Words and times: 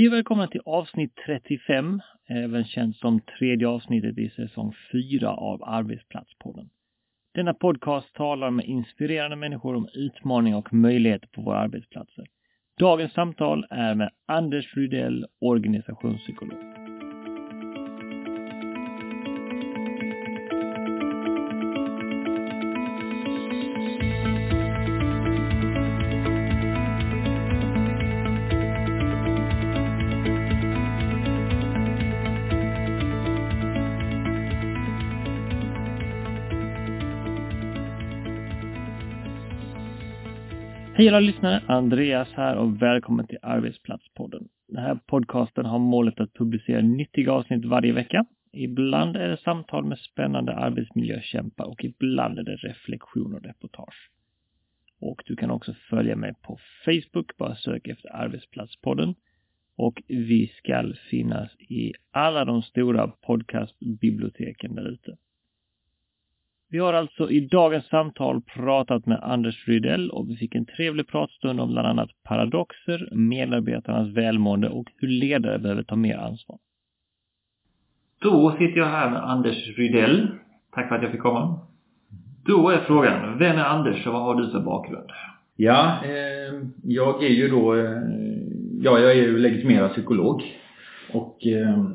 Hej 0.00 0.08
och 0.08 0.14
välkomna 0.14 0.46
till 0.46 0.60
avsnitt 0.64 1.12
35, 1.26 2.00
även 2.28 2.64
känt 2.64 2.96
som 2.96 3.20
tredje 3.20 3.68
avsnittet 3.68 4.18
i 4.18 4.30
säsong 4.30 4.74
4 4.92 5.30
av 5.30 5.64
Arbetsplatspodden. 5.64 6.70
Denna 7.34 7.54
podcast 7.54 8.14
talar 8.14 8.50
med 8.50 8.66
inspirerande 8.66 9.36
människor 9.36 9.74
om 9.74 9.88
utmaningar 9.94 10.58
och 10.58 10.72
möjligheter 10.72 11.28
på 11.28 11.42
våra 11.42 11.58
arbetsplatser. 11.58 12.26
Dagens 12.78 13.12
samtal 13.12 13.66
är 13.70 13.94
med 13.94 14.10
Anders 14.26 14.76
Rydell, 14.76 15.26
organisationspsykolog. 15.40 16.79
Hej 41.00 41.08
alla 41.08 41.20
lyssnare! 41.20 41.62
Andreas 41.66 42.28
här 42.32 42.56
och 42.56 42.82
välkommen 42.82 43.26
till 43.26 43.38
Arbetsplatspodden. 43.42 44.48
Den 44.68 44.82
här 44.82 44.98
podcasten 45.06 45.66
har 45.66 45.78
målet 45.78 46.20
att 46.20 46.34
publicera 46.34 46.80
nyttiga 46.80 47.32
avsnitt 47.32 47.64
varje 47.64 47.92
vecka. 47.92 48.24
Ibland 48.52 49.16
är 49.16 49.28
det 49.28 49.36
samtal 49.36 49.84
med 49.84 49.98
spännande 49.98 50.54
arbetsmiljökämpar 50.56 51.64
och 51.64 51.84
ibland 51.84 52.38
är 52.38 52.42
det 52.42 52.56
reflektion 52.56 53.34
och 53.34 53.42
reportage. 53.42 54.10
Och 55.00 55.22
du 55.26 55.36
kan 55.36 55.50
också 55.50 55.74
följa 55.90 56.16
mig 56.16 56.34
på 56.42 56.58
Facebook, 56.84 57.36
bara 57.36 57.54
sök 57.54 57.88
efter 57.88 58.16
Arbetsplatspodden. 58.16 59.14
Och 59.76 60.02
vi 60.06 60.46
ska 60.46 60.92
finnas 61.10 61.56
i 61.58 61.92
alla 62.10 62.44
de 62.44 62.62
stora 62.62 63.08
podcastbiblioteken 63.08 64.74
där 64.74 64.88
ute. 64.88 65.16
Vi 66.72 66.78
har 66.78 66.92
alltså 66.92 67.30
i 67.30 67.40
dagens 67.40 67.86
samtal 67.86 68.42
pratat 68.42 69.06
med 69.06 69.18
Anders 69.22 69.68
Rydell 69.68 70.10
och 70.10 70.30
vi 70.30 70.36
fick 70.36 70.54
en 70.54 70.66
trevlig 70.66 71.08
pratstund 71.08 71.60
om 71.60 71.72
bland 71.72 71.88
annat 71.88 72.10
paradoxer, 72.24 73.08
medarbetarnas 73.12 74.08
välmående 74.08 74.68
och 74.68 74.86
hur 74.96 75.08
ledare 75.08 75.58
behöver 75.58 75.82
ta 75.82 75.96
mer 75.96 76.16
ansvar. 76.16 76.58
Då 78.20 78.50
sitter 78.58 78.76
jag 78.78 78.86
här 78.86 79.10
med 79.10 79.24
Anders 79.24 79.78
Rydell. 79.78 80.28
Tack 80.72 80.88
för 80.88 80.96
att 80.96 81.02
jag 81.02 81.12
fick 81.12 81.20
komma. 81.20 81.60
Då 82.44 82.68
är 82.68 82.78
frågan, 82.78 83.38
vem 83.38 83.56
är 83.56 83.64
Anders 83.64 84.06
och 84.06 84.12
vad 84.12 84.22
har 84.22 84.34
du 84.34 84.50
för 84.50 84.60
bakgrund? 84.60 85.10
Ja, 85.56 86.04
eh, 86.04 86.62
jag 86.82 87.24
är 87.24 87.28
ju 87.28 87.48
då, 87.48 87.74
eh, 87.74 88.02
ja 88.80 88.98
jag 88.98 89.10
är 89.10 89.14
ju 89.14 89.38
legitimerad 89.38 89.90
psykolog 89.90 90.42
och 91.12 91.46
eh, 91.46 91.90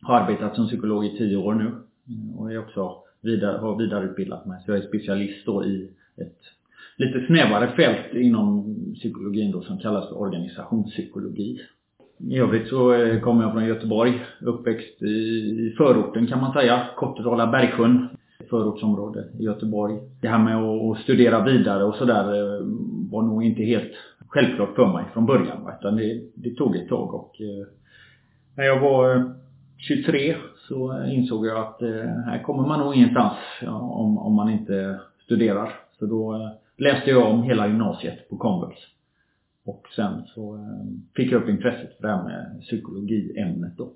har 0.00 0.20
arbetat 0.20 0.54
som 0.56 0.66
psykolog 0.66 1.06
i 1.06 1.18
tio 1.18 1.36
år 1.36 1.54
nu 1.54 1.74
och 2.36 2.52
är 2.52 2.58
också 2.58 2.96
vidare, 3.22 3.58
har 3.58 3.78
vidareutbildat 3.78 4.46
mig. 4.46 4.62
Så 4.64 4.70
jag 4.70 4.78
är 4.78 4.88
specialist 4.88 5.46
då 5.46 5.64
i 5.64 5.90
ett 6.16 6.38
lite 6.96 7.26
snävare 7.26 7.68
fält 7.76 8.14
inom 8.14 8.76
psykologin 8.94 9.50
då 9.52 9.62
som 9.62 9.78
kallas 9.78 10.08
för 10.08 10.20
organisationspsykologi. 10.20 11.60
I 12.30 12.38
övrigt 12.38 12.68
så 12.68 12.94
eh, 12.94 13.20
kommer 13.20 13.42
jag 13.42 13.52
från 13.52 13.64
Göteborg, 13.64 14.20
uppväxt 14.40 15.02
i 15.02 15.74
förorten 15.76 16.26
kan 16.26 16.40
man 16.40 16.52
säga, 16.52 16.86
Kortedala 16.96 17.46
Bergsjön, 17.46 18.08
förortsområde 18.50 19.24
i 19.38 19.42
Göteborg. 19.42 19.94
Det 20.20 20.28
här 20.28 20.38
med 20.38 20.56
att 20.56 20.98
studera 20.98 21.44
vidare 21.44 21.84
och 21.84 21.94
sådär 21.94 22.24
eh, 22.24 22.60
var 23.10 23.22
nog 23.22 23.44
inte 23.44 23.62
helt 23.62 23.92
självklart 24.28 24.74
för 24.74 24.92
mig 24.92 25.04
från 25.12 25.26
början. 25.26 25.70
Utan 25.78 25.96
det, 25.96 26.20
det 26.34 26.50
tog 26.50 26.76
ett 26.76 26.88
tag 26.88 27.14
och 27.14 27.40
eh, 27.40 27.66
när 28.56 28.64
jag 28.64 28.80
var 28.80 29.34
23 29.78 30.36
så 30.70 31.04
insåg 31.06 31.46
jag 31.46 31.66
att 31.66 31.82
eh, 31.82 31.88
här 32.26 32.42
kommer 32.42 32.68
man 32.68 32.80
nog 32.80 32.94
ingenstans 32.94 33.36
om, 33.66 34.18
om 34.18 34.34
man 34.34 34.50
inte 34.50 35.00
studerar. 35.24 35.72
Så 35.98 36.06
då 36.06 36.34
eh, 36.34 36.50
läste 36.76 37.10
jag 37.10 37.30
om 37.30 37.42
hela 37.42 37.66
gymnasiet 37.66 38.28
på 38.28 38.36
komvux. 38.36 38.76
Och 39.64 39.86
sen 39.96 40.22
så 40.26 40.54
eh, 40.54 40.86
fick 41.16 41.32
jag 41.32 41.42
upp 41.42 41.48
intresset 41.48 41.96
för 41.96 42.02
det 42.02 42.14
här 42.14 42.24
med 42.24 42.60
psykologiämnet 42.60 43.76
då. 43.76 43.92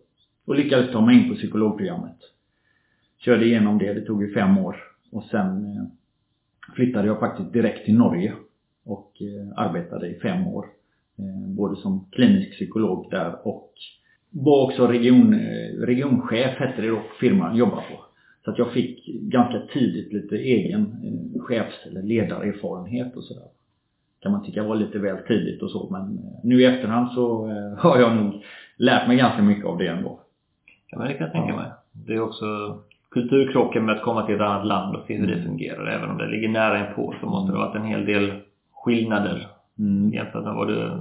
Och 0.46 0.54
lyckades 0.54 0.92
ta 0.92 1.00
mig 1.00 1.16
in 1.16 1.28
på 1.28 1.34
psykologprogrammet. 1.34 2.18
Körde 3.18 3.44
igenom 3.44 3.78
det, 3.78 3.94
det 3.94 4.06
tog 4.06 4.22
ju 4.22 4.34
fem 4.34 4.58
år. 4.58 4.76
Och 5.12 5.24
sen 5.24 5.64
eh, 5.64 5.84
flyttade 6.74 7.06
jag 7.06 7.20
faktiskt 7.20 7.52
direkt 7.52 7.84
till 7.84 7.98
Norge 7.98 8.34
och 8.84 9.12
eh, 9.20 9.64
arbetade 9.64 10.08
i 10.08 10.20
fem 10.20 10.46
år. 10.46 10.66
Eh, 11.18 11.48
både 11.48 11.76
som 11.76 12.08
klinisk 12.10 12.50
psykolog 12.50 13.10
där 13.10 13.46
och 13.46 13.72
var 14.34 14.64
också 14.64 14.86
region, 14.86 15.34
regionchef 15.78 16.58
hette 16.58 16.82
det 16.82 16.88
då 16.88 17.02
firman 17.20 17.56
jobbade 17.56 17.82
på. 17.82 18.04
Så 18.44 18.50
att 18.50 18.58
jag 18.58 18.72
fick 18.72 19.06
ganska 19.06 19.60
tidigt 19.72 20.12
lite 20.12 20.36
egen 20.36 20.80
eh, 20.82 21.42
chefs 21.42 21.86
eller 21.86 22.02
ledarerfarenhet 22.02 23.16
och 23.16 23.24
sådär. 23.24 23.48
Kan 24.20 24.32
man 24.32 24.44
tycka 24.44 24.62
var 24.62 24.76
lite 24.76 24.98
väl 24.98 25.16
tidigt 25.28 25.62
och 25.62 25.70
så 25.70 25.88
men 25.90 26.02
eh, 26.02 26.40
nu 26.42 26.60
i 26.60 26.64
efterhand 26.64 27.10
så 27.10 27.50
eh, 27.50 27.78
har 27.78 27.98
jag 27.98 28.16
nog 28.16 28.44
lärt 28.76 29.08
mig 29.08 29.16
ganska 29.16 29.42
mycket 29.42 29.64
av 29.64 29.78
det 29.78 29.86
ändå. 29.86 30.20
Ja 30.90 30.98
men 30.98 31.08
det 31.08 31.14
kan 31.14 31.26
jag 31.26 31.32
tänka 31.32 31.56
mig. 31.56 31.70
Det 31.92 32.14
är 32.14 32.20
också 32.20 32.78
kulturkrocken 33.10 33.84
med 33.84 33.96
att 33.96 34.02
komma 34.02 34.26
till 34.26 34.34
ett 34.34 34.40
annat 34.40 34.66
land 34.66 34.96
och 34.96 35.06
se 35.06 35.16
hur 35.16 35.26
det 35.26 35.34
mm. 35.34 35.46
fungerar. 35.46 35.86
Även 35.86 36.10
om 36.10 36.18
det 36.18 36.26
ligger 36.26 36.48
nära 36.48 36.88
inpå 36.88 37.14
så 37.20 37.26
måste 37.26 37.52
det 37.52 37.58
ha 37.58 37.66
varit 37.66 37.76
en 37.76 37.88
hel 37.88 38.04
del 38.04 38.32
skillnader 38.72 39.48
mm. 39.78 40.12
jämfört 40.12 40.44
med 40.44 40.54
vad 40.54 40.68
du 40.68 41.00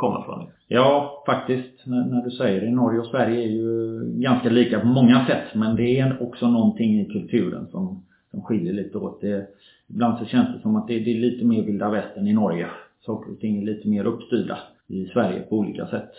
kommer 0.00 0.22
från. 0.22 0.46
Ja, 0.68 1.22
faktiskt. 1.26 1.86
När, 1.86 2.04
när, 2.04 2.22
du 2.22 2.30
säger 2.30 2.60
det. 2.60 2.70
Norge 2.70 3.00
och 3.00 3.06
Sverige 3.06 3.42
är 3.42 3.48
ju 3.48 4.00
ganska 4.20 4.48
lika 4.48 4.80
på 4.80 4.86
många 4.86 5.26
sätt. 5.26 5.54
Men 5.54 5.76
det 5.76 6.00
är 6.00 6.22
också 6.22 6.50
någonting 6.50 7.00
i 7.00 7.04
kulturen 7.04 7.66
som, 7.66 8.02
som 8.30 8.42
skiljer 8.42 8.72
lite 8.72 8.98
åt. 8.98 9.20
Det, 9.20 9.46
ibland 9.88 10.18
så 10.18 10.24
känns 10.24 10.48
det 10.54 10.60
som 10.62 10.76
att 10.76 10.88
det, 10.88 10.98
det 11.00 11.10
är 11.10 11.20
lite 11.20 11.44
mer 11.44 11.62
vilda 11.62 11.90
västern 11.90 12.26
i 12.26 12.32
Norge. 12.32 12.66
Saker 13.00 13.32
och 13.32 13.40
ting 13.40 13.62
är 13.62 13.66
lite 13.66 13.88
mer 13.88 14.04
uppstyrda 14.04 14.58
i 14.86 15.04
Sverige 15.04 15.40
på 15.40 15.58
olika 15.58 15.86
sätt. 15.86 16.10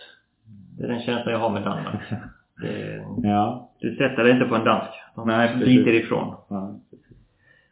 Det 0.78 0.84
är 0.84 0.88
den 0.88 1.02
känslan 1.02 1.32
jag 1.32 1.40
har 1.40 1.50
med 1.50 1.62
Danmark. 1.62 2.02
Det, 2.62 3.04
ja. 3.22 3.70
Du 3.80 3.94
sätter 3.94 4.24
dig 4.24 4.32
inte 4.32 4.44
på 4.44 4.54
en 4.54 4.64
dansk. 4.64 4.92
De 5.14 5.28
Nej, 5.28 5.62
sliter 5.62 5.94
ifrån. 5.94 6.34
Ja, 6.48 6.80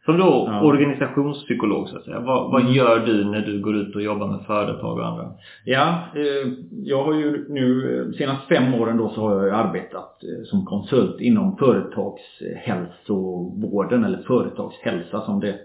som 0.05 0.17
då 0.17 0.45
ja. 0.47 0.61
organisationspsykolog 0.61 1.89
så 1.89 1.97
att 1.97 2.03
säga. 2.03 2.19
Vad, 2.19 2.51
vad, 2.51 2.61
mm. 2.61 2.73
gör 2.73 3.05
du 3.05 3.25
när 3.25 3.41
du 3.41 3.59
går 3.59 3.75
ut 3.75 3.95
och 3.95 4.01
jobbar 4.01 4.27
med 4.27 4.45
företag 4.45 4.97
och 4.97 5.07
andra? 5.07 5.31
Ja, 5.65 5.99
eh, 6.15 6.47
jag 6.83 7.03
har 7.03 7.13
ju 7.13 7.45
nu 7.49 7.99
eh, 7.99 8.05
senaste 8.17 8.55
fem 8.55 8.73
åren 8.73 8.97
då 8.97 9.09
så 9.09 9.21
har 9.21 9.47
jag 9.47 9.59
arbetat 9.59 10.23
eh, 10.23 10.43
som 10.43 10.65
konsult 10.65 11.21
inom 11.21 11.57
företagshälsovården 11.57 14.03
eller 14.03 14.17
företagshälsa 14.17 15.21
som 15.21 15.39
det 15.39 15.55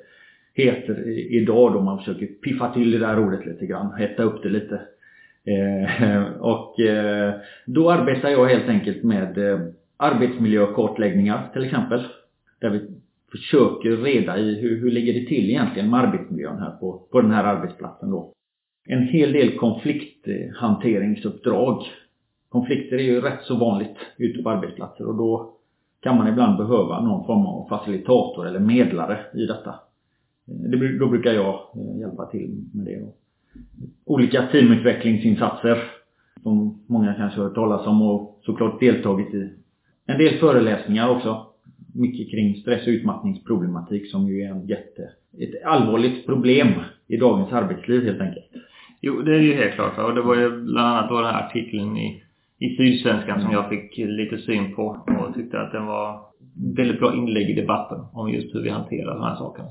heter 0.54 1.08
idag 1.36 1.72
då 1.72 1.80
man 1.80 1.98
försöker 1.98 2.26
piffa 2.26 2.72
till 2.72 2.90
det 2.90 2.98
där 2.98 3.18
ordet 3.18 3.46
lite 3.46 3.66
grann, 3.66 3.92
hetta 3.92 4.22
upp 4.22 4.42
det 4.42 4.48
lite. 4.48 4.80
Och 6.40 6.74
då 7.66 7.90
arbetar 7.90 8.28
jag 8.28 8.46
helt 8.46 8.68
enkelt 8.68 9.02
med 9.02 9.38
arbetsmiljökartläggningar 9.96 11.50
till 11.52 11.64
exempel. 11.64 12.02
Där 12.60 12.70
vi 12.70 12.95
försöker 13.30 13.96
reda 13.96 14.38
i 14.38 14.60
hur, 14.60 14.80
hur 14.80 14.90
ligger 14.90 15.12
det 15.12 15.26
till 15.26 15.50
egentligen 15.50 15.90
med 15.90 16.00
arbetsmiljön 16.00 16.58
här 16.58 16.70
på, 16.70 17.06
på 17.10 17.20
den 17.20 17.30
här 17.30 17.44
arbetsplatsen 17.44 18.10
då. 18.10 18.32
En 18.88 19.02
hel 19.02 19.32
del 19.32 19.58
konflikthanteringsuppdrag. 19.58 21.82
Konflikter 22.48 22.96
är 22.96 23.02
ju 23.02 23.20
rätt 23.20 23.42
så 23.42 23.56
vanligt 23.56 23.96
ute 24.16 24.42
på 24.42 24.50
arbetsplatser 24.50 25.06
och 25.06 25.14
då 25.14 25.52
kan 26.00 26.16
man 26.16 26.28
ibland 26.28 26.56
behöva 26.56 27.00
någon 27.00 27.26
form 27.26 27.46
av 27.46 27.68
facilitator 27.68 28.46
eller 28.46 28.60
medlare 28.60 29.18
i 29.34 29.46
detta. 29.46 29.70
Eh, 30.48 30.70
det, 30.70 30.98
då 30.98 31.08
brukar 31.08 31.32
jag 31.32 31.54
eh, 31.54 31.98
hjälpa 32.00 32.26
till 32.26 32.64
med 32.74 32.86
det. 32.86 33.00
Då. 33.00 33.12
Olika 34.04 34.46
teamutvecklingsinsatser 34.46 35.78
som 36.42 36.84
många 36.86 37.14
kanske 37.14 37.40
har 37.40 37.44
hört 37.44 37.54
talas 37.54 37.86
om 37.86 38.02
och 38.02 38.40
såklart 38.42 38.80
deltagit 38.80 39.34
i. 39.34 39.52
En 40.06 40.18
del 40.18 40.38
föreläsningar 40.38 41.08
också 41.08 41.46
mycket 41.96 42.30
kring 42.30 42.54
stress 42.54 42.86
och 42.86 42.90
utmattningsproblematik 42.90 44.10
som 44.10 44.28
ju 44.28 44.42
är 44.42 44.50
en 44.50 44.66
jätte, 44.66 45.02
ett 45.38 45.64
allvarligt 45.64 46.26
problem 46.26 46.68
i 47.08 47.16
dagens 47.16 47.52
arbetsliv 47.52 48.04
helt 48.04 48.20
enkelt. 48.20 48.50
Jo, 49.00 49.22
det 49.22 49.34
är 49.34 49.40
ju 49.40 49.54
helt 49.54 49.74
klart. 49.74 49.98
Och 49.98 50.14
det 50.14 50.22
var 50.22 50.36
ju 50.36 50.50
bland 50.50 50.88
annat 50.88 51.08
då 51.10 51.16
den 51.16 51.34
här 51.34 51.46
artikeln 51.46 51.96
i, 51.96 52.22
i 52.58 52.76
Sydsvenskan 52.76 53.40
som 53.40 53.52
jag 53.52 53.68
fick 53.68 53.98
lite 53.98 54.38
syn 54.38 54.74
på 54.74 55.04
och 55.20 55.34
tyckte 55.34 55.60
att 55.60 55.72
den 55.72 55.86
var 55.86 56.20
väldigt 56.76 56.98
bra 56.98 57.14
inlägg 57.14 57.50
i 57.50 57.60
debatten 57.60 57.98
om 58.12 58.32
just 58.32 58.54
hur 58.54 58.62
vi 58.62 58.70
hanterar 58.70 59.14
de 59.14 59.22
här 59.22 59.36
sakerna. 59.36 59.68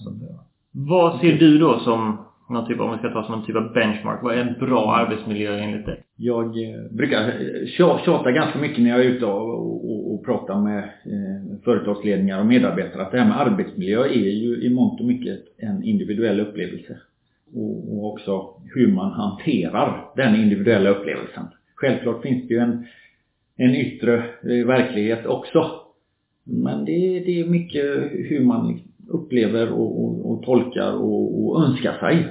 Vad 0.71 1.19
ser 1.19 1.37
du 1.37 1.57
då 1.57 1.79
som 1.79 2.17
någon 2.49 2.67
typ, 2.67 2.79
om 2.79 2.91
vi 2.91 2.97
ska 2.97 3.09
ta 3.09 3.23
som 3.23 3.35
någon 3.35 3.45
typ 3.45 3.55
av 3.55 3.73
benchmark. 3.73 4.23
Vad 4.23 4.35
är 4.35 4.41
en 4.41 4.59
bra 4.59 4.95
arbetsmiljö 4.95 5.57
enligt 5.57 5.85
dig? 5.85 6.03
Jag 6.15 6.45
eh, 6.45 6.91
brukar 6.91 7.31
tjata 8.05 8.31
ganska 8.31 8.59
mycket 8.59 8.83
när 8.83 8.89
jag 8.89 8.99
är 8.99 9.09
ute 9.09 9.25
och, 9.25 9.74
och, 10.15 10.25
prata 10.25 10.61
med 10.61 10.83
eh, 10.83 11.59
företagsledningar 11.63 12.39
och 12.39 12.45
medarbetare 12.45 13.01
att 13.01 13.11
det 13.11 13.19
här 13.19 13.27
med 13.27 13.39
arbetsmiljö 13.39 14.05
är 14.05 14.31
ju 14.31 14.61
i 14.61 14.69
mångt 14.69 14.99
och 14.99 15.05
mycket 15.05 15.39
en 15.57 15.83
individuell 15.83 16.39
upplevelse. 16.39 16.97
Och, 17.53 17.97
och 17.97 18.13
också 18.13 18.61
hur 18.75 18.91
man 18.91 19.11
hanterar 19.11 20.11
den 20.15 20.35
individuella 20.35 20.89
upplevelsen. 20.89 21.43
Självklart 21.75 22.21
finns 22.21 22.47
det 22.47 22.53
ju 22.53 22.59
en, 22.59 22.85
en 23.55 23.75
yttre 23.75 24.15
eh, 24.17 24.67
verklighet 24.67 25.25
också. 25.25 25.71
Men 26.43 26.85
det, 26.85 27.19
det 27.19 27.39
är 27.39 27.45
mycket 27.45 27.85
hur 28.11 28.45
man 28.45 28.79
upplever 29.07 29.71
och, 29.71 30.03
och, 30.03 30.31
och 30.31 30.43
tolkar 30.43 30.93
och, 30.93 31.45
och 31.45 31.63
önskar 31.63 31.97
sig. 31.99 32.27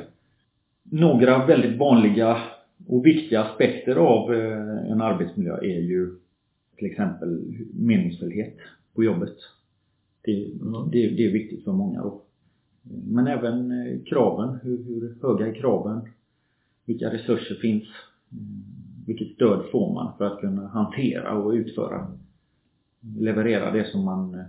Några 0.91 1.47
väldigt 1.47 1.79
vanliga 1.79 2.37
och 2.89 3.07
viktiga 3.07 3.43
aspekter 3.43 3.97
av 3.97 4.35
eh, 4.35 4.93
en 4.93 5.01
arbetsmiljö 5.01 5.57
är 5.57 5.81
ju 5.81 6.11
till 6.77 6.91
exempel 6.91 7.41
meningsfullhet 7.75 8.57
på 8.95 9.05
jobbet. 9.05 9.37
Det, 10.23 10.45
mm. 10.45 10.91
det, 10.91 11.09
det 11.09 11.27
är 11.27 11.33
viktigt 11.33 11.65
för 11.65 11.73
många 11.73 12.03
då. 12.03 12.23
Men 13.07 13.27
även 13.27 13.71
eh, 13.71 14.03
kraven, 14.07 14.59
hur, 14.63 14.85
hur 14.85 15.17
höga 15.23 15.47
är 15.47 15.55
kraven? 15.55 16.01
Vilka 16.85 17.13
resurser 17.13 17.55
finns? 17.55 17.85
Mm, 18.33 18.63
vilket 19.07 19.35
stöd 19.35 19.65
får 19.73 19.95
man 19.95 20.13
för 20.19 20.25
att 20.25 20.41
kunna 20.41 20.69
hantera 20.69 21.39
och 21.39 21.53
utföra? 21.53 22.07
Leverera 23.19 23.71
det 23.71 23.85
som 23.85 24.05
man 24.05 24.35
eh, 24.35 24.45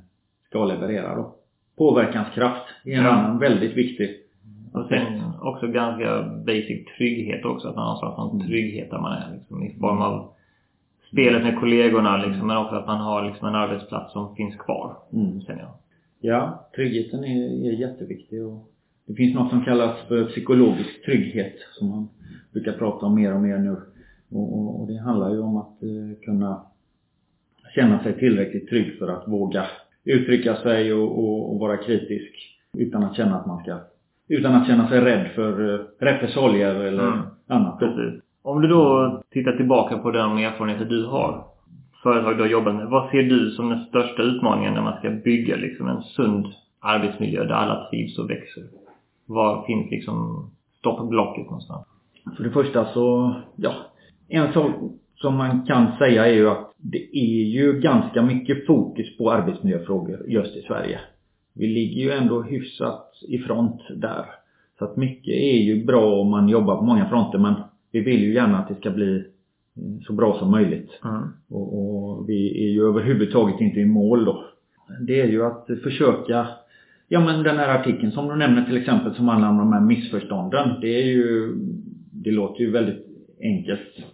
ska 0.49 0.65
leverera 0.65 1.15
då. 1.15 1.35
Påverkanskraft 1.77 2.65
är 2.85 2.97
en 2.97 3.05
annan 3.05 3.39
väldigt 3.39 3.77
viktig 3.77 4.09
och 4.75 4.87
sen 4.89 5.21
också 5.41 5.67
ganska 5.67 6.23
basic 6.45 6.85
trygghet 6.97 7.45
också. 7.45 7.67
Att 7.67 7.75
man 7.75 7.87
har 7.87 7.97
slags 7.97 8.47
trygghet 8.47 8.91
där 8.91 8.99
man 8.99 9.13
är 9.13 9.33
liksom, 9.33 9.63
i 9.63 9.79
form 9.79 10.01
av 10.01 10.34
spelet 11.11 11.43
med 11.43 11.59
kollegorna 11.59 12.17
liksom, 12.17 12.47
men 12.47 12.57
också 12.57 12.75
att 12.75 12.87
man 12.87 13.01
har 13.01 13.25
liksom 13.25 13.47
en 13.47 13.55
arbetsplats 13.55 14.13
som 14.13 14.35
finns 14.35 14.55
kvar. 14.55 14.97
Mm. 15.13 15.41
Känner 15.41 15.61
jag. 15.61 15.71
Ja, 16.19 16.69
tryggheten 16.75 17.23
är, 17.23 17.67
är 17.67 17.71
jätteviktig 17.71 18.45
och 18.45 18.71
det 19.05 19.13
finns 19.13 19.35
något 19.35 19.49
som 19.49 19.65
kallas 19.65 20.07
för 20.07 20.25
psykologisk 20.25 21.05
trygghet 21.05 21.55
som 21.71 21.89
man 21.89 22.09
brukar 22.53 22.71
prata 22.71 23.05
om 23.05 23.15
mer 23.15 23.33
och 23.33 23.41
mer 23.41 23.57
nu. 23.57 23.75
Och, 24.29 24.59
och, 24.59 24.81
och 24.81 24.87
det 24.87 24.97
handlar 24.97 25.33
ju 25.33 25.39
om 25.39 25.57
att 25.57 25.83
eh, 25.83 26.23
kunna 26.25 26.61
känna 27.75 28.03
sig 28.03 28.19
tillräckligt 28.19 28.69
trygg 28.69 28.99
för 28.99 29.07
att 29.07 29.27
våga 29.27 29.65
uttrycka 30.03 30.55
sig 30.55 30.93
och, 30.93 31.53
och, 31.53 31.59
vara 31.59 31.77
kritisk 31.77 32.59
utan 32.77 33.03
att 33.03 33.15
känna 33.15 33.39
att 33.39 33.45
man 33.45 33.63
ska 33.63 33.79
utan 34.27 34.55
att 34.55 34.67
känna 34.67 34.89
sig 34.89 35.01
rädd 35.01 35.31
för 35.35 35.73
eh, 35.73 35.79
repressalier 35.99 36.75
eller 36.75 37.07
mm. 37.07 37.19
annat. 37.47 37.79
Precis. 37.79 38.21
Om 38.45 38.61
du 38.61 38.67
då 38.67 39.21
tittar 39.31 39.51
tillbaka 39.51 39.97
på 39.97 40.11
de 40.11 40.37
erfarenheter 40.37 40.85
du 40.85 41.05
har, 41.05 41.43
företag 42.03 42.37
du 42.37 42.41
har 42.41 42.49
jobbat 42.49 42.75
med. 42.75 42.87
Vad 42.87 43.09
ser 43.09 43.23
du 43.23 43.51
som 43.51 43.69
den 43.69 43.85
största 43.85 44.21
utmaningen 44.21 44.73
när 44.73 44.81
man 44.81 44.99
ska 44.99 45.09
bygga 45.09 45.55
liksom 45.55 45.87
en 45.87 46.03
sund 46.03 46.47
arbetsmiljö 46.79 47.43
där 47.43 47.53
alla 47.53 47.89
trivs 47.89 48.19
och 48.19 48.29
växer? 48.29 48.63
Var 49.25 49.65
finns 49.65 49.91
liksom 49.91 50.49
stoppblocket 50.79 51.45
någonstans? 51.45 51.87
För 52.37 52.43
det 52.43 52.51
första 52.51 52.85
så, 52.85 53.35
ja. 53.55 53.73
En 54.27 54.53
sak 54.53 54.71
som 55.15 55.35
man 55.35 55.65
kan 55.65 55.97
säga 55.97 56.27
är 56.27 56.33
ju 56.33 56.49
att 56.49 56.73
det 56.77 57.17
är 57.17 57.43
ju 57.43 57.79
ganska 57.79 58.21
mycket 58.21 58.67
fokus 58.67 59.17
på 59.17 59.31
arbetsmiljöfrågor 59.31 60.25
just 60.27 60.55
i 60.55 60.61
Sverige 60.61 60.99
vi 61.55 61.67
ligger 61.67 62.01
ju 62.01 62.11
ändå 62.11 62.41
hyfsat 62.41 63.11
i 63.27 63.37
front 63.37 63.81
där. 63.95 64.25
Så 64.79 64.85
att 64.85 64.97
mycket 64.97 65.33
är 65.33 65.57
ju 65.57 65.85
bra 65.85 66.21
om 66.21 66.31
man 66.31 66.49
jobbar 66.49 66.77
på 66.77 66.83
många 66.83 67.09
fronter 67.09 67.39
men 67.39 67.53
vi 67.95 68.01
vill 68.01 68.23
ju 68.23 68.33
gärna 68.33 68.59
att 68.59 68.67
det 68.67 68.75
ska 68.75 68.91
bli 68.91 69.23
så 70.07 70.13
bra 70.13 70.39
som 70.39 70.51
möjligt. 70.51 70.99
Mm. 71.03 71.23
Och, 71.49 71.79
och, 71.79 72.29
vi 72.29 72.67
är 72.67 72.71
ju 72.71 72.87
överhuvudtaget 72.87 73.61
inte 73.61 73.79
i 73.79 73.85
mål 73.85 74.25
då. 74.25 74.45
Det 75.01 75.21
är 75.21 75.27
ju 75.27 75.43
att 75.45 75.67
försöka 75.83 76.47
Ja 77.07 77.19
men 77.19 77.43
den 77.43 77.57
här 77.57 77.79
artikeln 77.79 78.11
som 78.11 78.27
du 78.27 78.35
nämner 78.35 78.65
till 78.65 78.77
exempel 78.77 79.15
som 79.15 79.27
handlar 79.27 79.49
om 79.49 79.57
de 79.57 79.73
här 79.73 79.81
missförstånden. 79.81 80.81
Det 80.81 81.01
är 81.01 81.05
ju 81.05 81.55
Det 82.11 82.31
låter 82.31 82.61
ju 82.61 82.71
väldigt 82.71 83.05
enkelt 83.41 84.05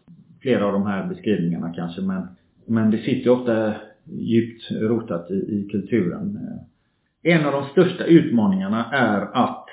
Flera 0.41 0.65
av 0.65 0.73
de 0.73 0.85
här 0.85 1.07
beskrivningarna 1.07 1.73
kanske 1.73 2.01
men 2.01 2.27
Men 2.65 2.91
det 2.91 2.97
sitter 2.97 3.23
ju 3.23 3.29
ofta 3.29 3.73
djupt 4.05 4.71
rotat 4.71 5.31
i, 5.31 5.33
i 5.33 5.67
kulturen. 5.71 6.39
En 7.23 7.45
av 7.45 7.51
de 7.51 7.65
största 7.65 8.03
utmaningarna 8.03 8.85
är 8.91 9.21
att 9.33 9.65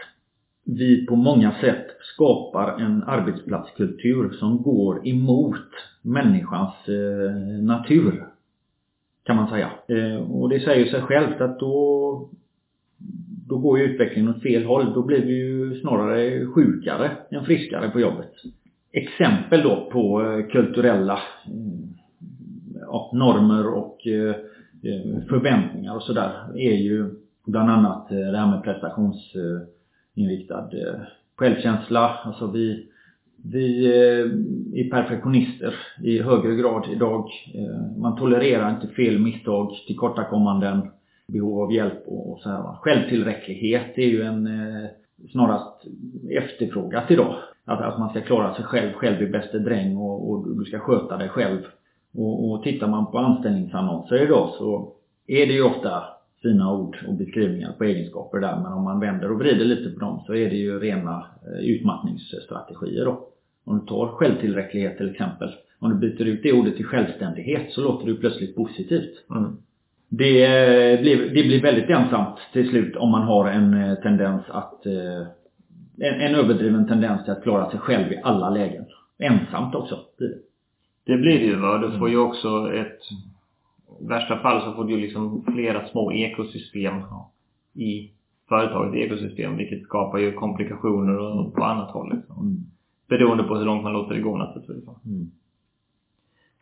vi 0.64 1.06
på 1.06 1.16
många 1.16 1.52
sätt 1.60 1.86
skapar 2.18 2.80
en 2.80 3.02
arbetsplatskultur 3.02 4.30
som 4.30 4.62
går 4.62 5.08
emot 5.08 5.66
människans 6.02 6.88
eh, 6.88 7.32
natur. 7.62 8.26
Kan 9.24 9.36
man 9.36 9.48
säga. 9.48 9.70
Eh, 9.88 10.30
och 10.30 10.48
det 10.48 10.60
säger 10.60 10.86
sig 10.86 11.02
självt 11.02 11.40
att 11.40 11.60
då 11.60 12.28
då 13.48 13.58
går 13.58 13.78
ju 13.78 13.84
utvecklingen 13.84 14.30
åt 14.30 14.42
fel 14.42 14.64
håll. 14.64 14.92
Då 14.94 15.02
blir 15.02 15.26
vi 15.26 15.32
ju 15.32 15.80
snarare 15.80 16.46
sjukare 16.46 17.10
än 17.30 17.44
friskare 17.44 17.90
på 17.90 18.00
jobbet. 18.00 18.32
Exempel 18.92 19.62
då 19.62 19.88
på 19.92 20.22
eh, 20.22 20.46
kulturella 20.46 21.14
eh, 21.14 21.20
ja, 22.80 23.10
normer 23.14 23.74
och 23.74 24.06
eh, 24.06 24.34
förväntningar 25.28 25.96
och 25.96 26.02
sådär 26.02 26.32
är 26.54 26.74
ju 26.74 27.10
Bland 27.46 27.70
annat 27.70 28.08
det 28.08 28.38
här 28.38 28.46
med 28.46 28.62
prestationsinriktad 28.62 30.70
självkänsla. 31.38 32.18
Alltså 32.24 32.46
vi, 32.46 32.86
vi 33.44 33.86
eh, 33.86 34.80
är 34.80 34.90
perfektionister 34.90 35.74
i 36.02 36.22
högre 36.22 36.54
grad 36.54 36.86
idag. 36.92 37.30
Eh, 37.54 37.98
man 37.98 38.16
tolererar 38.16 38.70
inte 38.70 38.88
fel, 38.88 39.18
misstag, 39.18 39.70
tillkortakommanden, 39.86 40.90
behov 41.26 41.62
av 41.62 41.72
hjälp 41.72 42.02
och 42.06 42.40
så 42.40 42.48
här. 42.48 42.76
Självtillräcklighet 42.80 43.98
är 43.98 44.06
ju 44.06 44.22
en 44.22 44.46
eh, 44.46 44.88
snarast 45.32 45.84
efterfrågat 46.30 47.10
idag. 47.10 47.34
Att, 47.64 47.80
att 47.80 47.98
man 47.98 48.10
ska 48.10 48.20
klara 48.20 48.54
sig 48.54 48.64
själv, 48.64 48.92
själv 48.92 49.22
är 49.22 49.32
bäste 49.32 49.58
dräng 49.58 49.96
och, 49.96 50.30
och 50.30 50.58
du 50.58 50.64
ska 50.64 50.78
sköta 50.78 51.16
dig 51.16 51.28
själv. 51.28 51.60
Och, 52.14 52.50
och 52.50 52.62
tittar 52.62 52.86
man 52.88 53.10
på 53.10 53.18
anställningsannonser 53.18 54.22
idag 54.22 54.50
så 54.58 54.92
är 55.26 55.46
det 55.46 55.52
ju 55.52 55.62
ofta 55.62 56.04
fina 56.42 56.72
ord 56.72 56.96
och 57.08 57.14
beskrivningar 57.14 57.72
på 57.72 57.84
egenskaper 57.84 58.40
där. 58.40 58.56
Men 58.56 58.72
om 58.72 58.84
man 58.84 59.00
vänder 59.00 59.30
och 59.30 59.38
vrider 59.38 59.64
lite 59.64 59.90
på 59.90 60.00
dem 60.00 60.22
så 60.26 60.34
är 60.34 60.50
det 60.50 60.56
ju 60.56 60.78
rena 60.78 61.26
eh, 61.46 61.70
utmattningsstrategier 61.70 63.04
då. 63.04 63.28
Om 63.64 63.78
du 63.78 63.86
tar 63.86 64.06
självtillräcklighet 64.06 64.96
till 64.96 65.10
exempel. 65.10 65.54
Om 65.78 65.90
du 65.90 65.96
byter 65.96 66.26
ut 66.26 66.42
det 66.42 66.52
ordet 66.52 66.76
till 66.76 66.86
självständighet 66.86 67.72
så 67.72 67.80
låter 67.80 68.06
det 68.06 68.14
plötsligt 68.14 68.56
positivt. 68.56 69.30
Mm. 69.30 69.56
Det, 70.08 70.44
eh, 70.44 71.00
blir, 71.00 71.16
det 71.16 71.42
blir 71.42 71.62
väldigt 71.62 71.90
ensamt 71.90 72.38
till 72.52 72.68
slut 72.68 72.96
om 72.96 73.10
man 73.10 73.22
har 73.22 73.48
en 73.48 73.74
eh, 73.74 73.94
tendens 73.94 74.42
att 74.48 74.86
en, 76.00 76.20
en 76.20 76.34
överdriven 76.34 76.88
tendens 76.88 77.24
till 77.24 77.32
att 77.32 77.42
klara 77.42 77.70
sig 77.70 77.80
själv 77.80 78.12
i 78.12 78.20
alla 78.22 78.50
lägen. 78.50 78.84
Ensamt 79.18 79.74
också 79.74 79.98
blir 80.18 80.28
det. 80.28 80.38
Det 81.04 81.18
blir 81.18 81.38
det 81.38 81.44
ju 81.44 81.56
va. 81.56 81.78
Du 81.78 81.98
får 81.98 82.10
ju 82.10 82.18
också 82.18 82.72
ett 82.74 83.00
värsta 84.00 84.38
fall 84.38 84.62
så 84.62 84.72
får 84.72 84.84
du 84.84 84.96
liksom 84.96 85.44
flera 85.52 85.88
små 85.88 86.12
ekosystem 86.12 86.94
i 87.74 88.10
företagets 88.48 88.96
ekosystem 88.96 89.56
vilket 89.56 89.82
skapar 89.82 90.18
ju 90.18 90.32
komplikationer 90.32 91.50
på 91.50 91.64
annat 91.64 91.90
håll 91.90 92.12
liksom. 92.16 92.36
Mm. 92.36 92.56
Beroende 93.08 93.44
på 93.44 93.56
hur 93.56 93.64
långt 93.64 93.82
man 93.82 93.92
låter 93.92 94.14
det 94.14 94.20
gå 94.20 94.36
naturligtvis. 94.36 94.88
Mm. 95.06 95.30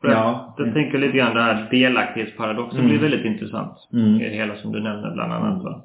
För 0.01 0.09
ja. 0.09 0.55
Jag, 0.59 0.67
jag 0.67 0.75
tänker 0.75 0.99
lite 0.99 1.17
grann 1.17 1.35
det 1.35 1.43
här 1.43 1.71
delaktighetsparadoxen 1.71 2.79
mm. 2.79 2.91
blir 2.91 3.01
väldigt 3.01 3.25
intressant. 3.25 3.89
Mm. 3.93 4.19
Det 4.19 4.29
hela 4.29 4.57
som 4.57 4.73
du 4.73 4.81
nämner 4.81 5.11
bland 5.11 5.33
annat 5.33 5.65
va. 5.65 5.83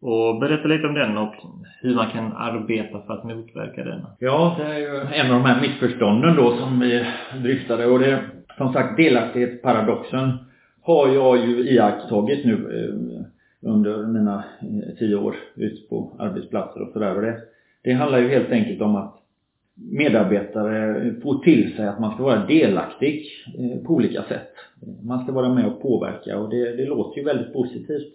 Och 0.00 0.40
berätta 0.40 0.68
lite 0.68 0.86
om 0.86 0.94
den 0.94 1.18
och 1.18 1.34
hur 1.82 1.94
man 1.94 2.10
kan 2.10 2.32
arbeta 2.32 3.00
för 3.00 3.14
att 3.14 3.24
motverka 3.24 3.84
den. 3.84 4.06
Ja, 4.18 4.54
det 4.58 4.64
är 4.64 4.78
ju 4.78 5.00
en 5.12 5.30
av 5.30 5.42
de 5.42 5.44
här 5.44 5.60
missförstånden 5.60 6.36
då 6.36 6.56
som 6.56 6.80
vi 6.80 7.06
dryftade 7.42 7.86
och 7.86 7.98
det 7.98 8.20
som 8.56 8.72
sagt 8.72 8.96
delaktighetsparadoxen 8.96 10.38
har 10.88 11.14
jag 11.14 11.48
ju 11.48 11.70
iakttagit 11.70 12.44
nu 12.44 12.52
eh, 12.52 13.24
under 13.70 14.06
mina 14.06 14.44
eh, 14.60 14.96
tio 14.98 15.16
år 15.16 15.36
ute 15.54 15.88
på 15.88 16.16
arbetsplatser 16.18 16.82
och 16.82 16.92
sådär. 16.92 17.22
Det, 17.22 17.40
det 17.82 17.92
handlar 17.92 18.18
ju 18.18 18.28
helt 18.28 18.50
enkelt 18.50 18.80
om 18.80 18.96
att 18.96 19.14
medarbetare 19.74 21.14
får 21.22 21.38
till 21.38 21.76
sig 21.76 21.88
att 21.88 22.00
man 22.00 22.14
ska 22.14 22.22
vara 22.22 22.46
delaktig 22.46 23.26
eh, 23.58 23.86
på 23.86 23.94
olika 23.94 24.22
sätt. 24.22 24.52
Man 25.02 25.24
ska 25.24 25.32
vara 25.32 25.54
med 25.54 25.66
och 25.66 25.82
påverka 25.82 26.38
och 26.38 26.50
det, 26.50 26.76
det 26.76 26.84
låter 26.84 27.18
ju 27.18 27.24
väldigt 27.24 27.52
positivt. 27.52 28.14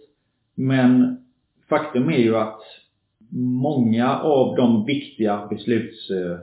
Men 0.54 1.16
faktum 1.68 2.08
är 2.08 2.18
ju 2.18 2.36
att 2.36 2.60
många 3.38 4.18
av 4.18 4.56
de 4.56 4.84
viktiga 4.84 5.46
besluts, 5.50 6.10
eh, 6.10 6.38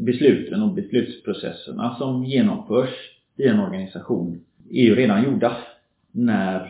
besluten 0.00 0.62
och 0.62 0.74
beslutsprocesserna 0.74 1.94
som 1.98 2.24
genomförs 2.24 2.90
i 3.36 3.46
en 3.46 3.60
organisation 3.60 4.40
är 4.70 4.82
ju 4.82 4.94
redan 4.94 5.24
gjorda 5.24 5.56
när 6.12 6.60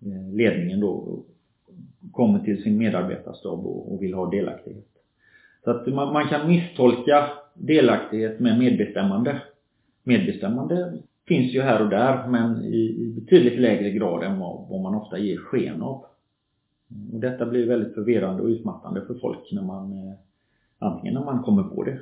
eh, 0.00 0.34
ledningen 0.34 0.80
då 0.80 1.18
kommer 2.12 2.38
till 2.38 2.62
sin 2.62 2.78
medarbetarstab 2.78 3.66
och 3.66 4.02
vill 4.02 4.14
ha 4.14 4.30
delaktighet. 4.30 4.88
Så 5.64 5.70
att 5.70 5.86
man, 5.86 6.12
man 6.12 6.28
kan 6.28 6.48
misstolka 6.48 7.28
delaktighet 7.54 8.40
med 8.40 8.58
medbestämmande. 8.58 9.42
Medbestämmande 10.02 10.98
finns 11.28 11.54
ju 11.54 11.60
här 11.60 11.82
och 11.82 11.90
där 11.90 12.28
men 12.28 12.64
i, 12.64 12.76
i 12.76 13.20
betydligt 13.20 13.60
lägre 13.60 13.90
grad 13.90 14.22
än 14.22 14.38
vad, 14.38 14.68
vad, 14.68 14.80
man 14.80 14.94
ofta 14.94 15.18
ger 15.18 15.36
sken 15.36 15.82
av. 15.82 16.04
Och 17.12 17.20
detta 17.20 17.46
blir 17.46 17.68
väldigt 17.68 17.94
förvirrande 17.94 18.42
och 18.42 18.48
utmattande 18.48 19.06
för 19.06 19.14
folk 19.14 19.52
när 19.52 19.62
man 19.62 19.92
eh, 19.92 20.14
antingen 20.78 21.14
när 21.14 21.24
man 21.24 21.42
kommer 21.42 21.62
på 21.62 21.84
det 21.84 21.98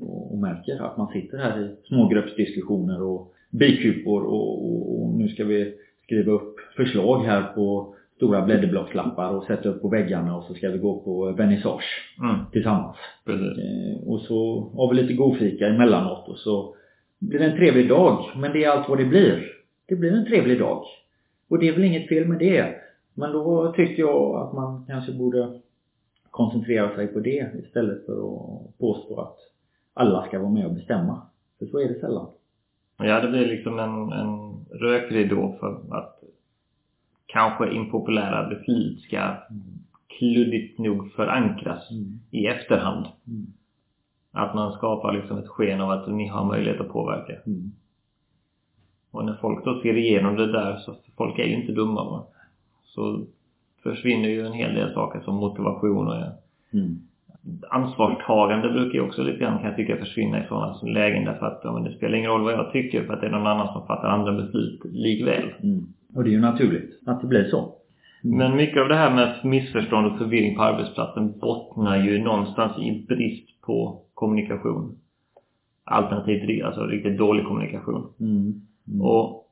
och, 0.00 0.32
och 0.32 0.38
märker 0.38 0.82
att 0.82 0.96
man 0.96 1.12
sitter 1.12 1.38
här 1.38 1.60
i 1.64 1.86
smågruppsdiskussioner 1.88 3.02
och 3.02 3.34
bikupor 3.50 4.22
och, 4.24 4.64
och, 4.64 5.02
och 5.02 5.14
nu 5.14 5.28
ska 5.28 5.44
vi 5.44 5.74
skriva 6.02 6.32
upp 6.32 6.56
förslag 6.76 7.24
här 7.24 7.42
på 7.42 7.94
stora 8.16 8.42
blädderblockslappar 8.42 9.36
och 9.36 9.44
sätta 9.44 9.68
upp 9.68 9.82
på 9.82 9.88
väggarna 9.88 10.36
och 10.36 10.44
så 10.44 10.54
ska 10.54 10.68
vi 10.70 10.78
gå 10.78 11.00
på 11.00 11.32
vernissage 11.32 12.14
Mm. 12.22 12.36
tillsammans. 12.52 12.96
Precis. 13.24 13.58
Eh, 13.58 14.08
Och 14.08 14.20
så 14.20 14.70
har 14.76 14.94
vi 14.94 15.02
lite 15.02 15.12
godfika 15.14 15.66
emellanåt 15.68 16.28
och 16.28 16.38
så 16.38 16.74
blir 17.18 17.38
det 17.38 17.44
en 17.44 17.56
trevlig 17.56 17.88
dag. 17.88 18.24
Men 18.36 18.52
det 18.52 18.64
är 18.64 18.70
allt 18.70 18.88
vad 18.88 18.98
det 18.98 19.04
blir. 19.04 19.44
Det 19.88 19.96
blir 19.96 20.12
en 20.12 20.24
trevlig 20.26 20.58
dag. 20.58 20.84
Och 21.48 21.58
det 21.58 21.68
är 21.68 21.72
väl 21.72 21.84
inget 21.84 22.08
fel 22.08 22.28
med 22.28 22.38
det. 22.38 22.74
Men 23.14 23.32
då 23.32 23.72
tycker 23.76 24.02
jag 24.02 24.36
att 24.36 24.52
man 24.52 24.84
kanske 24.86 25.12
borde 25.12 25.60
koncentrera 26.30 26.94
sig 26.94 27.06
på 27.06 27.20
det 27.20 27.50
istället 27.64 28.06
för 28.06 28.12
att 28.12 28.78
påstå 28.78 29.20
att 29.20 29.36
alla 29.94 30.26
ska 30.26 30.38
vara 30.38 30.50
med 30.50 30.66
och 30.66 30.74
bestämma. 30.74 31.22
För 31.58 31.66
så 31.66 31.78
är 31.80 31.88
det 31.88 32.00
sällan. 32.00 32.26
Ja, 32.98 33.20
det 33.20 33.28
blir 33.28 33.46
liksom 33.46 33.78
en, 33.78 34.12
en 34.12 34.64
rökridå 34.80 35.56
för 35.60 35.80
att 35.90 36.22
kanske 37.26 37.72
impopulära 37.74 38.48
beslut 38.48 39.00
ska 39.00 39.34
kluddigt 40.18 40.78
nog 40.78 41.12
förankras 41.12 41.90
Mm. 41.90 42.20
i 42.30 42.46
efterhand. 42.46 43.06
Mm. 43.26 43.46
Att 44.32 44.54
man 44.54 44.72
skapar 44.72 45.12
liksom 45.12 45.38
ett 45.38 45.48
sken 45.48 45.80
av 45.80 45.90
att 45.90 46.08
ni 46.12 46.26
har 46.26 46.44
möjlighet 46.44 46.80
att 46.80 46.88
påverka. 46.88 47.32
Mm. 47.46 47.72
Och 49.10 49.24
när 49.24 49.34
folk 49.34 49.64
då 49.64 49.80
ser 49.80 49.96
igenom 49.96 50.36
det 50.36 50.52
där, 50.52 50.76
så 50.76 50.94
folk 51.16 51.38
är 51.38 51.44
ju 51.44 51.54
inte 51.60 51.72
dumma 51.72 52.04
va? 52.04 52.26
Så 52.84 53.26
försvinner 53.82 54.28
ju 54.28 54.46
en 54.46 54.52
hel 54.52 54.74
del 54.74 54.94
saker 54.94 55.20
som 55.20 55.34
motivation 55.34 56.08
och 56.08 56.14
Mm. 56.72 57.07
Ansvarstagande 57.70 58.68
brukar 58.68 58.94
ju 58.94 59.00
också 59.00 59.22
lite 59.22 59.38
grann 59.38 59.58
kan 59.58 59.66
jag 59.66 59.76
tycka 59.76 59.96
försvinna 59.96 60.44
i 60.44 60.46
sådana 60.48 60.78
lägen 60.82 61.24
därför 61.24 61.46
att 61.46 61.60
ja, 61.64 61.72
men 61.72 61.84
det 61.84 61.96
spelar 61.96 62.18
ingen 62.18 62.30
roll 62.30 62.44
vad 62.44 62.52
jag 62.52 62.72
tycker 62.72 63.04
för 63.04 63.14
att 63.14 63.20
det 63.20 63.26
är 63.26 63.30
någon 63.30 63.46
annan 63.46 63.72
som 63.72 63.86
fattar 63.86 64.08
andra 64.08 64.32
beslut 64.32 64.80
likväl. 64.84 65.52
Mm. 65.62 65.86
Och 66.14 66.24
det 66.24 66.30
är 66.30 66.32
ju 66.32 66.40
naturligt 66.40 67.00
att 67.06 67.20
det 67.20 67.26
blir 67.26 67.44
så. 67.44 67.74
Mm. 68.24 68.38
Men 68.38 68.56
mycket 68.56 68.82
av 68.82 68.88
det 68.88 68.94
här 68.94 69.14
med 69.14 69.44
missförstånd 69.44 70.06
och 70.06 70.18
förvirring 70.18 70.56
på 70.56 70.62
arbetsplatsen 70.62 71.38
bottnar 71.38 72.04
ju 72.04 72.24
någonstans 72.24 72.78
i 72.78 73.04
brist 73.08 73.60
på 73.60 74.02
kommunikation. 74.14 74.96
Alternativt 75.84 76.64
alltså 76.64 76.86
riktigt 76.86 77.18
dålig 77.18 77.46
kommunikation. 77.46 78.06
Mm. 78.20 78.62
Mm. 78.88 79.00
Och 79.00 79.44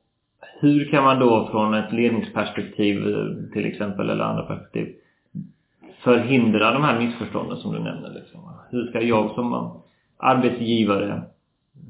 hur 0.59 0.85
kan 0.85 1.03
man 1.03 1.19
då 1.19 1.47
från 1.51 1.73
ett 1.73 1.93
ledningsperspektiv 1.93 3.07
eh, 3.07 3.51
till 3.53 3.65
exempel 3.65 4.09
eller 4.09 4.23
andra 4.23 4.43
perspektiv 4.43 4.95
förhindra 6.07 6.71
de 6.71 6.83
här 6.83 6.99
missförstånden 6.99 7.57
som 7.57 7.73
du 7.73 7.79
nämner 7.79 8.09
liksom? 8.09 8.39
Hur 8.69 8.87
ska 8.87 9.01
jag 9.01 9.31
som 9.31 9.71
arbetsgivare 10.17 11.21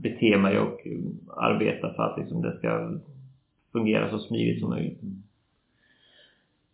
bete 0.02 0.38
mig 0.38 0.60
och 0.60 0.88
eh, 0.88 1.00
arbeta 1.38 1.94
för 1.94 2.04
att 2.04 2.18
liksom 2.18 2.42
det 2.42 2.58
ska 2.58 3.00
fungera 3.72 4.10
så 4.10 4.20
smidigt 4.20 4.60
som 4.60 4.70
möjligt? 4.70 5.00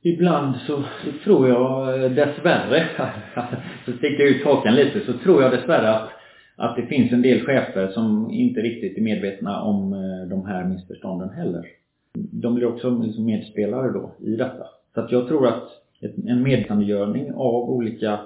Ibland 0.01 0.55
så, 0.67 0.83
tror 1.23 1.49
jag 1.49 2.03
eh, 2.03 2.11
dessvärre, 2.11 2.87
så 3.85 3.91
sticker 3.91 4.23
jag 4.23 4.29
ut 4.29 4.45
hakan 4.45 4.75
lite, 4.75 4.99
så 5.05 5.13
tror 5.13 5.41
jag 5.41 5.51
dessvärre 5.51 5.95
att, 5.95 6.09
att 6.55 6.75
det 6.75 6.85
finns 6.85 7.11
en 7.11 7.21
del 7.21 7.45
chefer 7.45 7.87
som 7.87 8.31
inte 8.31 8.61
riktigt 8.61 8.97
är 8.97 9.01
medvetna 9.01 9.61
om 9.61 9.93
eh, 9.93 10.29
de 10.29 10.45
här 10.45 10.65
missförstånden 10.65 11.29
heller. 11.29 11.65
De 12.13 12.55
blir 12.55 12.65
också 12.65 12.89
liksom 12.89 13.25
medspelare 13.25 13.91
då 13.91 14.11
i 14.19 14.35
detta. 14.35 14.65
Så 14.93 15.01
att 15.01 15.11
jag 15.11 15.27
tror 15.27 15.47
att 15.47 15.82
en 16.27 16.43
medvetandegörning 16.43 17.33
av 17.33 17.69
olika 17.69 18.19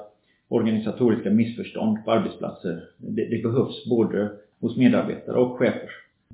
organisatoriska 0.48 1.29
missförstånd 1.29 2.05
på 2.05 2.12
arbetsplatser, 2.12 2.84
det, 2.98 3.25
det 3.25 3.43
behövs 3.43 3.86
både 3.89 4.31
hos 4.62 4.77
medarbetare 4.77 5.38
och 5.38 5.57
chefer 5.57 5.89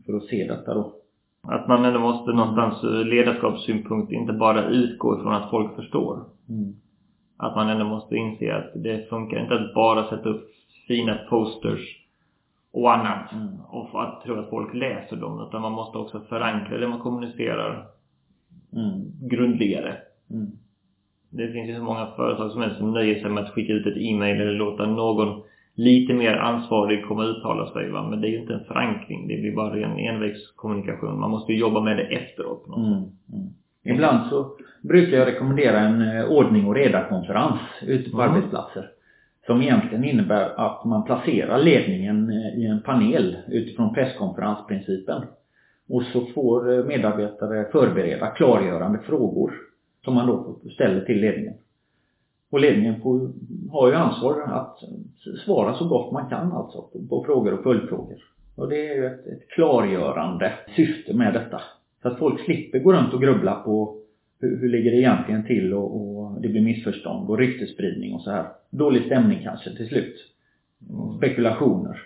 för 0.05 0.13
att 0.13 0.23
se 0.23 0.47
detta 0.47 0.73
då. 0.73 0.93
Att 1.47 1.67
man 1.67 1.85
ändå 1.85 1.99
måste 1.99 2.31
någonstans 2.31 2.83
ur 2.83 3.05
ledarskapssynpunkt 3.05 4.11
inte 4.11 4.33
bara 4.33 4.69
utgå 4.69 5.19
ifrån 5.19 5.33
att 5.33 5.49
folk 5.49 5.75
förstår. 5.75 6.19
Mm. 6.49 6.75
Att 7.37 7.55
man 7.55 7.69
ändå 7.69 7.85
måste 7.85 8.15
inse 8.15 8.55
att 8.55 8.83
det 8.83 9.09
funkar 9.09 9.41
inte 9.43 9.53
att 9.53 9.73
bara 9.73 10.09
sätta 10.09 10.29
upp 10.29 10.49
fina 10.87 11.17
posters 11.29 11.99
och 12.73 12.93
annat 12.93 13.31
Mm. 13.33 13.47
och 13.69 14.03
att 14.03 14.23
tro 14.23 14.39
att 14.39 14.49
folk 14.49 14.73
läser 14.73 15.15
dem 15.15 15.47
utan 15.47 15.61
man 15.61 15.71
måste 15.71 15.97
också 15.97 16.19
förankra 16.19 16.77
det 16.77 16.87
man 16.87 16.99
kommunicerar 16.99 17.85
Mm. 18.73 19.01
grundligare. 19.29 19.97
Mm. 20.31 20.47
Det 21.35 21.47
finns 21.47 21.69
ju 21.69 21.75
så 21.75 21.83
många 21.83 22.07
företag 22.15 22.51
som 22.51 22.61
helst 22.61 22.77
som 22.77 22.93
nöjer 22.93 23.21
sig 23.21 23.29
med 23.29 23.43
att 23.43 23.49
skicka 23.49 23.73
ut 23.73 23.87
ett 23.87 23.97
e-mail 23.97 24.41
eller 24.41 24.51
låta 24.53 24.85
någon 24.85 25.41
lite 25.75 26.13
mer 26.13 26.33
ansvarig 26.33 27.05
komma 27.05 27.23
och 27.23 27.29
uttala 27.29 27.73
sig 27.73 27.89
va. 27.89 28.07
Men 28.09 28.21
det 28.21 28.27
är 28.27 28.29
ju 28.29 28.39
inte 28.39 28.53
en 28.53 28.65
förankring. 28.65 29.27
Det 29.27 29.37
blir 29.37 29.55
bara 29.55 29.79
en 29.79 29.99
envägskommunikation. 29.99 31.19
Man 31.19 31.31
måste 31.31 31.51
ju 31.53 31.59
jobba 31.59 31.81
med 31.81 31.97
det 31.97 32.03
efteråt. 32.03 32.67
Mm. 32.67 32.87
Mm. 32.87 33.09
Ibland 33.83 34.29
så 34.29 34.51
brukar 34.81 35.17
jag 35.17 35.27
rekommendera 35.27 35.79
en 35.79 36.01
eh, 36.01 36.25
ordning 36.25 36.67
och 36.67 36.75
reda-konferens 36.75 37.59
ute 37.81 38.09
på 38.09 38.21
Mm. 38.21 38.31
arbetsplatser. 38.31 38.89
Som 39.45 39.61
egentligen 39.61 40.03
innebär 40.03 40.49
att 40.55 40.85
man 40.85 41.03
placerar 41.03 41.59
ledningen 41.59 42.29
eh, 42.29 42.59
i 42.63 42.65
en 42.65 42.81
panel 42.81 43.37
utifrån 43.47 43.93
presskonferensprincipen. 43.93 45.21
Och 45.89 46.03
så 46.03 46.25
får 46.25 46.73
eh, 46.73 46.85
medarbetare 46.85 47.65
förbereda 47.71 48.27
klargörande 48.27 48.99
frågor 48.99 49.53
som 50.03 50.13
man 50.13 50.27
då 50.27 50.59
ställer 50.73 51.05
till 51.05 51.21
ledningen. 51.21 51.53
Och 52.49 52.59
ledningen 52.59 53.01
får, 53.01 53.31
har 53.71 53.87
ju 53.87 53.93
ansvar 53.93 54.41
att 54.41 54.79
svara 55.45 55.73
så 55.73 55.87
gott 55.87 56.11
man 56.11 56.29
kan 56.29 56.51
alltså 56.51 56.81
på, 56.81 57.07
på 57.09 57.23
frågor 57.25 57.53
och 57.53 57.63
följdfrågor. 57.63 58.17
Och 58.55 58.69
det 58.69 58.89
är 58.89 58.95
ju 58.95 59.05
ett, 59.05 59.27
ett 59.27 59.49
klargörande 59.49 60.53
syfte 60.75 61.13
med 61.13 61.33
detta. 61.33 61.61
Så 62.01 62.07
att 62.07 62.19
folk 62.19 62.39
slipper 62.45 62.79
gå 62.79 62.93
runt 62.93 63.13
och 63.13 63.21
grubbla 63.21 63.55
på 63.55 63.97
hur, 64.39 64.61
hur 64.61 64.69
ligger 64.69 64.91
det 64.91 64.97
egentligen 64.97 65.45
till 65.45 65.73
och, 65.73 65.95
och 65.95 66.41
det 66.41 66.49
blir 66.49 66.61
missförstånd 66.61 67.29
och 67.29 67.37
ryktesspridning 67.37 68.13
och 68.13 68.21
så 68.21 68.31
här. 68.31 68.45
Dålig 68.69 69.05
stämning 69.05 69.39
kanske 69.43 69.75
till 69.75 69.87
slut. 69.87 70.15
Spekulationer. 71.17 71.17
spekulationer. 71.17 71.97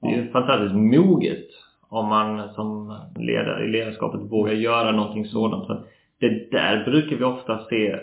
Det 0.00 0.06
är 0.06 0.22
ju 0.22 0.30
fantastiskt 0.30 0.74
moget 0.74 1.48
om 1.88 2.08
man 2.08 2.54
som 2.54 2.96
ledare 3.16 3.64
i 3.64 3.68
ledarskapet 3.68 4.20
vågar 4.20 4.52
göra 4.52 4.92
någonting 4.92 5.26
sådant. 5.26 5.66
För 5.66 5.84
det 6.28 6.50
där 6.50 6.84
brukar 6.84 7.16
vi 7.16 7.24
ofta 7.24 7.64
se 7.64 7.96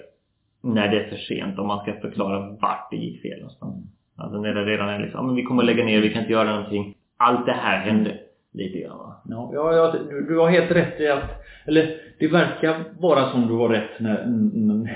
när 0.63 0.87
det 0.87 1.03
är 1.03 1.09
för 1.09 1.15
sent 1.15 1.59
om 1.59 1.67
man 1.67 1.81
ska 1.81 1.93
förklara 1.93 2.57
vart 2.61 2.91
det 2.91 2.97
gick 2.97 3.21
fel 3.21 3.37
någonstans. 3.37 3.75
Alltså 4.17 4.41
när 4.41 4.53
det 4.53 4.65
redan 4.65 4.89
är 4.89 4.99
liksom, 4.99 5.19
ja 5.19 5.23
men 5.23 5.35
vi 5.35 5.43
kommer 5.43 5.63
lägga 5.63 5.85
ner, 5.85 6.01
vi 6.01 6.13
kan 6.13 6.21
inte 6.21 6.33
göra 6.33 6.55
någonting. 6.55 6.95
Allt 7.17 7.45
det 7.45 7.51
här 7.51 7.79
hände 7.79 8.17
lite 8.53 8.79
grann 8.79 8.97
va. 8.97 9.21
Ja, 9.25 9.51
ja, 9.53 9.95
du, 10.27 10.37
har 10.39 10.49
helt 10.49 10.71
rätt 10.71 10.99
i 10.99 11.07
att, 11.07 11.23
eller 11.65 11.95
det 12.19 12.27
verkar 12.27 12.83
vara 12.99 13.31
som 13.31 13.47
du 13.47 13.53
har 13.53 13.69
rätt 13.69 13.99
när, 13.99 14.25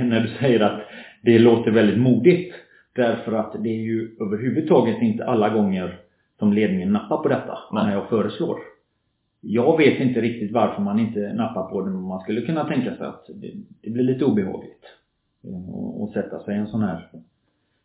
när 0.03 0.19
du 0.19 0.27
säger 0.27 0.59
att 0.59 0.81
det 1.21 1.39
låter 1.39 1.71
väldigt 1.71 1.99
modigt. 1.99 2.55
Därför 2.95 3.31
att 3.31 3.63
det 3.63 3.69
är 3.69 3.81
ju 3.81 4.15
överhuvudtaget 4.21 5.01
inte 5.01 5.25
alla 5.25 5.49
gånger 5.49 5.97
som 6.39 6.53
ledningen 6.53 6.93
nappar 6.93 7.17
på 7.17 7.29
detta 7.29 7.57
Nej. 7.71 7.85
när 7.85 7.93
jag 7.93 8.09
föreslår. 8.09 8.57
Jag 9.47 9.77
vet 9.77 9.99
inte 9.99 10.21
riktigt 10.21 10.51
varför 10.51 10.81
man 10.81 10.99
inte 10.99 11.33
nappar 11.33 11.69
på 11.69 11.81
det 11.81 11.91
men 11.91 12.01
man 12.01 12.19
skulle 12.21 12.41
kunna 12.41 12.65
tänka 12.67 12.95
sig 12.95 13.05
att 13.07 13.25
det, 13.35 13.51
det 13.81 13.89
blir 13.89 14.03
lite 14.03 14.25
obehagligt 14.25 14.85
eh, 15.43 16.03
att- 16.03 16.13
sätta 16.13 16.43
sig 16.43 16.55
i 16.55 16.57
en 16.57 16.67
sån 16.67 16.81
här 16.83 17.07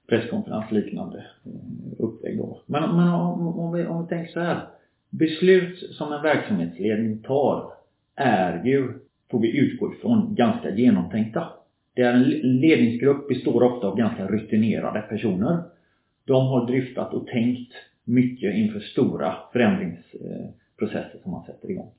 presskonferens 0.09 0.71
liknande 0.71 1.19
eh, 1.19 1.53
upplägg 1.99 2.39
då. 2.39 2.61
Men, 2.67 2.97
men 2.97 3.09
om, 3.09 3.59
om, 3.59 3.73
vi, 3.73 3.87
om 3.87 4.03
vi 4.03 4.09
tänker 4.09 4.33
så 4.33 4.41
här. 4.41 4.61
Beslut 5.11 5.79
som 5.79 6.13
en 6.13 6.23
verksamhetsledning 6.23 7.19
tar 7.19 7.73
är 8.17 8.65
ju, 8.65 8.93
får 9.31 9.41
vi 9.41 9.59
utgå 9.59 9.93
ifrån, 9.95 10.35
ganska 10.35 10.71
genomtänkta. 10.71 11.49
Det 11.95 12.03
är 12.03 12.13
en 12.13 12.23
ledningsgrupp 12.61 13.29
består 13.29 13.63
ofta 13.63 13.87
av 13.87 13.97
ganska 13.97 14.27
rutinerade 14.27 15.01
personer. 15.01 15.63
De 16.25 16.47
har 16.47 16.67
dryftat 16.67 17.15
och 17.15 17.27
tänkt 17.27 17.73
mycket 18.05 18.55
inför 18.55 18.81
stora 18.81 19.35
förändrings 19.53 20.15
eh, 20.15 20.47
förändringsprocesser 20.81 21.23
som 21.23 21.33
man 21.33 21.45
sätter 21.45 21.71
igång. 21.71 21.91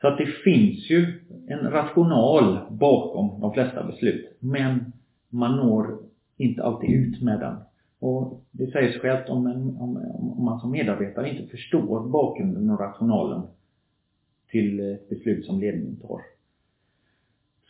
Så 0.00 0.08
att 0.08 0.18
det 0.18 0.26
finns 0.26 0.90
ju 0.90 1.06
en 1.46 1.70
rational 1.70 2.58
bakom 2.70 3.40
de 3.40 3.52
flesta 3.52 3.84
beslut. 3.86 4.36
Men 4.40 4.92
man 5.28 5.56
når 5.56 5.98
inte 6.36 6.62
alltid 6.62 6.90
ut 6.90 7.22
med 7.22 7.40
den. 7.40 7.56
Och 8.00 8.40
det 8.50 8.66
säger 8.66 8.90
sig 8.92 9.00
självt 9.00 9.28
om, 9.28 9.46
en, 9.46 9.76
om, 9.76 9.96
om 10.38 10.44
man 10.44 10.60
som 10.60 10.70
medarbetare 10.70 11.30
inte 11.30 11.50
förstår 11.50 12.08
bakgrunden 12.08 12.70
och 12.70 12.80
rationalen 12.80 13.42
till 14.50 14.80
ett 14.80 15.08
beslut 15.08 15.44
som 15.44 15.60
ledningen 15.60 15.96
tar. 15.96 16.20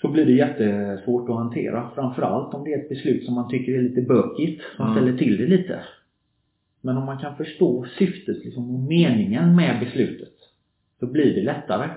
Så 0.00 0.08
blir 0.08 0.26
det 0.26 0.32
jättesvårt 0.32 1.28
att 1.28 1.36
hantera. 1.36 1.90
Framförallt 1.94 2.54
om 2.54 2.64
det 2.64 2.72
är 2.72 2.78
ett 2.78 2.88
beslut 2.88 3.24
som 3.24 3.34
man 3.34 3.48
tycker 3.50 3.72
är 3.72 3.82
lite 3.82 4.02
bökigt, 4.02 4.62
som 4.76 4.86
Mm. 4.86 4.96
ställer 4.96 5.18
till 5.18 5.36
det 5.36 5.46
lite. 5.46 5.80
Men 6.88 6.96
om 6.96 7.04
man 7.04 7.18
kan 7.18 7.36
förstå 7.36 7.86
syftet 7.98 8.44
liksom, 8.44 8.74
och 8.74 8.80
meningen 8.80 9.56
med 9.56 9.80
beslutet 9.80 10.34
så 11.00 11.06
blir 11.06 11.34
det 11.34 11.42
lättare. 11.42 11.90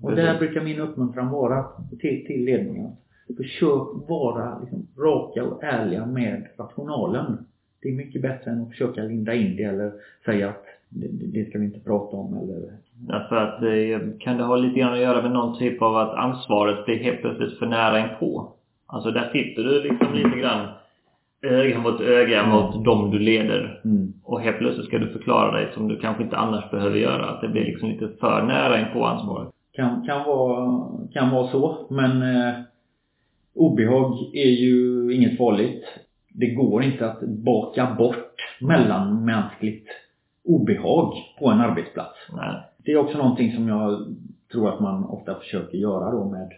Och 0.00 0.10
Precis. 0.10 0.24
där 0.24 0.38
brukar 0.38 0.60
min 0.60 0.80
uppmuntran 0.80 1.30
vara 1.30 1.64
till, 2.00 2.26
till 2.26 2.44
ledningen. 2.44 2.90
Försök 3.36 4.08
vara 4.08 4.58
liksom, 4.58 4.86
raka 4.98 5.44
och 5.44 5.64
ärliga 5.64 6.06
med 6.06 6.46
rationalen 6.58 7.38
det 7.82 7.88
är 7.88 7.92
mycket 7.92 8.22
bättre 8.22 8.50
än 8.50 8.62
att 8.62 8.70
försöka 8.70 9.02
linda 9.02 9.34
in 9.34 9.56
det 9.56 9.62
eller 9.62 9.92
säga 10.24 10.48
att 10.48 10.64
det, 10.88 11.08
det 11.08 11.48
ska 11.48 11.58
vi 11.58 11.64
inte 11.64 11.80
prata 11.80 12.16
om 12.16 12.36
eller... 12.36 12.72
Därför 12.94 13.36
att 13.36 13.62
eh, 13.62 14.18
kan 14.18 14.36
det 14.36 14.44
ha 14.44 14.56
lite 14.56 14.80
grann 14.80 14.92
att 14.92 14.98
göra 14.98 15.22
med 15.22 15.30
någon 15.32 15.58
typ 15.58 15.82
av 15.82 15.96
att 15.96 16.14
ansvaret 16.14 16.84
blir 16.84 16.96
helt 16.96 17.20
plötsligt 17.20 17.58
för 17.58 17.66
nära 17.66 18.10
inpå? 18.10 18.52
Alltså 18.86 19.10
där 19.10 19.30
sitter 19.32 19.62
du 19.62 19.82
liksom 19.82 20.14
lite 20.14 20.38
grann 20.38 20.68
öga 21.42 21.78
mot 21.78 22.00
öga 22.00 22.40
mm. 22.40 22.50
mot 22.50 22.84
dem 22.84 23.10
du 23.10 23.18
leder. 23.18 23.80
Mm. 23.84 24.12
Och 24.24 24.40
helt 24.40 24.58
plötsligt 24.58 24.86
ska 24.86 24.98
du 24.98 25.12
förklara 25.12 25.52
dig 25.52 25.70
som 25.74 25.88
du 25.88 26.00
kanske 26.00 26.22
inte 26.22 26.36
annars 26.36 26.70
behöver 26.70 26.96
göra. 26.96 27.26
Att 27.30 27.40
det 27.40 27.48
blir 27.48 27.64
liksom 27.64 27.88
lite 27.88 28.08
för 28.20 28.42
nära 28.42 28.80
inpå 28.80 29.04
ansvaret. 29.04 29.48
Kan, 29.72 30.06
kan, 30.06 30.24
vara, 30.24 30.82
kan 31.12 31.30
vara 31.30 31.46
så, 31.46 31.86
men 31.90 32.22
eh, 32.22 32.54
obehag 33.54 34.30
är 34.34 34.50
ju 34.50 35.12
inget 35.14 35.38
farligt. 35.38 35.84
Det 36.28 36.46
går 36.46 36.82
inte 36.82 37.10
att 37.10 37.20
baka 37.20 37.94
bort 37.98 38.34
mellanmänskligt 38.60 39.88
obehag 40.44 41.12
på 41.38 41.48
en 41.50 41.60
arbetsplats. 41.60 42.18
Nej. 42.32 42.62
Det 42.78 42.92
är 42.92 42.96
också 42.96 43.18
någonting 43.18 43.52
som 43.52 43.68
jag 43.68 44.14
tror 44.52 44.68
att 44.68 44.80
man 44.80 45.04
ofta 45.04 45.34
försöker 45.34 45.78
göra 45.78 46.10
då 46.10 46.24
med 46.24 46.52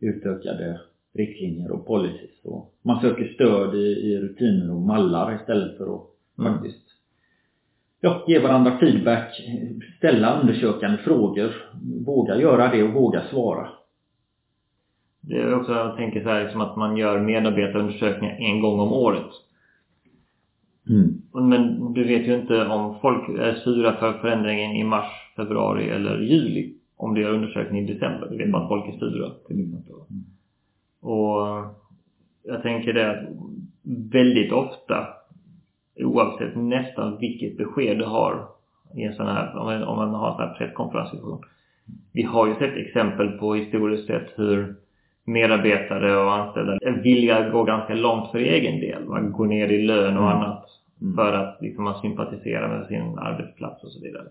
utökade 0.00 0.80
riktlinjer 1.14 1.70
och 1.70 1.86
policies. 1.86 2.44
Och 2.44 2.74
man 2.82 3.00
söker 3.00 3.34
stöd 3.34 3.74
i, 3.74 3.86
i 3.86 4.18
rutiner 4.18 4.72
och 4.74 4.80
mallar 4.80 5.34
istället 5.34 5.76
för 5.76 5.94
att 5.94 6.02
mm. 6.38 6.52
faktiskt 6.52 6.84
ja, 8.00 8.24
ge 8.26 8.38
varandra 8.38 8.78
feedback, 8.78 9.40
ställa 9.98 10.40
undersökande 10.40 10.98
frågor, 10.98 11.52
våga 12.06 12.40
göra 12.40 12.70
det 12.70 12.82
och 12.82 12.92
våga 12.92 13.22
svara. 13.30 13.68
Det 15.20 15.36
är 15.36 15.54
också, 15.54 15.72
jag 15.72 15.96
tänker 15.96 16.22
så 16.22 16.28
här, 16.28 16.42
liksom 16.42 16.60
att 16.60 16.76
man 16.76 16.96
gör 16.96 17.20
medarbetarundersökningar 17.20 18.36
en 18.38 18.60
gång 18.60 18.80
om 18.80 18.92
året. 18.92 19.30
Mm. 20.88 21.22
Men 21.32 21.92
du 21.94 22.04
vet 22.04 22.28
ju 22.28 22.34
inte 22.34 22.66
om 22.66 23.00
folk 23.00 23.28
är 23.28 23.54
sura 23.54 23.96
för 23.96 24.12
förändringen 24.12 24.72
i 24.72 24.84
mars, 24.84 25.32
februari 25.36 25.90
eller 25.90 26.20
juli. 26.20 26.74
Om 26.96 27.14
du 27.14 27.20
gör 27.20 27.34
undersökning 27.34 27.82
i 27.82 27.92
december. 27.92 28.28
Du 28.30 28.36
vet 28.36 28.52
bara 28.52 28.62
att 28.62 28.68
folk 28.68 28.94
är 28.94 28.98
sura 28.98 29.30
till 29.46 29.60
exempel. 29.60 29.94
Mm. 30.10 30.24
Och 31.04 31.64
jag 32.42 32.62
tänker 32.62 32.92
det 32.92 33.10
att 33.10 33.28
väldigt 34.12 34.52
ofta 34.52 35.06
oavsett 35.96 36.56
nästan 36.56 37.18
vilket 37.18 37.56
besked 37.56 37.98
du 37.98 38.04
har 38.04 38.48
i 38.96 39.02
en 39.02 39.14
sån 39.14 39.26
här, 39.26 39.56
om 39.58 39.96
man 39.96 40.14
har 40.14 40.28
en 40.30 40.36
sån 40.36 40.48
här 40.48 40.54
presskonferenssituation. 40.58 41.42
Vi 42.12 42.22
har 42.22 42.46
ju 42.46 42.54
sett 42.54 42.76
exempel 42.76 43.28
på 43.28 43.54
historiskt 43.54 44.06
sett 44.06 44.32
hur 44.36 44.74
medarbetare 45.24 46.16
och 46.16 46.34
anställda 46.34 46.72
är 46.72 47.02
villiga 47.02 47.36
att 47.38 47.52
gå 47.52 47.64
ganska 47.64 47.94
långt 47.94 48.30
för 48.30 48.38
egen 48.38 48.80
del. 48.80 49.04
Man 49.04 49.32
går 49.32 49.46
ner 49.46 49.68
i 49.68 49.82
lön 49.82 50.16
och 50.16 50.30
mm. 50.30 50.36
annat 50.36 50.64
mm. 51.00 51.14
för 51.14 51.32
att 51.32 51.58
liksom 51.60 51.84
man 51.84 52.00
sympatiserar 52.00 52.78
med 52.78 52.86
sin 52.86 53.18
arbetsplats 53.18 53.84
och 53.84 53.90
så 53.90 54.00
vidare. 54.00 54.24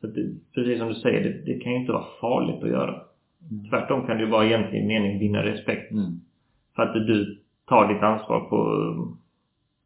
Så 0.00 0.06
det, 0.06 0.28
precis 0.54 0.78
som 0.78 0.88
du 0.88 0.94
säger, 0.94 1.24
det, 1.24 1.52
det, 1.52 1.60
kan 1.60 1.72
ju 1.72 1.78
inte 1.78 1.92
vara 1.92 2.04
farligt 2.20 2.62
att 2.62 2.70
göra. 2.70 3.00
Tvärtom 3.70 4.06
kan 4.06 4.16
det 4.16 4.22
ju 4.22 4.30
vara 4.30 4.46
egentligen 4.46 4.86
mening 4.86 5.18
vinna 5.18 5.42
respekt. 5.42 5.92
Mm. 5.92 6.20
För 6.76 6.82
att 6.82 6.94
du 6.94 7.38
tar 7.66 7.94
ditt 7.94 8.02
ansvar 8.02 8.40
på, 8.40 8.58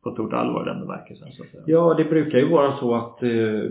på 0.03 0.11
stort 0.13 0.33
allvar 0.33 0.63
i 0.63 0.69
den 0.69 0.81
bemärkelsen 0.81 1.33
så 1.33 1.43
att 1.43 1.49
säga. 1.49 1.63
Ja, 1.67 1.95
det 1.95 2.05
brukar 2.05 2.39
ju 2.39 2.49
vara 2.49 2.77
så 2.77 2.95
att 2.95 3.23
eh, 3.23 3.63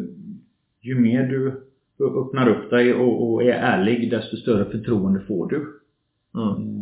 ju 0.81 0.99
mer 0.99 1.23
du 1.23 1.67
öppnar 1.99 2.49
upp 2.49 2.69
dig 2.69 2.93
och, 2.93 3.31
och, 3.31 3.43
är 3.43 3.53
ärlig 3.53 4.11
desto 4.11 4.37
större 4.37 4.65
förtroende 4.65 5.19
får 5.19 5.47
du. 5.47 5.81
Mm. 6.35 6.47
Eh, 6.47 6.81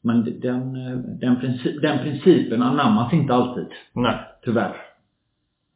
men 0.00 0.40
den, 0.40 0.72
den, 1.18 1.40
princip, 1.40 1.82
den 1.82 1.98
principen 1.98 2.62
anammas 2.62 3.12
inte 3.12 3.34
alltid. 3.34 3.66
Nej. 3.92 4.16
Tyvärr. 4.44 4.76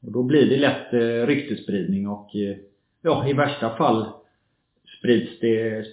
Och 0.06 0.12
då 0.12 0.22
blir 0.22 0.50
det 0.50 0.56
lätt 0.56 0.92
eh, 0.92 1.26
ryktesspridning 1.26 2.08
och 2.08 2.36
eh, 2.36 2.56
ja, 3.02 3.28
i 3.28 3.32
värsta 3.32 3.76
fall 3.76 4.06
sprids 4.98 5.40
det 5.40 5.84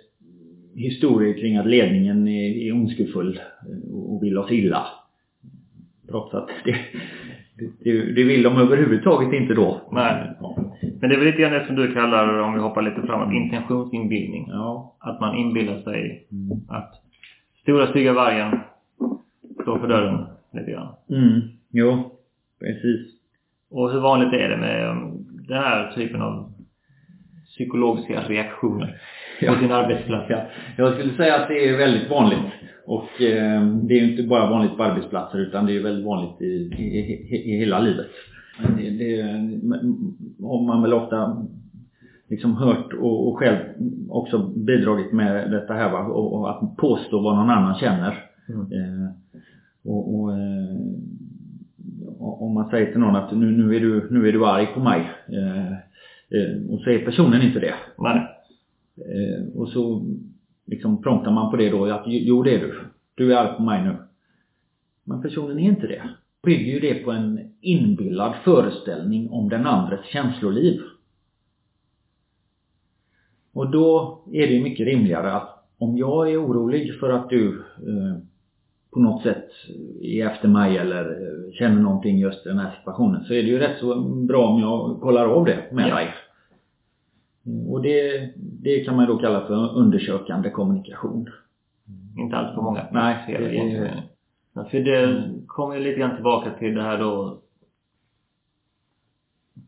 historier 0.75 1.34
kring 1.34 1.58
att 1.58 1.68
ledningen 1.68 2.27
är, 2.27 2.68
är 2.68 2.74
ondskefull 2.74 3.39
och 3.94 4.24
vill 4.24 4.38
oss 4.38 4.51
illa. 4.51 4.88
Trots 6.09 6.33
att 6.33 6.50
det, 6.66 6.75
det, 7.83 8.14
det 8.14 8.24
vill 8.24 8.44
de 8.44 8.57
överhuvudtaget 8.57 9.33
inte 9.33 9.53
då. 9.53 9.81
Nej. 9.92 10.31
Men 11.00 11.09
det 11.09 11.16
är 11.16 11.20
väl 11.20 11.27
lite 11.27 11.42
grann 11.42 11.53
det 11.53 11.66
som 11.66 11.75
du 11.75 11.94
kallar, 11.94 12.40
om 12.40 12.53
vi 12.53 12.59
hoppar 12.59 12.81
lite 12.81 13.01
framåt, 13.01 13.33
intentionsinbildning. 13.33 14.48
Ja. 14.50 14.96
Att 15.00 15.20
man 15.20 15.38
inbillar 15.38 15.81
sig 15.81 16.27
mm. 16.31 16.59
att 16.70 16.94
stora 17.62 17.88
stygga 17.88 18.14
vargen 18.14 18.59
står 19.62 19.79
för 19.79 19.88
dörren 19.88 20.25
lite 20.53 20.72
grann. 20.72 20.96
Mm. 21.09 21.42
Jo, 21.72 22.12
precis. 22.59 23.12
Och 23.70 23.92
hur 23.92 24.00
vanligt 24.00 24.33
är 24.33 24.50
det 24.50 24.57
med 24.57 24.90
um, 24.90 25.25
den 25.48 25.57
här 25.57 25.92
typen 25.92 26.22
av 26.22 26.52
psykologiska 27.55 28.22
reaktioner 28.22 29.01
på 29.48 29.55
din 29.55 29.72
arbetsplats? 29.72 30.25
Ja. 30.29 30.42
Jag 30.77 30.94
skulle 30.94 31.13
säga 31.13 31.35
att 31.35 31.48
det 31.48 31.70
är 31.70 31.77
väldigt 31.77 32.09
vanligt. 32.09 32.51
Och 32.85 33.22
eh, 33.22 33.66
det 33.66 33.94
är 33.94 34.01
ju 34.01 34.11
inte 34.11 34.24
bara 34.24 34.50
vanligt 34.50 34.77
på 34.77 34.83
arbetsplatser 34.83 35.39
utan 35.39 35.66
det 35.66 35.77
är 35.77 35.83
väldigt 35.83 36.05
vanligt 36.05 36.42
i, 36.42 36.46
i, 36.46 36.83
i, 36.83 37.53
i 37.53 37.57
hela 37.57 37.79
livet. 37.79 38.07
Det, 38.77 38.89
det 38.89 39.22
har 40.42 40.66
man 40.66 40.81
väl 40.81 40.94
ofta 40.94 41.46
liksom 42.29 42.55
hört 42.55 42.94
och, 42.94 43.27
och 43.27 43.37
själv 43.37 43.57
också 44.09 44.37
bidragit 44.55 45.11
med 45.11 45.51
detta 45.51 45.74
här 45.74 45.92
va? 45.92 46.00
Och, 46.00 46.33
och 46.33 46.50
att 46.50 46.77
påstå 46.77 47.22
vad 47.22 47.35
någon 47.35 47.50
annan 47.50 47.75
känner. 47.75 48.24
Mm. 48.50 48.61
Eh, 48.61 49.09
och, 49.85 50.16
och 50.16 50.33
eh, 50.33 50.75
om 52.20 52.53
man 52.53 52.70
säger 52.70 52.92
till 52.92 53.00
någon 53.00 53.16
att 53.16 53.31
nu, 53.31 53.51
nu, 53.51 53.75
är, 53.75 53.79
du, 53.79 54.07
nu 54.11 54.27
är 54.27 54.31
du 54.31 54.46
arg 54.46 54.68
på 54.74 54.79
mig. 54.79 55.11
Eh 55.27 55.74
och 56.69 56.79
så 56.79 56.89
är 56.89 57.05
personen 57.05 57.41
inte 57.41 57.59
det. 57.59 57.75
Nej. 57.98 58.27
Eh, 58.98 59.57
och 59.57 59.69
så 59.69 60.05
liksom 60.65 61.03
promptar 61.03 61.31
man 61.31 61.51
på 61.51 61.57
det 61.57 61.69
då 61.69 61.85
att 61.85 62.03
jo 62.05 62.43
det 62.43 62.55
är 62.55 62.59
du. 62.59 62.79
Du 63.15 63.33
är 63.33 63.37
arg 63.37 63.57
på 63.57 63.63
mig 63.63 63.83
nu. 63.83 63.96
Men 65.03 65.22
personen 65.22 65.59
är 65.59 65.63
inte 65.63 65.87
det. 65.87 66.09
Bygger 66.43 66.74
ju 66.74 66.79
det 66.79 66.93
på 66.96 67.11
en 67.11 67.53
inbillad 67.61 68.35
föreställning 68.43 69.29
om 69.29 69.50
den 69.50 69.65
andres 69.65 70.05
känsloliv. 70.05 70.81
Och 73.53 73.72
då 73.72 74.19
är 74.31 74.48
det 74.48 74.63
mycket 74.63 74.85
rimligare 74.85 75.33
att 75.33 75.65
om 75.77 75.98
jag 75.98 76.31
är 76.31 76.46
orolig 76.46 77.00
för 77.00 77.09
att 77.09 77.29
du 77.29 77.59
eh, 77.59 78.17
på 78.94 79.00
något 79.00 79.24
sätt 79.24 79.50
är 80.01 80.27
efter 80.27 80.48
mig 80.48 80.77
eller 80.77 81.06
eh, 81.06 81.51
känner 81.53 81.82
någonting 81.82 82.18
just 82.18 82.46
i 82.46 82.50
den 82.50 82.60
här 82.60 82.75
situationen 82.77 83.24
så 83.24 83.34
är 83.34 83.44
det 83.44 83.50
ju 83.50 83.60
rätt 83.60 83.79
så 83.79 84.00
bra 84.01 84.48
om 84.48 84.62
jag 84.62 85.01
kollar 85.01 85.25
av 85.25 85.46
det 85.46 85.64
med 85.72 85.90
ja. 85.90 85.96
dig. 85.96 86.14
Och 87.70 87.82
det, 87.82 88.29
det 88.36 88.84
kan 88.84 88.96
man 88.96 89.08
då 89.08 89.18
kalla 89.18 89.48
för 89.48 89.77
undersökande 89.77 90.50
kommunikation. 90.50 91.29
Mm. 91.88 92.25
Inte 92.25 92.36
alls 92.36 92.56
för 92.56 92.62
många. 92.62 92.88
Nej. 92.92 93.25
Det, 93.27 93.38
det, 93.38 94.03
ja, 94.53 94.64
för 94.64 94.79
det 94.79 95.24
kommer 95.48 95.75
ju 95.75 95.84
lite 95.84 96.00
grann 96.00 96.16
tillbaka 96.16 96.50
till 96.60 96.75
det 96.75 96.82
här 96.82 96.98
då 96.98 97.40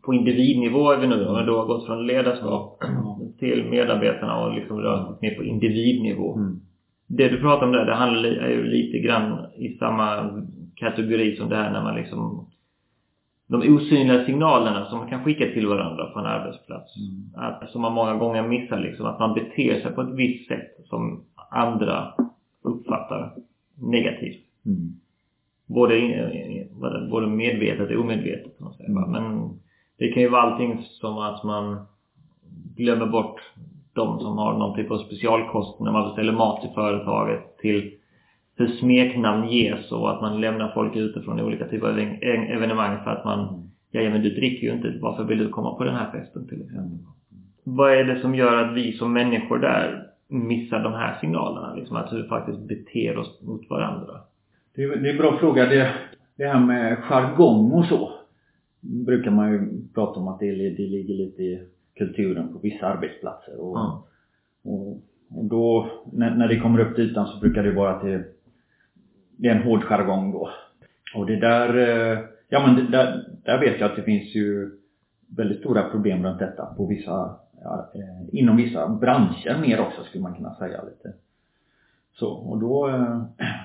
på 0.02 0.14
individnivå 0.14 0.92
är 0.92 0.98
vi 0.98 1.08
nu 1.08 1.16
då, 1.16 1.42
då 1.42 1.58
har 1.58 1.66
gått 1.66 1.86
från 1.86 2.08
ledarskap 2.08 2.84
mm. 2.84 3.34
till 3.40 3.66
medarbetarna 3.70 4.46
och 4.46 4.56
liksom 4.56 4.80
rört 4.80 5.10
oss 5.10 5.22
ner 5.22 5.36
på 5.36 5.44
individnivå. 5.44 6.36
Mm. 6.36 6.62
Det 7.08 7.30
du 7.30 7.40
pratar 7.40 7.66
om 7.66 7.72
där, 7.72 7.86
det 7.86 7.96
handlar 7.96 8.30
är 8.30 8.50
ju 8.50 8.64
lite 8.64 9.00
grann 9.00 9.46
i 9.56 9.78
samma 9.78 10.30
kategori 10.76 11.36
som 11.36 11.50
det 11.50 11.56
här 11.56 11.72
när 11.72 11.84
man 11.84 11.96
liksom 11.96 12.48
de 13.48 13.76
osynliga 13.76 14.26
signalerna 14.26 14.86
som 14.86 15.00
man 15.00 15.10
kan 15.10 15.24
skicka 15.24 15.46
till 15.46 15.68
varandra 15.68 16.06
på 16.06 16.20
en 16.20 16.26
arbetsplats. 16.26 16.98
Mm. 16.98 17.46
Att, 17.46 17.70
som 17.70 17.82
man 17.82 17.94
många 17.94 18.16
gånger 18.16 18.48
missar 18.48 18.80
liksom, 18.80 19.06
att 19.06 19.20
man 19.20 19.34
beter 19.34 19.82
sig 19.82 19.92
på 19.92 20.02
ett 20.02 20.16
visst 20.16 20.48
sätt 20.48 20.76
som 20.86 21.24
andra 21.52 22.14
uppfattar 22.62 23.34
negativt. 23.76 24.44
Mm. 24.66 24.94
Både, 25.66 25.94
både 27.10 27.28
medvetet 27.28 27.90
och 27.90 28.02
omedvetet. 28.02 28.60
Man 28.60 28.74
säger. 28.74 28.90
Mm. 28.90 29.12
Men 29.12 29.50
det 29.98 30.12
kan 30.12 30.24
ju 30.24 30.30
vara 30.30 30.42
allting 30.42 30.84
som 30.84 31.18
att 31.18 31.44
man 31.44 31.86
glömmer 32.76 33.06
bort 33.06 33.42
de 33.96 34.20
som 34.20 34.38
har 34.38 34.58
någon 34.58 34.76
typ 34.76 34.92
av 34.92 34.98
specialkost, 34.98 35.80
när 35.80 35.92
Man 35.92 36.08
beställer 36.08 36.34
mat 36.34 36.62
till 36.62 36.70
företaget 36.70 37.58
till 37.58 37.92
hur 38.58 38.68
smeknamn 38.68 39.50
ges 39.50 39.92
och 39.92 40.12
att 40.12 40.22
man 40.22 40.42
lämnar 40.42 40.72
folk 40.74 40.96
ute 40.96 41.22
från 41.22 41.42
olika 41.42 41.68
typer 41.68 41.88
av 41.88 42.00
evenemang 42.00 43.04
för 43.04 43.12
att 43.12 43.26
man. 43.26 43.70
Ja, 43.92 44.10
men 44.10 44.22
du 44.22 44.30
dricker 44.30 44.68
ju 44.68 44.74
inte. 44.74 44.94
Varför 45.02 45.24
vill 45.24 45.38
du 45.38 45.50
komma 45.50 45.76
på 45.76 45.84
den 45.84 45.96
här 45.96 46.12
festen 46.12 46.48
till 46.48 46.62
exempel? 46.62 46.98
Vad 47.64 47.94
är 47.94 48.04
det 48.04 48.20
som 48.20 48.36
gör 48.36 48.64
att 48.64 48.76
vi 48.76 48.94
som 48.94 49.14
människor 49.14 49.60
där 49.60 50.08
missar 50.28 50.84
de 50.84 50.94
här 50.94 51.18
signalerna? 51.22 51.76
Liksom 51.76 51.96
att 51.96 52.14
vi 52.14 52.24
faktiskt 52.24 52.60
beter 52.60 53.18
oss 53.18 53.42
mot 53.42 53.70
varandra? 53.70 54.14
Det 54.76 54.84
är, 54.84 54.96
det 54.96 55.10
är 55.10 55.12
en 55.12 55.18
bra 55.18 55.38
fråga. 55.38 55.66
Det, 55.66 55.92
det 56.38 56.46
här 56.46 56.60
med 56.60 56.98
jargong 56.98 57.72
och 57.72 57.86
så 57.86 58.12
brukar 58.82 59.32
man 59.32 59.52
ju 59.52 59.88
prata 59.94 60.20
om 60.20 60.28
att 60.28 60.40
det, 60.40 60.52
det 60.52 60.88
ligger 60.88 61.14
lite 61.14 61.44
i 61.44 61.68
kulturen 61.98 62.54
på 62.54 62.60
vissa 62.60 62.88
arbetsplatser. 62.88 63.60
Och, 63.60 63.80
mm. 63.80 63.92
och, 64.64 65.02
och, 65.30 65.46
då, 65.46 65.92
när, 66.14 66.36
när 66.36 66.48
det 66.48 66.60
kommer 66.60 66.80
upp 66.80 66.96
till 66.96 67.12
ytan 67.12 67.28
så 67.28 67.40
brukar 67.40 67.64
det 67.64 67.72
vara 67.72 67.96
att 67.96 68.02
det, 68.02 68.24
det 69.38 69.48
är 69.48 69.56
en 69.56 69.64
hård 69.64 69.84
jargong 69.84 70.32
då. 70.32 70.50
Och 71.16 71.26
det 71.26 71.40
där, 71.40 71.78
eh, 71.78 72.20
Ja 72.50 72.68
men 72.68 72.92
där, 72.92 73.26
där 73.44 73.60
vet 73.60 73.80
jag 73.80 73.90
att 73.90 73.96
det 73.96 74.04
finns 74.04 74.36
ju 74.36 74.72
väldigt 75.38 75.60
stora 75.60 75.90
problem 75.90 76.24
runt 76.24 76.40
detta 76.40 76.66
på 76.66 76.86
vissa, 76.86 77.36
ja, 77.64 77.92
eh, 77.96 78.40
inom 78.40 78.58
vissa 78.58 78.90
branscher 78.90 79.62
mer 79.62 79.80
också 79.80 80.04
skulle 80.04 80.24
man 80.24 80.36
kunna 80.36 80.56
säga 80.56 80.84
lite. 80.84 81.14
Så, 82.14 82.30
och 82.30 82.60
då, 82.60 82.90
eh, 82.90 83.22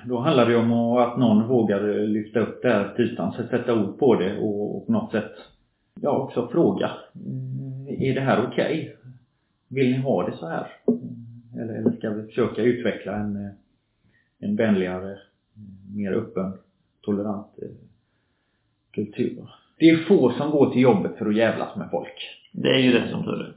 då 0.06 0.18
handlar 0.18 0.46
det 0.46 0.56
om 0.56 0.72
att 0.96 1.18
någon 1.18 1.48
vågar 1.48 2.06
lyfta 2.06 2.40
upp 2.40 2.62
det 2.62 2.68
här 2.68 2.92
till 2.96 3.04
ytan, 3.04 3.32
sätta 3.32 3.74
ord 3.74 3.98
på 3.98 4.14
det 4.14 4.38
och, 4.38 4.76
och 4.76 4.86
på 4.86 4.92
något 4.92 5.12
sätt 5.12 5.32
ja, 6.00 6.10
också 6.10 6.48
fråga. 6.48 6.90
Är 7.98 8.14
det 8.14 8.20
här 8.20 8.46
okej? 8.46 8.80
Okay? 8.80 9.12
Vill 9.68 9.90
ni 9.90 9.98
ha 9.98 10.26
det 10.26 10.36
så 10.36 10.46
här? 10.46 10.66
Eller, 11.60 11.74
eller 11.74 11.90
ska 11.90 12.10
vi 12.10 12.26
försöka 12.26 12.62
utveckla 12.62 13.16
en, 13.16 13.50
en 14.38 14.56
vänligare, 14.56 15.18
mer 15.94 16.12
öppen, 16.12 16.52
tolerant 17.00 17.46
eh, 17.62 17.68
kultur? 18.92 19.50
Det 19.78 19.90
är 19.90 19.96
få 19.96 20.30
som 20.30 20.50
går 20.50 20.70
till 20.70 20.82
jobbet 20.82 21.16
för 21.18 21.26
att 21.28 21.36
jävlas 21.36 21.76
med 21.76 21.90
folk. 21.90 22.38
Det 22.52 22.68
är 22.68 22.78
ju 22.78 22.92
det 22.92 23.08
som 23.10 23.24
tur 23.24 23.40
är. 23.40 23.54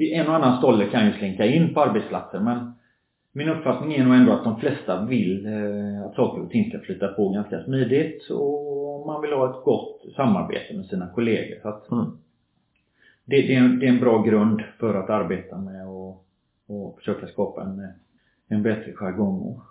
En 0.00 0.26
och 0.26 0.34
annan 0.34 0.58
stolle 0.58 0.86
kan 0.86 1.06
ju 1.06 1.12
slinka 1.12 1.46
in 1.46 1.74
på 1.74 1.80
arbetsplatsen 1.80 2.44
men 2.44 2.72
min 3.32 3.48
uppfattning 3.48 3.94
är 3.94 4.04
nog 4.04 4.14
ändå 4.14 4.32
att 4.32 4.44
de 4.44 4.60
flesta 4.60 5.04
vill 5.04 5.46
eh, 5.46 6.06
att 6.06 6.14
saker 6.14 6.42
och 6.42 6.50
ting 6.50 6.70
ska 6.70 6.78
flyta 6.78 7.08
på 7.08 7.28
ganska 7.28 7.64
smidigt 7.64 8.30
och 8.30 9.06
man 9.06 9.22
vill 9.22 9.32
ha 9.32 9.50
ett 9.50 9.64
gott 9.64 10.02
samarbete 10.16 10.74
med 10.74 10.86
sina 10.86 11.06
kollegor. 11.06 11.56
Så 11.62 11.68
att 11.68 11.90
mm. 11.90 12.04
Det, 13.24 13.36
det, 13.36 13.54
är 13.54 13.60
en, 13.60 13.78
det, 13.78 13.86
är 13.86 13.90
en, 13.90 14.00
bra 14.00 14.22
grund 14.22 14.62
för 14.78 14.94
att 14.94 15.10
arbeta 15.10 15.58
med 15.58 15.88
och, 15.88 16.26
och 16.66 16.98
försöka 16.98 17.26
skapa 17.26 17.62
en, 17.62 17.88
en 18.48 18.62
bättre 18.62 18.92
jargong 18.92 19.40
och 19.40 19.62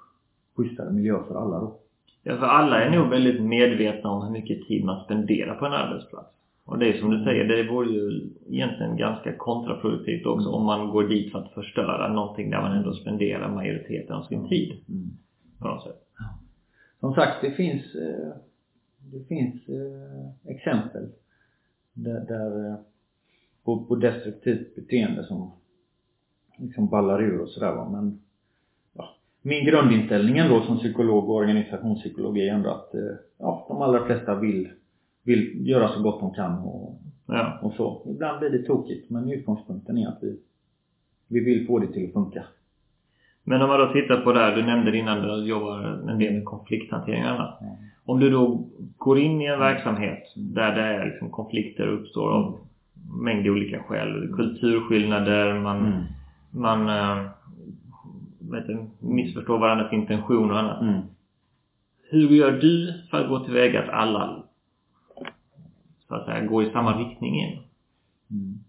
schysstare 0.56 0.92
miljö 0.92 1.24
för 1.28 1.36
alla 1.36 1.60
då. 1.60 1.80
Ja, 2.24 2.38
för 2.38 2.46
alla 2.46 2.84
är 2.84 2.90
nog 2.90 3.10
väldigt 3.10 3.42
medvetna 3.42 4.10
om 4.10 4.26
hur 4.26 4.32
mycket 4.32 4.68
tid 4.68 4.86
man 4.86 5.06
spenderar 5.06 5.56
på 5.56 5.66
en 5.66 5.74
arbetsplats. 5.74 6.30
Och 6.66 6.80
det 6.80 6.90
är 6.90 7.00
som 7.00 7.10
du 7.10 7.24
säger, 7.24 7.44
det 7.44 7.72
vore 7.72 7.90
ju 7.90 8.30
egentligen 8.50 8.98
ganska 8.98 9.38
kontraproduktivt 9.38 10.26
också 10.26 10.50
om 10.50 10.66
man 10.66 10.90
går 10.90 11.08
dit 11.08 11.32
för 11.32 11.40
att 11.40 11.52
förstöra 11.52 12.14
någonting 12.14 12.50
där 12.50 12.62
man 12.62 12.78
ändå 12.78 12.94
spenderar 12.94 13.50
majoriteten 13.50 14.16
av 14.16 14.24
sin 14.24 14.50
tid. 14.50 14.72
Mm. 14.90 15.10
På 15.60 15.68
något 15.68 15.84
sätt. 15.84 16.04
Som 17.00 17.14
sagt, 17.14 17.42
det 17.42 17.52
finns, 17.52 17.96
eh, 17.96 18.34
det 19.00 19.28
finns 19.28 19.70
eh, 19.70 20.56
exempel 20.56 21.08
där, 21.94 22.20
där 22.20 22.70
eh, 22.70 22.76
på, 23.66 23.86
på 23.86 23.96
destruktivt 23.96 24.76
beteende 24.76 25.24
som 25.24 25.52
liksom 26.58 26.90
ballar 26.90 27.22
ur 27.22 27.42
och 27.42 27.50
sådär. 27.50 27.90
Men 27.92 28.20
ja, 28.94 29.16
min 29.42 29.66
grundinställning 29.66 30.38
ändå 30.38 30.62
som 30.62 30.78
psykolog 30.78 31.30
och 31.30 31.36
organisationspsykolog 31.36 32.38
är 32.38 32.54
ändå 32.54 32.70
att 32.70 32.92
ja, 33.38 33.66
de 33.70 33.82
allra 33.82 34.06
flesta 34.06 34.36
vill 34.36 34.70
vill 35.24 35.68
göra 35.68 35.88
så 35.88 36.02
gott 36.04 36.20
de 36.20 36.34
kan 36.34 36.58
och, 36.58 37.02
ja. 37.28 37.60
och 37.62 37.74
så. 37.74 38.02
Ibland 38.06 38.40
blir 38.40 38.50
det 38.50 38.64
tokigt 38.64 39.10
men 39.10 39.32
utgångspunkten 39.32 39.98
är 39.98 40.08
att 40.08 40.20
vi, 40.22 40.40
vi 41.28 41.40
vill 41.40 41.68
få 41.68 41.80
det 41.80 41.88
till 41.88 42.08
att 42.08 42.14
funka. 42.14 42.44
Men 43.44 43.62
om 43.62 43.68
man 43.68 43.80
då 43.80 43.94
tittar 43.94 44.22
på 44.22 44.34
det 44.34 44.40
här, 44.40 44.56
du 44.56 44.64
nämnde 44.64 44.98
innan 44.98 45.22
du 45.22 45.46
jobbar 45.46 46.10
en 46.10 46.20
del 46.20 46.34
med 46.34 46.46
konflikthantering 46.46 47.24
och 47.24 47.30
annat. 47.30 47.62
Mm. 47.62 47.74
Om 48.06 48.20
du 48.20 48.30
då 48.30 48.68
går 48.98 49.20
in 49.20 49.42
i 49.42 49.46
en 49.46 49.60
verksamhet 49.60 50.24
där 50.36 50.76
det 50.76 50.82
är 50.82 51.06
liksom 51.06 51.30
konflikter 51.30 51.88
uppstår 51.88 52.32
av 52.32 52.68
mängd 53.08 53.48
olika 53.48 53.84
skäl. 53.84 54.34
Kulturskillnader, 54.36 55.60
man, 55.60 55.78
mm. 55.78 56.04
man 56.52 56.90
äh, 56.90 57.30
vet 58.52 58.66
missförstår 59.00 59.58
varandras 59.60 59.94
intentioner 59.94 60.54
och 60.54 60.60
annat. 60.60 60.82
Mm. 60.82 61.02
Hur 62.10 62.30
gör 62.30 62.52
du 62.52 62.94
för 63.12 63.22
att 63.22 63.30
gå 63.30 63.40
tillväga 63.40 63.84
att 63.84 63.90
alla 63.90 64.44
så 66.08 66.16
att 66.16 66.26
säga 66.26 66.46
gå 66.46 66.64
i 66.64 66.72
samma 66.72 67.00
riktning 67.00 67.36
igen. 67.36 67.60
Mm. 68.32 68.60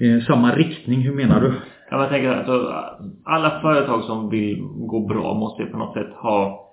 Eh, 0.00 0.24
samma 0.24 0.54
riktning, 0.54 1.00
hur 1.00 1.14
menar 1.14 1.40
du? 1.40 1.54
Ja, 1.90 2.00
jag 2.00 2.08
tänker 2.08 2.28
alltså, 2.28 2.84
alla 3.24 3.60
företag 3.60 4.04
som 4.04 4.30
vill 4.30 4.62
gå 4.62 5.00
bra 5.00 5.34
måste 5.34 5.66
på 5.66 5.78
något 5.78 5.94
sätt 5.94 6.12
ha 6.14 6.66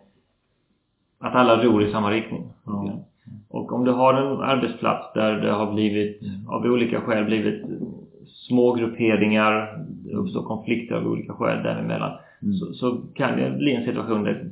att 1.19 1.35
alla 1.35 1.63
ror 1.63 1.83
i 1.83 1.91
samma 1.91 2.11
riktning. 2.11 2.49
Mm. 2.67 2.99
Och 3.49 3.73
om 3.73 3.85
du 3.85 3.91
har 3.91 4.13
en 4.13 4.41
arbetsplats 4.41 5.13
där 5.13 5.41
det 5.41 5.51
har 5.51 5.73
blivit, 5.73 6.21
av 6.47 6.65
olika 6.65 7.01
skäl 7.01 7.25
blivit 7.25 7.65
små 8.47 8.73
grupperingar, 8.73 9.83
det 9.87 10.13
uppstår 10.13 10.43
konflikter 10.43 10.95
av 10.95 11.07
olika 11.07 11.33
skäl 11.33 11.63
däremellan. 11.63 12.11
Mm. 12.41 12.53
Så, 12.53 12.73
så 12.73 12.97
kan 13.15 13.37
det 13.37 13.57
bli 13.57 13.75
en 13.75 13.85
situation 13.85 14.23
där 14.23 14.49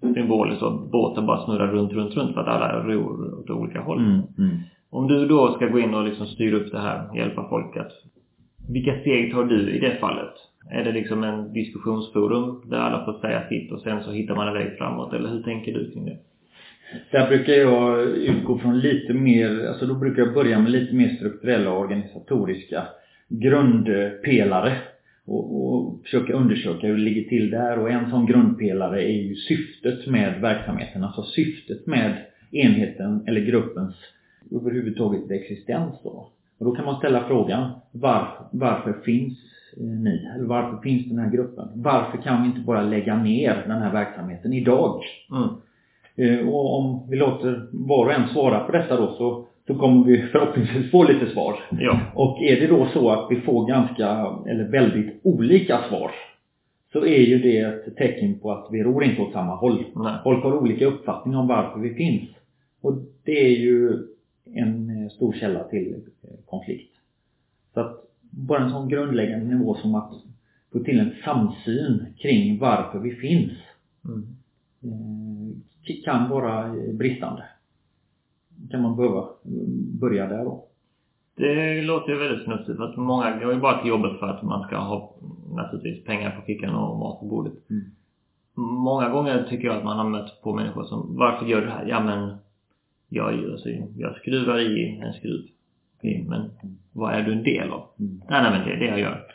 symboliskt 0.00 0.62
och 0.62 0.88
båten 0.88 1.26
bara 1.26 1.44
snurrar 1.44 1.72
runt, 1.72 1.92
runt, 1.92 2.16
runt 2.16 2.34
för 2.34 2.40
att 2.40 2.48
alla 2.48 2.82
ror 2.82 3.40
åt 3.40 3.50
olika 3.50 3.80
håll. 3.80 3.98
Mm, 3.98 4.20
mm. 4.38 4.56
Om 4.90 5.08
du 5.08 5.26
då 5.26 5.52
ska 5.52 5.66
gå 5.66 5.78
in 5.78 5.94
och 5.94 6.04
liksom 6.04 6.26
styra 6.26 6.56
upp 6.56 6.72
det 6.72 6.78
här, 6.78 7.16
hjälpa 7.16 7.48
folk 7.48 7.76
att 7.76 7.92
vilka 8.68 9.00
steg 9.00 9.32
tar 9.32 9.44
du 9.44 9.70
i 9.70 9.78
det 9.78 9.96
fallet? 10.00 10.34
Är 10.70 10.84
det 10.84 10.92
liksom 10.92 11.24
en 11.24 11.52
diskussionsforum 11.52 12.62
där 12.64 12.76
alla 12.76 13.04
får 13.04 13.12
säga 13.12 13.48
sitt 13.48 13.72
och 13.72 13.80
sen 13.80 14.04
så 14.04 14.10
hittar 14.10 14.34
man 14.34 14.48
en 14.48 14.54
väg 14.54 14.78
framåt 14.78 15.12
eller 15.12 15.28
hur 15.28 15.42
tänker 15.42 15.72
du 15.72 15.90
kring 15.92 16.04
det? 16.04 16.18
Där 17.10 17.28
brukar 17.28 17.52
jag 17.52 18.06
utgå 18.06 18.58
från 18.58 18.80
lite 18.80 19.12
mer, 19.12 19.66
alltså 19.66 19.86
då 19.86 19.94
brukar 19.94 20.22
jag 20.22 20.34
börja 20.34 20.58
med 20.58 20.72
lite 20.72 20.94
mer 20.94 21.08
strukturella 21.08 21.70
och 21.70 21.80
organisatoriska 21.80 22.86
grundpelare 23.28 24.72
och, 25.26 25.74
och 25.74 26.00
försöka 26.02 26.32
undersöka 26.32 26.86
hur 26.86 26.96
det 26.96 27.02
ligger 27.02 27.28
till 27.28 27.50
där. 27.50 27.78
Och 27.78 27.90
en 27.90 28.10
sån 28.10 28.26
grundpelare 28.26 29.02
är 29.02 29.22
ju 29.22 29.34
syftet 29.34 30.06
med 30.06 30.40
verksamheten. 30.40 31.04
Alltså 31.04 31.22
syftet 31.22 31.86
med 31.86 32.16
enheten 32.52 33.24
eller 33.26 33.40
gruppens 33.40 33.94
överhuvudtaget 34.52 35.30
existens 35.30 35.94
då. 36.02 36.28
Och 36.58 36.64
då 36.64 36.72
kan 36.72 36.84
man 36.84 36.98
ställa 36.98 37.28
frågan 37.28 37.70
var, 37.92 38.48
varför 38.52 38.92
finns 38.92 39.38
eh, 39.76 39.86
ni? 39.86 40.28
Eller 40.34 40.44
varför 40.44 40.82
finns 40.82 41.08
den 41.08 41.18
här 41.18 41.30
gruppen? 41.30 41.68
Varför 41.74 42.18
kan 42.18 42.42
vi 42.42 42.48
inte 42.48 42.60
bara 42.60 42.82
lägga 42.82 43.16
ner 43.22 43.64
den 43.68 43.82
här 43.82 43.92
verksamheten 43.92 44.52
idag? 44.52 45.02
Mm. 45.30 45.48
Eh, 46.16 46.48
och 46.48 46.78
om 46.78 47.06
vi 47.10 47.16
låter 47.16 47.68
var 47.72 48.06
och 48.06 48.12
en 48.12 48.28
svara 48.28 48.64
på 48.64 48.72
detta 48.72 48.96
då 48.96 49.14
så 49.18 49.46
så 49.66 49.74
kommer 49.74 50.04
vi 50.04 50.22
förhoppningsvis 50.32 50.90
få 50.90 51.04
lite 51.04 51.32
svar. 51.32 51.60
Ja. 51.80 52.00
Och 52.14 52.42
är 52.42 52.60
det 52.60 52.66
då 52.66 52.88
så 52.92 53.10
att 53.10 53.30
vi 53.30 53.40
får 53.40 53.66
ganska, 53.68 54.06
eller 54.46 54.68
väldigt 54.68 55.20
olika 55.22 55.80
svar 55.88 56.10
så 56.92 57.06
är 57.06 57.20
ju 57.20 57.38
det 57.38 57.58
ett 57.58 57.96
tecken 57.96 58.38
på 58.38 58.52
att 58.52 58.68
vi 58.70 58.82
ror 58.82 59.04
inte 59.04 59.22
åt 59.22 59.32
samma 59.32 59.54
håll. 59.54 59.84
Nej. 59.94 60.14
Folk 60.24 60.44
har 60.44 60.58
olika 60.58 60.86
uppfattning 60.86 61.36
om 61.36 61.48
varför 61.48 61.80
vi 61.80 61.94
finns. 61.94 62.30
Och 62.80 62.94
det 63.24 63.46
är 63.46 63.58
ju 63.58 63.92
en 64.44 65.02
eh, 65.02 65.08
stor 65.08 65.32
källa 65.32 65.64
till 65.64 65.94
eh, 66.22 66.30
konflikt. 66.46 66.92
Så 67.74 67.80
att 67.80 67.96
bara 68.30 68.64
en 68.64 68.70
sån 68.70 68.88
grundläggande 68.88 69.54
nivå 69.54 69.74
som 69.74 69.94
att 69.94 70.12
få 70.72 70.78
till 70.78 71.00
en 71.00 71.12
samsyn 71.24 72.06
kring 72.18 72.58
varför 72.58 72.98
vi 72.98 73.14
finns 73.14 73.52
mm. 74.04 74.36
Eh, 75.86 76.04
kan 76.04 76.28
vara 76.28 76.74
bristande 76.92 77.44
kan 78.70 78.82
man 78.82 78.96
behöva 78.96 79.28
börja 80.00 80.26
där 80.26 80.44
då. 80.44 80.64
Det 81.36 81.82
låter 81.82 82.12
ju 82.12 82.18
väldigt 82.18 82.44
snuttigt 82.44 82.76
för 82.76 82.84
att 82.84 82.96
många 82.96 83.38
går 83.38 83.52
ju 83.52 83.60
bara 83.60 83.80
till 83.80 83.88
jobbet 83.88 84.18
för 84.18 84.26
att 84.26 84.42
man 84.42 84.66
ska 84.66 84.76
ha 84.76 85.14
naturligtvis 85.54 86.04
pengar 86.04 86.30
på 86.30 86.42
fickan 86.46 86.74
och 86.74 86.98
mat 86.98 87.20
på 87.20 87.26
bordet. 87.26 87.70
Mm. 87.70 87.84
Många 88.54 89.08
gånger 89.08 89.46
tycker 89.50 89.66
jag 89.66 89.76
att 89.76 89.84
man 89.84 89.98
har 89.98 90.08
mött 90.08 90.42
på 90.42 90.52
människor 90.52 90.84
som 90.84 91.16
Varför 91.16 91.46
gör 91.46 91.60
du 91.60 91.66
det 91.66 91.72
här? 91.72 91.86
Ja 91.86 92.00
men 92.00 92.36
jag, 93.08 93.50
alltså, 93.50 93.68
jag 93.96 94.16
skruvar 94.16 94.60
i 94.60 95.00
en 95.02 95.12
skruv. 95.12 95.46
Okay, 95.98 96.22
men 96.22 96.50
vad 96.92 97.14
är 97.14 97.22
du 97.22 97.32
en 97.32 97.42
del 97.42 97.70
av? 97.70 97.88
Mm. 97.98 98.22
Nej, 98.28 98.42
nej 98.42 98.50
men 98.50 98.68
det 98.68 98.74
är 98.74 98.78
det 98.78 98.86
jag 98.86 99.00
gör. 99.00 99.26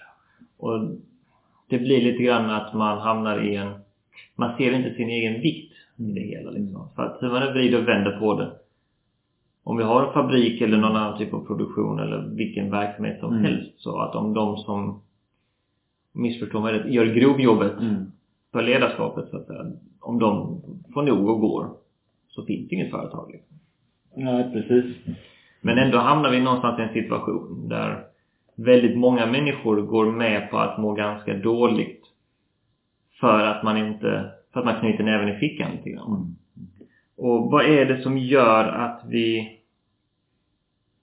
Och 0.58 0.80
det 1.70 1.78
blir 1.78 2.02
lite 2.02 2.24
grann 2.24 2.50
att 2.50 2.74
man 2.74 3.00
hamnar 3.00 3.42
i 3.42 3.56
en 3.56 3.72
man 4.36 4.58
ser 4.58 4.72
inte 4.72 4.96
sin 4.96 5.10
egen 5.10 5.42
vikt 5.42 5.74
i 6.10 6.12
det 6.14 6.22
hela 6.22 6.52
liksom. 6.52 6.88
För 6.96 7.04
att 7.04 7.24
hur 7.24 7.30
man 7.30 7.44
än 7.44 7.54
vrider 7.54 7.82
och 7.82 7.88
vänder 7.88 8.20
på 8.20 8.34
det 8.34 8.52
om 9.64 9.78
vi 9.78 9.84
har 9.84 10.06
en 10.06 10.14
fabrik 10.14 10.62
eller 10.62 10.78
någon 10.78 10.96
annan 10.96 11.18
typ 11.18 11.34
av 11.34 11.46
produktion 11.46 12.00
eller 12.00 12.30
vilken 12.36 12.72
verksamhet 12.72 13.20
som 13.20 13.34
mm. 13.34 13.44
helst 13.44 13.72
så 13.78 14.00
att 14.00 14.16
om 14.16 14.34
de 14.34 14.58
som 14.58 15.02
missförstår 16.12 16.62
mig 16.62 16.74
rätt, 16.74 16.94
gör 16.94 17.06
grovjobbet 17.06 17.80
mm. 17.80 18.12
för 18.52 18.62
ledarskapet 18.62 19.30
så 19.30 19.38
att 19.38 19.48
säga, 19.48 19.66
om 20.00 20.20
de 20.20 20.62
får 20.94 21.04
nog 21.04 21.30
och 21.30 21.40
går 21.40 21.68
så 22.28 22.46
finns 22.46 22.70
det 22.70 22.76
inget 22.76 22.92
företag 22.92 23.32
liksom. 23.32 23.58
Nej, 24.16 24.52
precis. 24.54 24.96
Men 25.62 25.78
ändå 25.78 25.98
hamnar 25.98 26.32
vi 26.32 26.40
någonstans 26.42 26.80
i 26.80 26.84
en 26.84 26.94
situation 26.94 27.70
där 27.70 28.04
väldigt 28.56 28.98
många 28.98 29.26
människor 29.26 29.82
går 29.82 30.12
med 30.12 30.52
på 30.52 30.58
att 30.58 30.78
må 30.78 30.94
ganska 30.94 31.34
dåligt 31.34 32.06
för 33.20 33.44
att 33.44 33.64
man 33.64 33.78
inte, 33.78 34.32
för 34.54 34.60
att 34.60 34.66
man 34.66 34.80
knyter 34.80 35.04
näven 35.04 35.30
i 35.30 35.40
fickan 35.40 35.72
lite 35.72 35.90
grann. 35.90 36.08
Mm. 36.08 36.36
Och 37.18 37.52
vad 37.52 37.66
är 37.66 37.86
det 37.86 38.02
som 38.02 38.18
gör 38.18 38.68
att 38.68 39.02
vi 39.08 39.58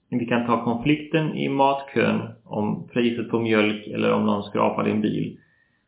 vi 0.09 0.25
kan 0.25 0.45
ta 0.45 0.63
konflikten 0.63 1.35
i 1.35 1.49
matkön 1.49 2.21
om 2.43 2.87
priset 2.93 3.29
på 3.29 3.39
mjölk 3.39 3.87
eller 3.87 4.13
om 4.13 4.25
någon 4.25 4.43
skrapar 4.43 4.83
din 4.83 5.01
bil. 5.01 5.37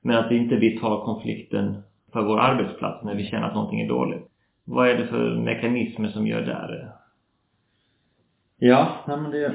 Men 0.01 0.17
att 0.17 0.31
vi 0.31 0.37
inte 0.37 0.55
vi 0.55 0.79
tar 0.79 1.05
konflikten 1.05 1.81
för 2.13 2.21
vår 2.21 2.39
arbetsplats 2.39 3.03
när 3.03 3.15
vi 3.15 3.25
känner 3.25 3.47
att 3.47 3.53
någonting 3.53 3.81
är 3.81 3.87
dåligt. 3.87 4.27
Vad 4.65 4.89
är 4.89 4.97
det 4.97 5.07
för 5.07 5.35
mekanismer 5.35 6.09
som 6.09 6.27
gör 6.27 6.41
det? 6.41 6.91
Ja, 8.57 8.89
nej 9.07 9.17
men 9.17 9.31
det, 9.31 9.53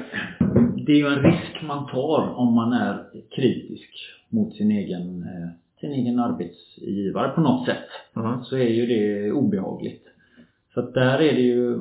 det 0.85 0.91
är 0.91 0.97
ju 0.97 1.07
en 1.07 1.23
risk 1.23 1.61
man 1.63 1.87
tar 1.87 2.33
om 2.35 2.53
man 2.53 2.73
är 2.73 3.03
kritisk 3.35 3.89
mot 4.29 4.55
sin 4.55 4.71
egen, 4.71 5.23
eh, 5.23 5.49
sin 5.79 5.91
egen 5.91 6.19
arbetsgivare 6.19 7.29
på 7.31 7.41
något 7.41 7.65
sätt. 7.65 7.87
Mm. 8.15 8.43
Så 8.43 8.57
är 8.57 8.69
ju 8.69 8.85
det 8.85 9.31
obehagligt. 9.31 10.07
Så 10.73 10.79
att 10.79 10.93
där 10.93 11.21
är 11.21 11.33
det 11.33 11.41
ju 11.41 11.79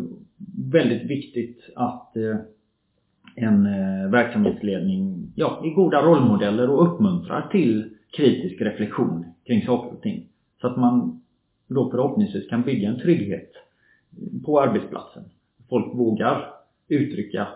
väldigt 0.72 1.10
viktigt 1.10 1.70
att 1.74 2.16
eh, 2.16 2.36
en 3.34 3.66
eh, 3.66 4.10
verksamhetsledning 4.10 5.32
ja, 5.34 5.62
är 5.64 5.74
goda 5.74 6.02
rollmodeller 6.02 6.70
och 6.70 6.94
uppmuntrar 6.94 7.48
till 7.52 7.90
kritisk 8.16 8.60
reflektion 8.60 9.24
kring 9.46 9.66
saker 9.66 9.96
och 9.96 10.02
ting. 10.02 10.28
Så 10.60 10.66
att 10.66 10.76
man 10.76 11.22
då 11.68 11.90
förhoppningsvis 11.90 12.48
kan 12.48 12.62
bygga 12.62 12.88
en 12.88 13.00
trygghet 13.00 13.52
på 14.44 14.60
arbetsplatsen. 14.60 15.22
Folk 15.68 15.94
vågar 15.94 16.50
uttrycka 16.88 17.48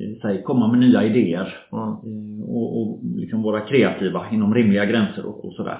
eh, 0.00 0.20
sig, 0.22 0.42
komma 0.42 0.68
med 0.68 0.80
nya 0.80 1.04
idéer 1.04 1.54
Mm. 1.72 2.42
och, 2.42 2.80
och 2.82 2.98
liksom 3.16 3.42
vara 3.42 3.60
kreativa 3.60 4.26
inom 4.32 4.54
rimliga 4.54 4.84
gränser 4.84 5.26
och, 5.26 5.44
och 5.44 5.52
sådär. 5.52 5.78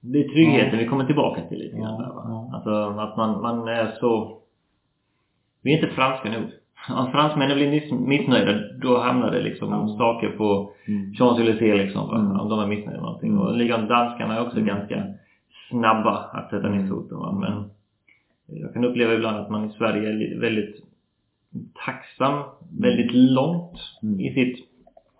Det 0.00 0.18
är 0.24 0.28
tryggheten 0.28 0.78
vi 0.78 0.86
kommer 0.86 1.04
tillbaka 1.04 1.40
till 1.48 1.58
lite 1.58 1.76
grann 1.76 2.00
Ja. 2.00 2.50
Alltså 2.54 2.70
att 3.00 3.16
man, 3.16 3.42
man 3.42 3.68
är 3.68 3.92
så... 4.00 4.36
Vi 5.62 5.72
är 5.72 5.82
inte 5.82 5.94
franska 5.94 6.30
nog. 6.30 6.50
Om 6.98 7.10
fransmännen 7.12 7.56
blir 7.56 7.70
miss- 7.70 7.92
missnöjda, 8.06 8.52
då 8.82 8.98
hamnar 8.98 9.30
det 9.30 9.42
liksom 9.42 9.68
Ja. 9.70 9.96
saker 9.98 10.28
på 10.28 10.70
Mm. 10.88 11.12
Champs-Élysées 11.12 11.76
liksom. 11.76 12.10
Mm. 12.10 12.40
Om 12.40 12.48
de 12.48 12.60
är 12.60 12.66
missnöjda 12.66 13.00
med 13.00 13.02
någonting. 13.02 13.30
Mm. 13.32 13.42
Och 13.42 13.56
likadant 13.56 13.88
danskarna 13.88 14.36
är 14.36 14.42
också 14.42 14.56
Mm. 14.56 14.66
ganska 14.68 15.04
snabba 15.70 16.16
att 16.32 16.50
sätta 16.50 16.68
ner 16.68 16.76
Mm. 16.76 16.88
foten. 16.88 17.18
Men 17.40 17.70
jag 18.46 18.72
kan 18.74 18.84
uppleva 18.84 19.14
ibland 19.14 19.36
att 19.36 19.50
man 19.50 19.64
i 19.64 19.72
Sverige 19.72 20.08
är 20.08 20.40
väldigt 20.40 20.76
tacksam, 21.86 22.42
väldigt 22.80 23.14
långt 23.14 23.78
Mm. 24.02 24.20
i 24.20 24.34
sitt 24.34 24.66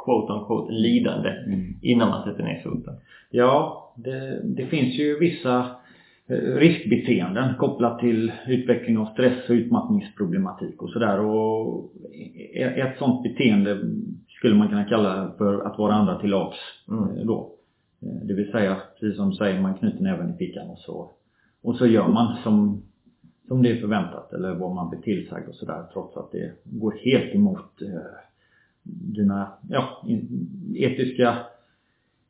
quote 0.04 0.32
on 0.32 0.46
quote 0.46 0.72
lidande 0.72 1.28
Mm. 1.46 1.74
innan 1.82 2.08
man 2.08 2.24
sätter 2.24 2.42
ner 2.44 2.60
foten. 2.64 2.94
Ja, 3.30 3.76
det, 3.96 4.40
det 4.44 4.66
finns 4.66 4.94
ju 4.94 5.18
vissa 5.18 5.66
eh, 6.28 6.36
riskbeteenden 6.56 7.54
kopplat 7.58 7.98
till 7.98 8.32
utveckling 8.46 8.98
av 8.98 9.06
stress 9.06 9.48
och 9.48 9.52
utmattningsproblematik 9.54 10.82
och 10.82 10.90
sådär. 10.90 11.20
Och 11.20 11.92
e- 12.54 12.80
ett 12.80 12.98
sånt 12.98 13.22
beteende 13.22 13.78
skulle 14.28 14.54
man 14.54 14.68
kunna 14.68 14.84
kalla 14.84 15.32
för 15.38 15.60
att 15.66 15.78
vara 15.78 15.92
andra 15.94 16.18
till 16.20 16.30
lags 16.30 16.56
Mm. 16.88 17.18
eh, 17.18 17.24
då. 17.26 17.52
Eh, 18.02 18.26
Det 18.26 18.34
vill 18.34 18.50
säga, 18.50 18.76
precis 19.00 19.16
som 19.16 19.30
du 19.30 19.36
säger, 19.36 19.60
man 19.60 19.74
knyter 19.74 20.02
näven 20.02 20.34
i 20.34 20.36
fickan 20.36 20.70
och 20.70 20.78
så, 20.78 21.10
och 21.62 21.76
så 21.76 21.86
gör 21.86 22.08
man 22.08 22.36
som, 22.42 22.82
som 23.50 23.62
det 23.62 23.70
är 23.70 23.80
förväntat 23.80 24.32
eller 24.32 24.54
vad 24.54 24.74
man 24.74 24.90
blir 24.90 25.00
tillsagd 25.00 25.48
och 25.48 25.54
sådär 25.54 25.82
trots 25.92 26.16
att 26.16 26.32
det 26.32 26.52
går 26.64 26.94
helt 27.04 27.34
emot 27.34 27.82
eh, 27.82 27.88
dina 28.82 29.52
ja, 29.68 30.02
in- 30.06 30.74
etiska 30.76 31.36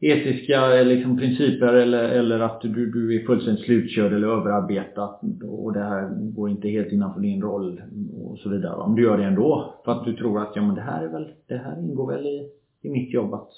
etiska 0.01 0.79
eh, 0.81 0.87
liksom, 0.87 1.19
principer 1.19 1.75
eller, 1.75 2.09
eller 2.09 2.41
att 2.41 2.61
du, 2.61 2.91
du 2.91 3.17
är 3.17 3.27
fullständigt 3.27 3.65
slutkörd 3.65 4.13
eller 4.13 4.29
överarbetad 4.29 5.19
och 5.43 5.73
det 5.73 5.81
här 5.81 6.09
går 6.15 6.51
inte 6.51 6.69
helt 6.69 6.93
innanför 6.93 7.21
din 7.21 7.43
roll 7.43 7.83
och 8.23 8.39
så 8.39 8.49
vidare. 8.49 8.75
Om 8.75 8.97
du 8.97 9.03
gör 9.03 9.19
det 9.19 9.25
ändå 9.25 9.75
för 9.85 9.93
att 9.93 10.05
du 10.05 10.17
tror 10.17 10.43
att 10.43 10.53
ja 10.57 10.63
men 10.63 10.75
det 10.75 10.83
här 10.83 11.05
är 11.05 11.09
väl, 11.09 11.29
det 11.47 11.57
här 11.57 11.79
ingår 11.79 12.13
väl 12.13 12.27
i, 12.27 12.51
i 12.83 12.91
mitt 12.91 13.13
jobb 13.13 13.35
att 13.35 13.51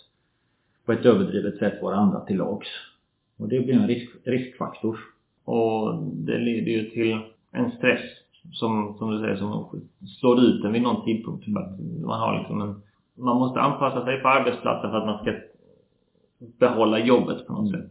på 0.86 0.92
ett 0.92 1.06
överdrivet 1.06 1.58
sätt 1.58 1.82
vara 1.82 1.96
andra 1.96 2.20
till 2.20 2.36
lags. 2.36 2.68
Och 3.38 3.48
det 3.48 3.60
blir 3.60 3.74
en 3.74 3.88
risk, 3.88 4.10
riskfaktor. 4.24 4.98
Och 5.44 6.02
det 6.04 6.38
leder 6.38 6.72
ju 6.72 6.90
till 6.90 7.31
en 7.52 7.70
stress 7.70 8.00
som, 8.52 8.94
som 8.98 9.10
du 9.10 9.20
säger, 9.20 9.36
som 9.36 9.66
slår 10.20 10.40
ut 10.40 10.64
en 10.64 10.72
vid 10.72 10.82
någon 10.82 11.04
tidpunkt. 11.04 11.46
Man 12.06 12.20
har 12.20 12.38
liksom 12.38 12.60
en, 12.60 12.82
man 13.14 13.36
måste 13.36 13.60
anpassa 13.60 14.04
sig 14.04 14.20
på 14.20 14.28
arbetsplatsen 14.28 14.90
för 14.90 14.98
att 14.98 15.06
man 15.06 15.18
ska 15.18 15.34
behålla 16.58 16.98
jobbet 16.98 17.46
på 17.46 17.52
något 17.52 17.70
sätt. 17.70 17.90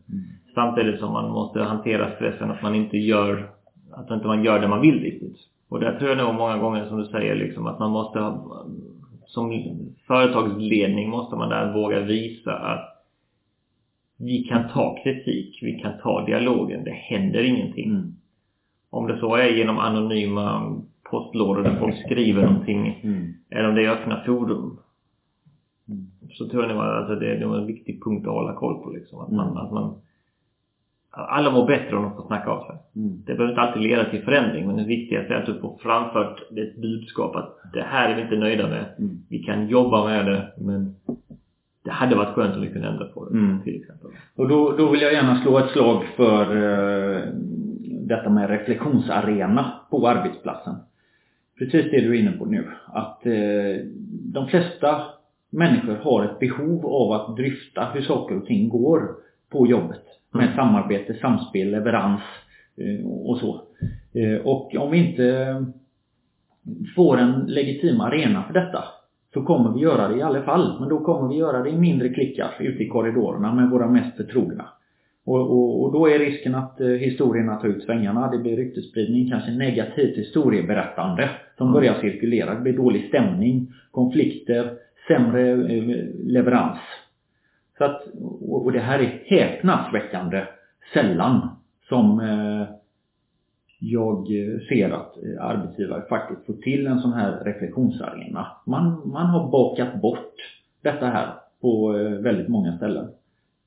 Samtidigt 0.56 1.00
som 1.00 1.14
man 1.14 1.32
måste 1.32 1.64
hantera 1.64 2.16
stressen 2.16 2.52
att 2.52 2.62
man 2.62 2.76
inte 2.76 2.98
gör, 2.98 3.50
att 3.92 4.12
inte 4.12 4.28
man 4.28 4.44
gör 4.44 4.60
det 4.60 4.68
man 4.68 4.82
vill 4.82 5.00
riktigt. 5.00 5.38
Och 5.70 5.80
där 5.80 6.00
tror 6.00 6.10
jag 6.10 6.18
nog 6.18 6.36
många 6.36 6.58
gånger 6.58 6.86
som 6.86 6.98
du 6.98 7.06
säger 7.06 7.36
liksom 7.36 7.68
att 7.68 7.80
man 7.80 7.92
måste 7.92 8.20
ha, 8.20 8.66
som 9.26 9.52
företagsledning 10.08 11.10
måste 11.10 11.36
man 11.36 11.50
där 11.50 11.74
våga 11.74 12.00
visa 12.00 12.54
att 12.54 12.88
vi 14.18 14.44
kan 14.44 14.70
ta 14.74 14.98
kritik, 15.04 15.60
vi 15.62 15.80
kan 15.80 15.94
ta 16.04 16.26
dialogen, 16.26 16.84
det 16.84 16.92
händer 16.92 17.44
ingenting. 17.44 17.90
Mm. 17.90 18.14
Om 18.92 19.08
det 19.08 19.18
så 19.20 19.36
är 19.36 19.48
genom 19.50 19.78
anonyma 19.80 20.76
postlådor 21.10 21.64
där 21.64 21.80
folk 21.80 21.96
skriver 22.06 22.44
någonting 22.46 23.02
Mm. 23.04 23.34
eller 23.50 23.70
om 23.70 23.76
det 23.76 23.86
är 23.86 23.90
öppna 23.90 24.22
forum. 24.26 24.78
Mm. 25.90 26.06
Så 26.32 26.48
tror 26.50 26.64
jag 26.64 26.72
nog 26.76 26.82
att 26.84 26.90
alltså, 26.98 27.16
det, 27.16 27.26
det 27.26 27.44
är 27.46 27.58
en 27.58 27.66
viktig 27.68 28.04
punkt 28.04 28.28
att 28.28 28.34
hålla 28.34 28.54
koll 28.54 28.84
på 28.84 28.90
liksom. 28.90 29.20
Att 29.20 29.32
man, 29.32 29.48
Mm. 29.48 29.58
att 29.58 29.72
man 29.72 29.94
alla 31.14 31.52
mår 31.52 31.68
bättre 31.68 31.96
om 31.98 32.04
de 32.04 32.16
får 32.16 32.28
snacka 32.28 32.50
av 32.52 32.66
sig. 32.68 32.76
Mm. 32.96 33.18
Det 33.26 33.34
behöver 33.34 33.50
inte 33.50 33.62
alltid 33.62 33.84
leda 33.84 34.10
till 34.10 34.22
förändring 34.24 34.68
men 34.68 34.76
det 34.78 34.84
viktigaste 34.84 35.34
är 35.34 35.38
att 35.40 35.46
du 35.46 35.60
får 35.60 35.78
framfört 35.78 36.40
ett 36.58 36.82
budskap 36.82 37.36
att 37.36 37.58
det 37.74 37.82
här 37.82 38.10
är 38.10 38.16
vi 38.16 38.22
inte 38.22 38.36
nöjda 38.36 38.68
med. 38.68 38.86
Mm. 39.00 39.18
Vi 39.30 39.40
kan 39.44 39.68
jobba 39.68 40.06
med 40.06 40.26
det 40.26 40.48
men 40.58 40.96
det 41.84 41.92
hade 41.92 42.16
varit 42.16 42.36
skönt 42.36 42.56
om 42.56 42.62
vi 42.62 42.72
kunde 42.72 42.88
ändra 42.88 43.06
på 43.06 43.30
det 43.30 43.38
Mm. 43.38 43.62
till 43.62 43.76
exempel. 43.76 44.10
Och 44.36 44.48
då, 44.48 44.72
då 44.78 44.92
vill 44.92 45.02
jag 45.02 45.14
gärna 45.14 45.42
slå 45.42 45.58
ett 45.58 45.70
slag 45.70 46.04
för 46.16 46.42
eh, 46.56 47.22
detta 48.12 48.30
med 48.30 48.50
reflektionsarena 48.50 49.74
på 49.90 50.08
arbetsplatsen. 50.08 50.76
Precis 51.58 51.92
det 51.92 52.02
du 52.02 52.16
är 52.16 52.20
inne 52.22 52.32
på 52.32 52.46
nu. 52.46 52.68
Att 52.88 53.26
eh, 53.26 53.86
de 54.34 54.48
flesta 54.48 55.02
människor 55.50 55.96
har 55.96 56.26
ett 56.26 56.40
behov 56.40 56.86
av 56.86 57.12
att 57.12 57.38
dryfta 57.38 57.90
hur 57.94 58.02
saker 58.02 58.38
och 58.38 58.46
ting 58.46 58.70
går 58.70 59.16
på 59.50 59.68
jobbet. 59.68 60.04
Med 60.32 60.44
Mm. 60.44 60.56
samarbete, 60.56 61.14
samspel, 61.14 61.72
leverans 61.72 62.22
eh, 62.78 63.08
och 63.08 63.38
så. 63.38 63.62
Eh, 64.14 64.42
och 64.46 64.76
om 64.76 64.92
vi 64.92 65.10
inte 65.10 65.66
får 66.96 67.18
en 67.18 67.32
legitim 67.48 68.02
arena 68.02 68.44
för 68.44 68.54
detta 68.54 68.84
så 69.34 69.44
kommer 69.44 69.74
vi 69.74 69.80
göra 69.80 70.08
det 70.08 70.18
i 70.18 70.22
alla 70.22 70.42
fall. 70.42 70.80
Men 70.80 70.90
då 70.90 71.00
kommer 71.00 71.30
vi 71.30 71.36
göra 71.36 71.64
det 71.64 71.70
i 71.70 71.78
mindre 71.78 72.10
klickar 72.10 72.52
ute 72.60 72.84
i 72.84 72.88
korridorerna 72.88 73.54
med 73.54 73.70
våra 73.70 73.88
mest 73.88 74.18
förtrogna. 74.18 74.66
Och, 75.26 75.42
och, 75.52 75.84
och 75.84 75.94
då 75.94 76.08
är 76.10 76.20
risken 76.20 76.56
att 76.56 76.82
eh, 76.82 76.88
historierna 76.88 77.56
tar 77.56 77.68
ut 77.68 77.84
svängarna. 77.84 78.32
Det 78.32 78.38
blir 78.38 78.58
ryktesspridning, 78.58 79.30
kanske 79.30 79.52
negativt 79.52 80.18
historieberättande 80.18 81.30
som 81.58 81.68
Mm. 81.68 81.74
börjar 81.74 82.02
cirkulera. 82.02 82.56
Det 82.56 82.62
blir 82.62 82.74
dålig 82.78 83.08
stämning, 83.08 83.74
konflikter, 83.92 84.74
sämre 85.08 85.52
eh, 85.52 86.06
leverans. 86.26 86.78
Så 87.78 87.84
att, 87.84 88.04
och, 88.42 88.66
och 88.66 88.72
det 88.72 88.80
här 88.80 89.00
är 89.00 89.24
häpnadsväckande 89.26 90.44
sällan 90.94 91.50
som 91.90 92.20
eh, 92.20 92.68
jag 93.80 94.18
eh, 94.18 94.60
ser 94.70 94.90
att 94.90 95.18
eh, 95.18 95.46
arbetsgivare 95.46 96.04
faktiskt 96.10 96.46
får 96.46 96.54
till 96.54 96.88
en 96.88 97.00
sån 97.00 97.14
här 97.14 97.44
reflektionsarena. 97.44 98.48
Man, 98.66 99.02
man 99.06 99.26
har 99.26 99.52
bakat 99.52 100.02
bort 100.02 100.36
detta 100.84 101.06
här 101.06 101.28
på 101.62 101.98
eh, 101.98 102.12
väldigt 102.12 102.48
många 102.48 102.78
ställen. 102.78 103.08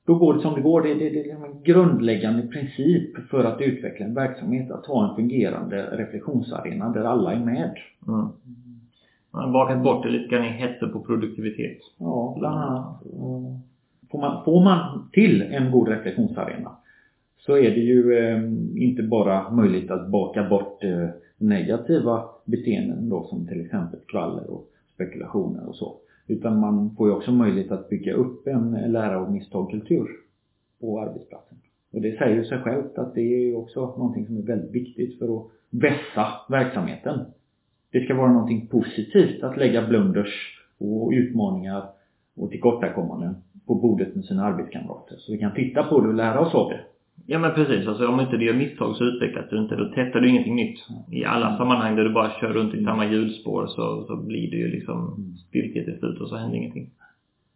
Då 0.05 0.15
går 0.15 0.33
det 0.33 0.39
som 0.39 0.55
det 0.55 0.61
går. 0.61 0.81
Det, 0.81 0.93
det, 0.93 1.09
det 1.09 1.29
är 1.29 1.35
en 1.35 1.63
grundläggande 1.63 2.47
princip 2.47 3.29
för 3.29 3.43
att 3.43 3.61
utveckla 3.61 4.05
en 4.05 4.13
verksamhet 4.13 4.71
att 4.71 4.85
ha 4.85 5.09
en 5.09 5.15
fungerande 5.15 5.97
reflektionsarena 5.97 6.89
där 6.89 7.03
alla 7.03 7.33
är 7.33 7.39
med. 7.39 7.77
Mm. 8.07 8.27
Man 9.31 9.43
har 9.43 9.51
bakat 9.51 9.83
bort 9.83 10.03
det 10.03 10.09
lite 10.09 10.35
grann 10.35 10.45
i 10.45 10.49
hetsen 10.49 10.91
på 10.91 10.99
produktivitet. 10.99 11.77
Ja, 11.97 12.35
bland 12.39 12.59
annat. 12.59 13.01
Får 14.11 14.19
man, 14.19 14.43
får 14.45 14.63
man 14.63 15.09
till 15.11 15.41
en 15.41 15.71
god 15.71 15.87
reflektionsarena 15.87 16.71
så 17.37 17.57
är 17.57 17.71
det 17.71 17.81
ju 17.81 18.17
eh, 18.17 18.43
inte 18.83 19.03
bara 19.03 19.51
möjligt 19.51 19.91
att 19.91 20.07
baka 20.07 20.49
bort 20.49 20.83
eh, 20.83 21.07
negativa 21.37 22.23
beteenden 22.45 23.09
då 23.09 23.23
som 23.23 23.47
till 23.47 23.61
exempel 23.61 23.99
kvaller 24.07 24.49
och 24.49 24.67
spekulationer 24.93 25.69
och 25.69 25.75
så. 25.75 25.95
Utan 26.27 26.59
man 26.59 26.95
får 26.97 27.07
ju 27.07 27.13
också 27.13 27.31
möjlighet 27.31 27.71
att 27.71 27.89
bygga 27.89 28.13
upp 28.13 28.47
en 28.47 28.71
lära 28.71 29.21
och 29.21 29.31
misstagkultur 29.31 30.07
på 30.79 31.01
arbetsplatsen. 31.01 31.57
Och 31.93 32.01
det 32.01 32.17
säger 32.17 32.35
ju 32.35 32.45
sig 32.45 32.59
självt 32.59 32.97
att 32.97 33.15
det 33.15 33.21
är 33.21 33.39
ju 33.39 33.55
också 33.55 33.79
någonting 33.79 34.25
som 34.25 34.37
är 34.37 34.41
väldigt 34.41 34.71
viktigt 34.71 35.19
för 35.19 35.37
att 35.37 35.47
vässa 35.69 36.27
verksamheten. 36.49 37.19
Det 37.91 38.05
ska 38.05 38.15
vara 38.15 38.31
någonting 38.31 38.67
positivt 38.67 39.43
att 39.43 39.57
lägga 39.57 39.87
blunders 39.87 40.61
och 40.77 41.11
utmaningar 41.11 41.83
och 42.35 42.49
tillkortakommanden 42.51 43.35
på 43.65 43.75
bordet 43.75 44.15
med 44.15 44.25
sina 44.25 44.45
arbetskamrater. 44.45 45.15
Så 45.17 45.31
vi 45.31 45.37
kan 45.37 45.53
titta 45.53 45.83
på 45.83 46.01
det 46.01 46.07
och 46.07 46.13
lära 46.13 46.39
oss 46.39 46.53
av 46.53 46.69
det. 46.69 46.79
Ja 47.27 47.39
men 47.39 47.53
precis, 47.53 47.87
alltså 47.87 48.07
om 48.07 48.19
inte 48.19 48.37
du 48.37 48.45
gör 48.45 48.53
misstag 48.53 48.95
så 48.95 49.03
utvecklas 49.03 49.45
du 49.49 49.57
inte. 49.57 49.75
Då 49.75 49.91
testar 49.95 50.19
du 50.19 50.29
ingenting 50.29 50.55
nytt. 50.55 50.79
I 51.11 51.25
alla 51.25 51.57
sammanhang 51.57 51.95
där 51.95 52.03
du 52.03 52.09
bara 52.09 52.29
kör 52.29 52.53
runt 52.53 52.73
i 52.73 52.83
samma 52.83 53.05
hjulspår 53.05 53.67
så, 53.67 54.05
så 54.07 54.15
blir 54.15 54.51
det 54.51 54.57
ju 54.57 54.67
liksom 54.67 55.15
stiltje 55.47 55.83
till 55.85 55.99
slut 55.99 56.21
och 56.21 56.29
så 56.29 56.35
händer 56.35 56.57
ingenting. 56.57 56.89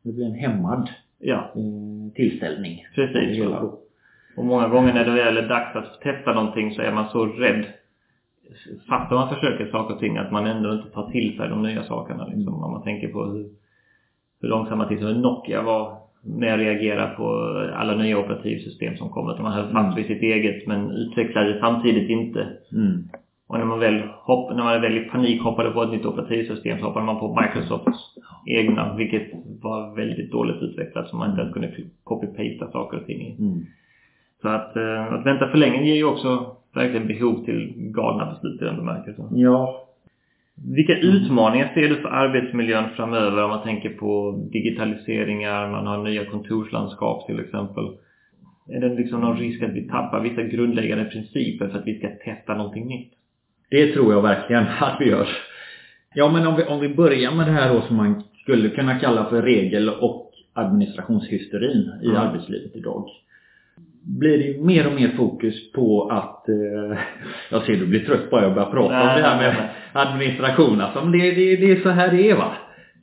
Det 0.03 0.11
blir 0.11 0.25
en 0.25 0.33
hämmad 0.35 0.89
Ja, 1.19 1.35
eh, 1.55 2.13
tillställning. 2.15 2.85
Precis, 2.95 3.43
då. 3.43 3.79
och 4.37 4.45
många 4.45 4.67
gånger 4.67 4.93
när 4.93 5.05
det 5.05 5.11
väl 5.11 5.37
är 5.37 5.47
dags 5.49 5.75
att 5.75 6.01
testa 6.01 6.33
någonting 6.33 6.73
så 6.73 6.81
är 6.81 6.91
man 6.91 7.09
så 7.09 7.25
rädd 7.25 7.65
fast 8.89 9.11
man 9.11 9.29
försöker 9.35 9.71
saker 9.71 9.93
och 9.93 9.99
ting, 9.99 10.17
att 10.17 10.31
man 10.31 10.45
ändå 10.47 10.73
inte 10.73 10.89
tar 10.89 11.11
till 11.11 11.37
sig 11.37 11.49
de 11.49 11.63
nya 11.63 11.83
sakerna 11.83 12.25
liksom. 12.27 12.63
Om 12.63 12.71
man 12.71 12.83
tänker 12.83 13.07
på 13.07 13.25
hur, 13.25 13.49
hur 14.41 14.49
långsamma 14.49 14.87
till 14.87 14.97
exempel 14.97 15.21
Nokia 15.21 15.61
var 15.61 15.97
med 16.21 16.53
att 16.53 16.59
reagera 16.59 17.07
på 17.07 17.29
alla 17.75 17.95
nya 17.95 18.19
operativsystem 18.19 18.97
som 18.97 19.09
kommer. 19.09 19.31
Att 19.31 19.41
man 19.41 19.53
höll 19.53 19.71
fast 19.71 19.97
vid 19.97 20.05
sitt 20.05 20.21
eget 20.21 20.67
men 20.67 20.91
utvecklade 20.91 21.59
samtidigt 21.59 22.09
inte. 22.09 22.47
Mm. 22.71 23.03
Och 23.47 23.57
när 23.57 23.65
man 23.65 23.79
väl 23.79 24.01
hopp, 24.01 24.55
när 24.55 24.63
man 24.63 24.81
väl 24.81 24.97
i 24.97 25.09
panik 25.09 25.41
hoppade 25.41 25.71
på 25.71 25.83
ett 25.83 25.91
nytt 25.91 26.05
operativsystem 26.05 26.79
så 26.79 26.85
hoppade 26.85 27.05
man 27.05 27.19
på 27.19 27.41
Microsofts 27.41 27.99
egna, 28.45 28.95
vilket 28.95 29.31
var 29.61 29.95
väldigt 29.95 30.31
dåligt 30.31 30.61
utvecklat 30.61 31.07
så 31.07 31.15
man 31.15 31.29
inte 31.29 31.41
ens 31.41 31.53
kunde 31.53 31.73
copy-pasta 32.03 32.71
saker 32.71 32.97
och 32.97 33.05
ting 33.05 33.21
i. 33.21 33.35
Mm. 33.39 33.65
Så 34.41 34.47
att, 34.47 34.75
eh, 34.75 35.13
att 35.13 35.25
vänta 35.25 35.47
för 35.47 35.57
länge 35.57 35.83
ger 35.83 35.95
ju 35.95 36.03
också 36.03 36.55
verkligen 36.73 37.07
behov 37.07 37.45
till 37.45 37.73
galna 37.77 38.31
beslut 38.31 38.61
i 38.61 38.65
den 38.65 38.75
bemärkelsen. 38.75 39.25
Ja. 39.31 39.88
Vilka 40.67 40.97
utmaningar 40.99 41.71
ser 41.73 41.89
du 41.89 41.95
för 41.95 42.09
arbetsmiljön 42.09 42.89
framöver 42.95 43.43
om 43.43 43.49
man 43.49 43.63
tänker 43.63 43.89
på 43.89 44.31
digitaliseringar, 44.51 45.71
man 45.71 45.87
har 45.87 46.03
nya 46.03 46.25
kontorslandskap 46.25 47.27
till 47.27 47.39
exempel? 47.39 47.83
Är 48.69 48.79
det 48.79 48.95
liksom 48.95 49.21
någon 49.21 49.37
risk 49.37 49.63
att 49.63 49.73
vi 49.73 49.87
tappar 49.87 50.21
vissa 50.21 50.43
grundläggande 50.43 51.05
principer 51.05 51.67
för 51.67 51.79
att 51.79 51.87
vi 51.87 51.97
ska 51.99 52.07
testa 52.25 52.55
någonting 52.55 52.87
nytt? 52.87 53.11
Det 53.69 53.93
tror 53.93 54.13
jag 54.13 54.21
verkligen 54.21 54.63
att 54.79 54.97
vi 54.99 55.09
gör. 55.09 55.27
Ja 56.13 56.31
men 56.31 56.47
om 56.47 56.55
vi, 56.55 56.63
om 56.63 56.79
vi 56.79 56.89
börjar 56.89 57.31
med 57.31 57.47
det 57.47 57.51
här 57.51 57.73
då 57.73 57.81
som 57.81 57.95
man 57.95 58.23
skulle 58.43 58.69
kunna 58.69 58.99
kalla 58.99 59.25
för 59.25 59.41
regel 59.41 59.89
och 59.89 60.31
administrationshysterin 60.53 61.91
i 62.03 62.07
Mm. 62.07 62.21
arbetslivet 62.21 62.75
idag. 62.75 63.05
Blir 64.17 64.37
det 64.37 64.43
ju 64.43 64.61
mer 64.61 64.87
och 64.87 64.93
mer 64.93 65.09
fokus 65.17 65.71
på 65.71 66.09
att, 66.11 66.49
eh, 66.49 66.97
jag 67.51 67.63
ser 67.63 67.73
du 67.73 67.85
blir 67.85 68.05
trött 68.05 68.29
bara 68.31 68.43
jag 68.43 68.53
börjar 68.53 68.71
prata 68.71 68.93
Nej, 68.93 69.01
om 69.01 69.07
det 69.21 69.27
här 69.27 69.37
med 69.37 69.55
nej. 69.55 69.69
administration. 69.93 70.81
Alltså, 70.81 71.01
men 71.01 71.11
det, 71.11 71.31
det, 71.31 71.55
det 71.55 71.71
är 71.71 71.81
så 71.81 71.89
här 71.89 72.11
det 72.11 72.29
är 72.29 72.35
va. 72.35 72.53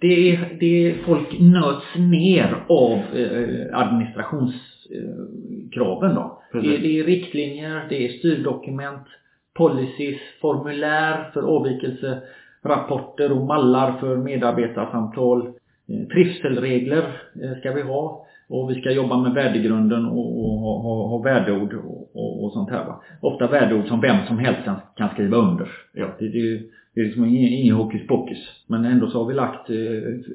Det 0.00 0.30
är, 0.30 0.56
det 0.60 0.86
är, 0.86 0.94
folk 1.04 1.40
nöts 1.40 1.86
ner 1.96 2.56
av 2.68 2.98
eh, 3.16 3.78
administrationskraven 3.78 6.14
då. 6.14 6.42
Precis. 6.52 6.70
Det, 6.70 6.76
det 6.78 6.98
är 6.98 7.04
riktlinjer, 7.04 7.86
det 7.88 8.04
är 8.04 8.08
styrdokument, 8.08 9.06
policies, 9.54 10.18
formulär 10.40 11.30
för 11.34 11.42
avvikelserapporter 11.42 13.32
och 13.32 13.46
mallar 13.46 13.92
för 13.92 14.16
medarbetarsamtal. 14.16 15.46
Eh, 15.88 16.06
Trivselregler 16.12 17.02
eh, 17.42 17.58
ska 17.60 17.72
vi 17.72 17.82
ha. 17.82 18.25
Och 18.48 18.70
vi 18.70 18.80
ska 18.80 18.90
jobba 18.90 19.16
med 19.22 19.32
värdegrunden 19.32 20.06
och, 20.06 20.40
och 20.40 20.58
ha, 20.60 20.82
ha, 20.82 21.08
ha 21.08 21.18
värdeord 21.18 21.74
och, 21.74 22.16
och, 22.16 22.44
och 22.44 22.52
sånt 22.52 22.70
här. 22.70 22.84
Va? 22.84 23.02
Ofta 23.20 23.46
värdeord 23.46 23.86
som 23.86 24.00
vem 24.00 24.26
som 24.26 24.38
helst 24.38 24.64
kan, 24.64 24.76
kan 24.96 25.08
skriva 25.08 25.36
under. 25.36 25.68
Ja, 25.92 26.06
det, 26.18 26.28
det, 26.28 26.60
det 26.94 27.00
är 27.00 27.04
liksom 27.04 27.24
ingen, 27.24 27.52
ingen 27.52 27.74
hokus 27.74 28.06
pokus. 28.06 28.38
Men 28.66 28.84
ändå 28.84 29.10
så 29.10 29.18
har 29.18 29.28
vi 29.28 29.34
lagt 29.34 29.70
eh, 29.70 29.76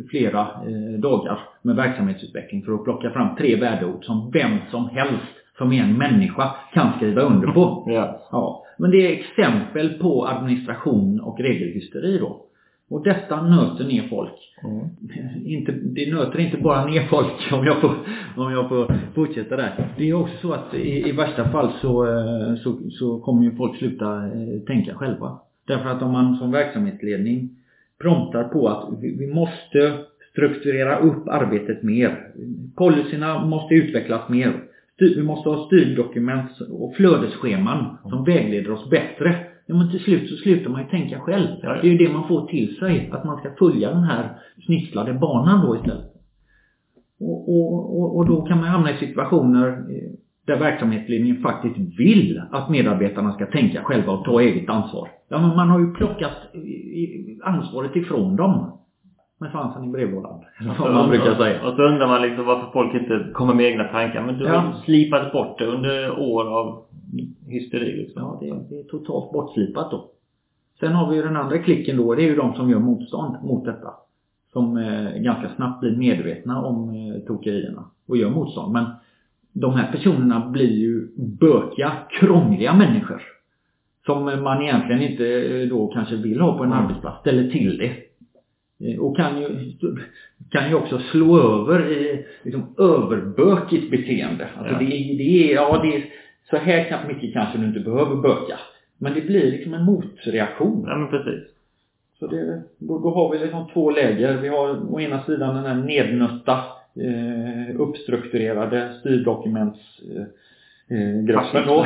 flera 0.10 0.40
eh, 0.42 1.00
dagar 1.00 1.40
med 1.62 1.76
verksamhetsutveckling 1.76 2.64
för 2.64 2.74
att 2.74 2.84
plocka 2.84 3.12
fram 3.12 3.36
tre 3.36 3.56
värdeord 3.56 4.06
som 4.06 4.32
vem 4.32 4.58
som 4.72 4.90
helst 4.90 5.32
som 5.58 5.72
är 5.74 5.84
en 5.84 5.98
människa 5.98 6.56
kan 6.74 6.94
skriva 6.98 7.22
under 7.22 7.48
på. 7.48 7.84
Ja. 7.92 8.28
Ja, 8.32 8.66
men 8.78 8.92
det 8.92 8.98
är 8.98 9.20
exempel 9.20 9.90
på 9.90 10.28
administration 10.28 11.20
och 11.20 11.40
regelhysteri 11.40 12.18
då. 12.18 12.46
Och 12.92 13.04
detta 13.04 13.42
nöter 13.42 13.86
ner 13.86 14.08
folk. 14.10 14.34
Mm. 14.64 14.88
Inte, 15.46 15.72
det 15.72 16.14
nöter 16.14 16.40
inte 16.40 16.58
bara 16.58 16.86
ner 16.86 17.08
folk 17.08 17.52
om 17.52 17.66
jag 17.66 17.82
får, 17.82 17.96
om 18.38 18.52
jag 18.52 18.70
får 18.70 18.96
fortsätta 19.16 19.56
där. 19.56 19.88
Det 19.98 20.10
är 20.10 20.14
också 20.14 20.36
så 20.42 20.54
att 20.54 20.74
i, 20.74 21.10
i 21.10 21.12
värsta 21.12 21.50
fall 21.50 21.72
så, 21.82 22.06
eh, 22.06 22.56
så, 22.56 22.80
så 22.92 23.20
kommer 23.20 23.44
ju 23.44 23.56
folk 23.56 23.78
sluta 23.78 24.16
eh, 24.16 24.60
tänka 24.68 24.96
själva. 24.96 25.40
Därför 25.68 25.90
att 25.90 26.02
om 26.02 26.12
man 26.12 26.38
som 26.38 26.52
verksamhetsledning 26.52 27.50
promptar 28.02 28.44
på 28.44 28.68
att 28.68 28.90
vi, 29.02 29.16
vi 29.16 29.34
måste 29.34 29.98
strukturera 30.32 31.00
upp 31.00 31.28
arbetet 31.28 31.84
mer. 31.84 32.28
Policyerna 32.76 33.46
måste 33.46 33.76
utvecklas 33.76 34.30
mer. 34.30 34.64
Vi 34.98 35.24
måste 35.24 35.50
ha 35.50 35.66
styrdokument 35.66 36.52
och 36.72 36.96
flödesscheman 36.96 37.98
som 38.10 38.24
vägleder 38.24 38.72
oss 38.72 38.90
bättre. 38.90 39.51
Ja, 39.72 39.78
men 39.78 39.92
till 39.92 40.00
slut 40.00 40.30
så 40.30 40.36
slutar 40.36 40.70
man 40.70 40.82
ju 40.82 40.88
tänka 40.88 41.20
själv. 41.20 41.48
Ja, 41.62 41.76
ja. 41.76 41.82
Det 41.82 41.88
är 41.88 41.92
ju 41.92 41.98
det 41.98 42.14
man 42.14 42.28
får 42.28 42.48
till 42.48 42.76
sig. 42.76 43.10
Att 43.12 43.24
man 43.24 43.38
ska 43.38 43.56
följa 43.60 43.90
den 43.90 44.04
här 44.04 44.30
snisslade 44.66 45.14
banan 45.14 45.66
då 45.66 45.76
istället. 45.76 46.12
Och, 47.20 47.50
och, 47.50 48.00
och, 48.00 48.18
och 48.18 48.26
då 48.26 48.42
kan 48.42 48.58
man 48.58 48.68
hamna 48.68 48.92
i 48.92 48.98
situationer 48.98 49.68
eh, 49.68 50.12
där 50.48 50.60
verksamhetsledningen 50.60 51.42
faktiskt 51.42 52.00
vill 52.00 52.42
att 52.52 52.70
medarbetarna 52.70 53.34
ska 53.34 53.46
tänka 53.46 53.84
själva 53.84 54.12
och 54.12 54.26
ta 54.26 54.42
eget 54.42 54.70
ansvar. 54.70 55.10
Ja, 55.30 55.42
men 55.42 55.56
man 55.56 55.70
har 55.70 55.80
ju 55.80 55.94
plockat 55.94 56.38
eh, 56.54 57.54
ansvaret 57.54 57.96
ifrån 57.96 58.36
dem. 58.36 58.81
Med 59.42 59.52
svansen 59.52 59.84
i 59.84 59.88
brevlådan. 59.88 60.40
Som 60.78 60.94
man 60.94 61.10
brukar 61.10 61.36
säga. 61.36 61.68
Och 61.68 61.76
så 61.76 61.82
undrar 61.84 62.08
man 62.08 62.22
liksom 62.22 62.46
varför 62.46 62.72
folk 62.74 62.94
inte 62.96 63.28
kommer 63.34 63.54
med 63.54 63.66
egna 63.66 63.84
tankar. 63.84 64.24
Men 64.26 64.38
du 64.38 64.46
har 64.46 64.54
Ja. 64.54 64.74
slipat 64.86 65.32
bort 65.34 65.60
det 65.60 65.66
under 65.66 66.20
år 66.20 66.60
av 66.60 66.84
hysteri 67.48 67.98
liksom. 67.98 68.22
Ja, 68.22 68.38
det, 68.42 68.56
det 68.70 68.80
är 68.80 68.84
totalt 68.84 69.32
bortslipat 69.32 69.92
då. 69.92 70.06
Sen 70.80 70.92
har 70.94 71.10
vi 71.10 71.16
ju 71.16 71.22
den 71.22 71.36
andra 71.36 71.58
klicken 71.58 71.98
då, 71.98 72.16
det 72.16 72.22
är 72.24 72.28
ju 72.30 72.36
de 72.36 72.54
som 72.54 72.70
gör 72.70 72.80
motstånd 72.80 73.36
mot 73.44 73.66
detta. 73.66 73.90
Som 74.54 74.78
eh, 74.78 75.12
ganska 75.22 75.50
snabbt 75.56 75.80
blir 75.80 75.98
medvetna 75.98 76.62
om 76.66 76.90
eh, 76.90 77.28
tokerierna 77.28 77.84
och 78.08 78.18
gör 78.18 78.30
motstånd. 78.30 78.74
Men 78.74 78.86
de 79.54 79.74
här 79.74 79.92
personerna 79.92 80.50
blir 80.50 80.72
ju 80.72 81.08
bökiga, 81.18 81.92
krångliga 82.20 82.74
människor. 82.74 83.22
Som 84.06 84.24
man 84.44 84.62
egentligen 84.62 85.02
inte 85.02 85.26
eh, 85.26 85.68
då 85.70 85.88
kanske 85.88 86.16
vill 86.16 86.42
ha 86.42 86.58
på 86.58 86.64
en 86.64 86.72
Mm. 86.72 86.84
arbetsplats, 86.86 87.20
ställer 87.20 87.50
till 87.52 87.78
det. 87.78 87.92
Eh, 88.84 89.00
Och 89.00 89.18
kan 89.18 89.42
ju, 89.42 89.48
kan 90.50 90.70
ju 90.70 90.76
också 90.76 91.00
slå 91.00 91.40
över 91.40 91.92
i 91.92 92.26
liksom, 92.44 92.76
överbökigt 92.78 93.92
beteende. 93.92 94.48
Alltså 94.58 94.74
Ja. 94.74 94.80
det, 94.80 94.86
är- 94.86 95.18
det 95.18 95.24
är, 95.52 95.56
ja 95.56 95.80
det 95.84 95.96
är, 95.96 96.04
så 96.50 96.58
här 96.58 97.08
mycket 97.08 97.34
kanske 97.34 97.58
du 97.58 97.66
inte 97.66 97.80
behöver 97.80 98.16
böka. 98.16 98.60
Men 98.98 99.14
det 99.14 99.22
blir 99.22 99.52
liksom 99.52 99.74
en 99.74 99.84
motreaktion. 99.86 100.84
Ja 100.88 100.98
men 100.98 101.10
precis. 101.10 101.44
Så 102.20 102.28
det, 102.28 102.62
då, 102.78 103.00
då 103.00 103.10
har 103.10 103.32
vi 103.32 103.40
liksom 103.40 103.68
två 103.74 103.92
läger. 103.92 104.38
Vi 104.42 104.48
har 104.48 104.94
å 104.94 105.00
ena 105.00 105.24
sidan 105.24 105.56
den 105.56 105.66
här 105.66 105.76
nednötta, 105.76 106.54
eh, 106.96 107.76
uppstrukturerade 107.82 108.94
styrdokumentsgruppen 109.00 110.22
eh, 110.22 110.28
gruppen 111.28 111.68
då. 111.68 111.86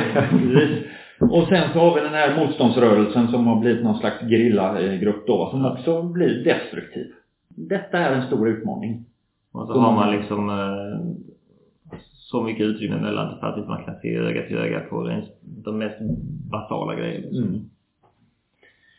Och 1.20 1.48
sen 1.48 1.72
så 1.72 1.78
har 1.78 1.94
vi 1.94 2.00
den 2.00 2.14
här 2.14 2.36
motståndsrörelsen 2.36 3.28
som 3.28 3.46
har 3.46 3.60
blivit 3.60 3.84
någon 3.84 3.98
slags 3.98 4.20
gerillagrupp 4.20 5.26
då, 5.26 5.50
som 5.50 5.66
också 5.66 6.02
blir 6.02 6.44
destruktiv. 6.44 7.06
Detta 7.48 7.98
är 7.98 8.12
en 8.12 8.26
stor 8.26 8.48
utmaning. 8.48 9.04
Och 9.52 9.66
så 9.66 9.80
har 9.80 9.92
man 9.92 10.12
liksom 10.12 10.50
eh, 10.50 11.98
så 12.30 12.42
mycket 12.42 12.66
utrymme 12.66 12.96
mellan 12.96 13.40
för 13.40 13.46
att 13.46 13.68
man 13.68 13.84
kan 13.84 14.00
se 14.02 14.16
öga 14.16 14.42
till 14.42 14.56
öga 14.56 14.80
på 14.80 15.22
de 15.42 15.78
mest 15.78 15.96
basala 16.50 16.94
grejer. 16.94 17.20
Liksom. 17.20 17.42
Mm. 17.42 17.60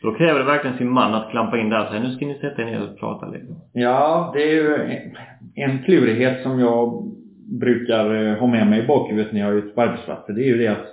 Då 0.02 0.14
kräver 0.14 0.38
det 0.38 0.44
verkligen 0.44 0.78
sin 0.78 0.90
man 0.90 1.14
att 1.14 1.30
klampa 1.30 1.58
in 1.58 1.70
där 1.70 1.82
och 1.82 1.88
säga 1.88 2.02
nu 2.02 2.14
ska 2.14 2.26
ni 2.26 2.38
sätta 2.38 2.62
er 2.62 2.66
ner 2.66 2.82
och 2.82 2.98
prata 2.98 3.26
liksom. 3.26 3.56
Ja, 3.72 4.30
det 4.34 4.42
är 4.42 4.54
ju 4.54 5.00
en 5.54 5.82
klurighet 5.82 6.42
som 6.42 6.60
jag 6.60 7.12
brukar 7.48 8.14
eh, 8.14 8.38
ha 8.38 8.46
med 8.46 8.66
mig 8.66 8.84
i 8.84 8.86
bakhuvudet 8.86 9.32
när 9.32 9.40
jag 9.40 9.50
är 9.50 9.54
ute 9.56 9.74
på 9.74 9.82
arbetsplatser. 9.82 10.32
Det 10.32 10.42
är 10.42 10.46
ju 10.46 10.58
det 10.58 10.68
att 10.68 10.86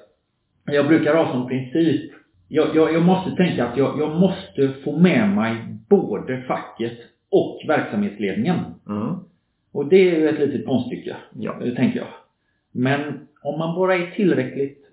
jag 0.66 0.88
brukar 0.88 1.16
ha 1.16 1.32
som 1.32 1.48
princip 1.48 2.12
jag, 2.48 2.76
jag, 2.76 2.94
jag 2.94 3.02
måste 3.06 3.36
tänka 3.36 3.66
att 3.66 3.78
jag, 3.78 4.00
jag 4.00 4.20
måste 4.20 4.74
få 4.84 4.98
med 5.00 5.30
mig 5.30 5.56
både 5.90 6.42
facket 6.42 6.98
och 7.30 7.62
verksamhetsledningen. 7.68 8.58
Mm. 8.88 9.16
Och 9.72 9.86
det 9.86 9.96
är 9.96 10.20
ju 10.20 10.30
ett 10.30 10.40
litet 10.40 10.66
konststycke, 10.66 11.16
Ja. 11.40 11.64
eh, 11.64 11.74
tänker 11.76 11.98
jag. 12.00 12.08
Men 12.72 13.28
om 13.42 13.60
man 13.60 13.76
bara 13.76 13.96
är 13.96 14.12
tillräckligt, 14.12 14.86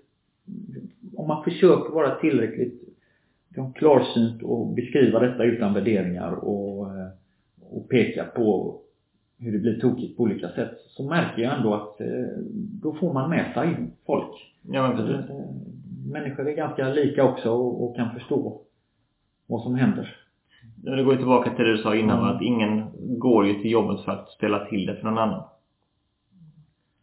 om 1.15 1.27
man 1.27 1.43
försöker 1.43 1.93
vara 1.93 2.15
tillräckligt 2.15 2.81
liksom, 3.49 3.73
klarsynt 3.73 4.43
och 4.43 4.73
beskriva 4.73 5.19
detta 5.19 5.43
utan 5.43 5.73
värderingar 5.73 6.31
och, 6.31 6.87
eh, 6.87 7.07
och 7.71 7.89
peka 7.89 8.23
på 8.23 8.79
hur 9.43 9.51
det 9.51 9.59
blir 9.59 9.79
tokigt 9.79 10.17
på 10.17 10.23
olika 10.23 10.49
sätt 10.49 10.71
så 10.87 11.03
märker 11.09 11.41
jag 11.41 11.57
ändå 11.57 11.73
att 11.73 12.01
eh, 12.01 12.07
då 12.83 12.93
får 12.93 13.13
man 13.13 13.29
med 13.29 13.53
sig 13.53 13.77
folk. 14.05 14.53
Ja 14.71 14.87
men 14.87 14.97
precis. 14.97 15.29
Eh, 15.29 15.35
Människor 16.11 16.47
är 16.49 16.55
ganska 16.55 16.89
lika 16.89 17.23
också 17.23 17.49
och, 17.51 17.83
och 17.83 17.95
kan 17.95 18.11
förstå 18.13 18.61
vad 19.47 19.61
som 19.61 19.75
händer. 19.75 20.15
Ja, 20.83 20.95
Det 20.95 21.03
går 21.03 21.13
ju 21.13 21.17
tillbaka 21.17 21.55
till 21.55 21.65
det 21.65 21.71
du 21.71 21.77
sa 21.77 21.95
innan 21.95 22.19
Mm. 22.19 22.35
att 22.35 22.41
ingen 22.41 22.83
går 23.19 23.47
ju 23.47 23.53
till 23.61 23.71
jobbet 23.71 24.01
för 24.05 24.11
att 24.11 24.29
ställa 24.29 24.65
till 24.65 24.85
det 24.85 24.95
för 24.95 25.03
någon 25.05 25.17
annan. 25.17 25.43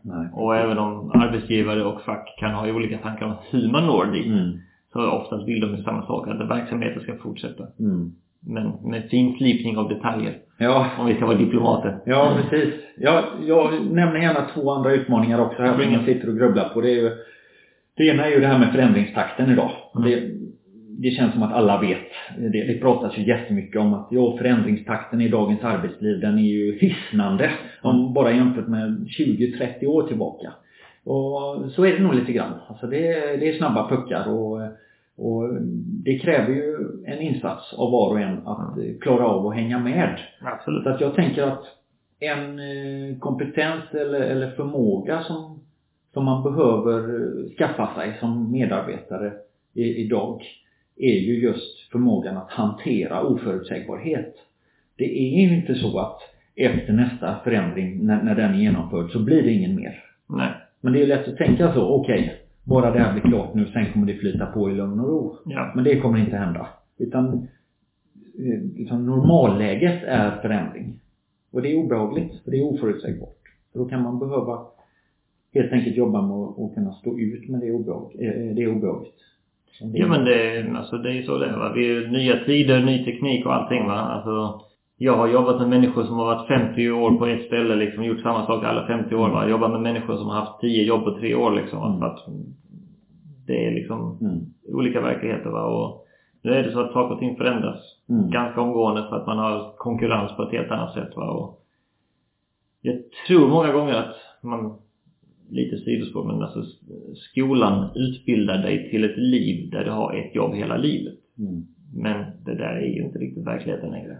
Nej. 0.03 0.29
Och 0.33 0.57
även 0.57 0.79
om 0.79 1.11
arbetsgivare 1.15 1.85
och 1.85 2.01
fack 2.03 2.35
kan 2.39 2.55
ha 2.55 2.71
olika 2.71 2.99
tankar 2.99 3.27
om 3.27 3.35
hur 3.51 3.69
man 3.73 3.87
når 3.87 4.07
dit 4.07 4.27
Mm. 4.27 4.59
så 4.93 5.11
oftast 5.11 5.49
vill 5.49 5.61
de 5.61 5.83
samma 5.83 6.07
sak, 6.07 6.29
att 6.29 6.49
verksamheten 6.51 7.03
ska 7.03 7.17
fortsätta. 7.17 7.67
Mm. 7.79 8.13
Men 8.41 8.73
med 8.85 9.09
finslipning 9.11 9.77
av 9.79 9.89
detaljer, 9.89 10.39
Ja, 10.63 10.87
om 10.99 11.07
vi 11.07 11.15
ska 11.15 11.27
vara 11.27 11.39
diplomater. 11.39 11.99
Ja, 12.05 12.37
precis. 12.51 12.75
Ja, 12.97 13.25
jag 13.47 13.73
nämner 13.91 14.21
gärna 14.21 14.47
två 14.55 14.71
andra 14.71 14.93
utmaningar 14.93 15.41
också 15.41 15.63
här 15.63 15.73
som 15.73 15.93
jag 15.93 16.05
sitter 16.05 16.29
och 16.29 16.37
grubblar 16.37 16.69
på. 16.69 16.81
Det, 16.81 16.91
är 16.91 16.95
ju, 16.95 17.11
det 17.97 18.07
ena 18.07 18.27
är 18.27 18.31
ju 18.31 18.41
det 18.41 18.47
här 18.47 18.59
med 18.59 18.73
förändringstakten 18.73 19.51
idag. 19.51 19.71
Mm. 19.97 20.11
Det, 20.11 20.31
det 21.03 21.11
känns 21.11 21.33
som 21.33 21.43
att 21.43 21.53
alla 21.53 21.81
vet. 21.81 22.09
Det, 22.39 22.65
det 22.65 22.81
pratas 22.81 23.19
ju 23.19 23.27
jättemycket 23.27 23.81
om 23.81 23.95
att 23.95 24.09
ja, 24.11 24.37
förändringstakten 24.39 25.21
i 25.21 25.29
dagens 25.29 25.65
arbetsliv 25.65 26.21
den 26.21 26.39
är 26.39 26.43
ju 26.43 26.79
hisnande. 26.79 27.51
Om 27.83 28.15
bara 28.15 28.33
jämfört 28.33 28.69
med 28.69 29.07
20-30 29.19 29.87
år 29.87 30.03
tillbaka. 30.03 30.53
Och 31.05 31.71
så 31.71 31.87
är 31.87 31.93
det 31.93 32.03
nog 32.03 32.15
lite 32.15 32.33
grann. 32.33 32.53
Alltså 32.69 32.87
det, 32.87 33.37
det 33.37 33.49
är 33.49 33.59
snabba 33.59 33.89
puckar 33.89 34.29
och, 34.29 34.61
och 35.21 35.49
det 36.05 36.19
kräver 36.19 36.55
ju 36.55 36.77
en 37.07 37.21
insats 37.21 37.73
av 37.73 37.91
var 37.91 38.11
och 38.11 38.21
en 38.21 38.47
att 38.47 39.01
klara 39.01 39.27
av 39.27 39.47
att 39.47 39.55
hänga 39.55 39.79
med. 39.79 40.21
Absolut. 40.41 40.85
Så 40.85 40.91
att 40.91 41.01
jag 41.01 41.15
tänker 41.15 41.43
att 41.43 41.65
en 42.21 42.59
eh, 42.59 43.19
kompetens 43.19 43.85
eller, 43.93 44.21
eller 44.21 44.51
förmåga 44.51 45.23
som, 45.23 45.61
som 46.13 46.25
man 46.25 46.43
behöver 46.43 47.03
skaffa 47.59 47.95
sig 47.95 48.17
som 48.21 48.53
medarbetare 48.53 49.33
i, 49.75 49.83
idag 49.83 50.43
är 50.97 51.19
ju 51.19 51.43
just 51.43 51.91
förmågan 51.93 52.37
att 52.37 52.51
hantera 52.51 53.23
oförutsägbarhet. 53.23 54.35
Det 54.97 55.05
är 55.05 55.49
ju 55.49 55.57
inte 55.57 55.75
så 55.75 55.99
att 55.99 56.21
efter 56.57 56.93
nästa 56.93 57.41
förändring, 57.45 58.07
när, 58.07 58.23
när 58.23 58.35
den 58.35 58.55
är 58.55 58.59
genomförd, 58.59 59.11
så 59.11 59.19
blir 59.19 59.43
det 59.43 59.53
ingen 59.53 59.77
mer. 59.77 60.05
Nej. 60.29 60.53
Men 60.81 60.93
det 60.93 61.03
är 61.03 61.07
lätt 61.07 61.29
att 61.29 61.37
tänka 61.37 61.73
så, 61.73 61.89
okej, 61.89 62.21
okay, 62.21 62.37
bara 62.65 62.91
det 62.91 62.99
här 62.99 63.13
blir 63.13 63.23
klart 63.23 63.55
nu, 63.55 63.67
sen 63.67 63.93
kommer 63.93 64.07
det 64.07 64.15
flyta 64.15 64.47
på 64.47 64.71
i 64.71 64.75
lugn 64.75 65.01
och 65.01 65.09
ro. 65.09 65.37
Ja. 65.45 65.73
Men 65.75 65.85
det 65.85 66.01
kommer 66.01 66.19
inte 66.19 66.37
hända. 66.37 66.67
Utan 66.99 67.49
liksom, 68.77 69.07
normalläget 69.07 70.03
är 70.03 70.31
förändring. 70.43 71.01
Och 71.53 71.63
det 71.63 71.73
är 71.73 71.77
obehagligt, 71.77 72.45
för 72.45 72.51
det 72.51 72.57
är 72.57 72.75
oförutsägbart. 72.75 73.39
För 73.73 73.79
då 73.79 73.85
kan 73.85 74.03
man 74.03 74.19
behöva 74.19 74.59
helt 75.55 75.73
enkelt 75.73 75.97
jobba 75.97 76.23
med 76.23 76.65
att 76.65 76.75
kunna 76.75 76.93
stå 76.93 77.19
ut 77.19 77.49
med 77.49 77.61
det, 77.61 77.73
obehag, 77.73 78.13
det 78.55 78.63
är 78.63 78.77
obehagligt. 78.77 79.17
Ja 79.93 80.07
men 80.07 80.25
det, 80.25 80.71
alltså 80.77 80.99
det 80.99 81.11
är 81.11 81.15
ju 81.15 81.23
så 81.23 81.39
det 81.39 81.47
är 81.47 81.57
va. 81.57 81.73
Vi 81.77 81.97
är 81.97 82.09
nya 82.09 82.45
tider, 82.45 82.85
ny 82.85 83.05
teknik 83.05 83.47
och 83.47 83.55
allting 83.55 83.87
va. 83.87 83.93
Alltså, 83.93 84.63
jag 85.03 85.17
har 85.17 85.29
jobbat 85.29 85.61
med 85.61 85.69
människor 85.69 86.05
som 86.05 86.17
har 86.17 86.25
varit 86.25 86.49
50 86.49 86.91
år 86.91 87.19
på 87.19 87.27
ett 87.27 87.47
ställe 87.47 87.75
liksom, 87.75 88.05
gjort 88.05 88.21
samma 88.21 88.47
sak 88.47 88.65
alla 88.65 88.87
50 88.87 89.15
år 89.15 89.29
va. 89.29 89.49
Jobbat 89.49 89.71
med 89.71 89.81
människor 89.81 90.17
som 90.17 90.27
har 90.27 90.35
haft 90.35 90.61
10 90.61 90.85
jobb 90.85 91.05
på 91.05 91.19
3 91.19 91.35
år 91.35 91.51
liksom. 91.51 91.93
Mm. 91.93 92.03
Att 92.03 92.19
det 93.47 93.67
är 93.67 93.75
liksom 93.75 94.19
mm. 94.21 94.39
olika 94.69 95.01
verkligheter 95.01 95.51
va. 95.51 95.65
Och 95.65 96.07
nu 96.43 96.51
är 96.51 96.63
det 96.63 96.73
så 96.73 96.81
att 96.81 96.93
saker 96.93 97.15
och 97.15 97.21
ting 97.21 97.37
förändras 97.37 97.81
mm. 98.09 98.31
ganska 98.31 98.61
omgående 98.61 99.07
för 99.09 99.17
att 99.17 99.27
man 99.27 99.39
har 99.39 99.75
konkurrens 99.77 100.37
på 100.37 100.43
ett 100.43 100.53
helt 100.53 100.71
annat 100.71 100.95
sätt 100.95 101.17
va. 101.17 101.31
Och 101.31 101.63
jag 102.81 102.97
tror 103.27 103.49
många 103.49 103.73
gånger 103.73 103.95
att 103.95 104.17
man 104.43 104.79
lite 105.51 105.77
sidospår 105.77 106.25
men 106.25 106.43
alltså 106.43 106.63
skolan 107.15 107.91
utbildar 107.95 108.59
dig 108.63 108.91
till 108.91 109.05
ett 109.05 109.19
liv 109.19 109.71
där 109.71 109.85
du 109.85 109.91
har 109.91 110.15
ett 110.15 110.35
jobb 110.35 110.55
hela 110.55 110.77
livet. 110.77 111.19
Mm. 111.39 111.67
Men 111.95 112.25
det 112.45 112.55
där 112.55 112.77
är 112.77 112.87
ju 112.87 113.03
inte 113.03 113.19
riktigt 113.19 113.47
verkligheten 113.47 113.91
längre. 113.91 114.19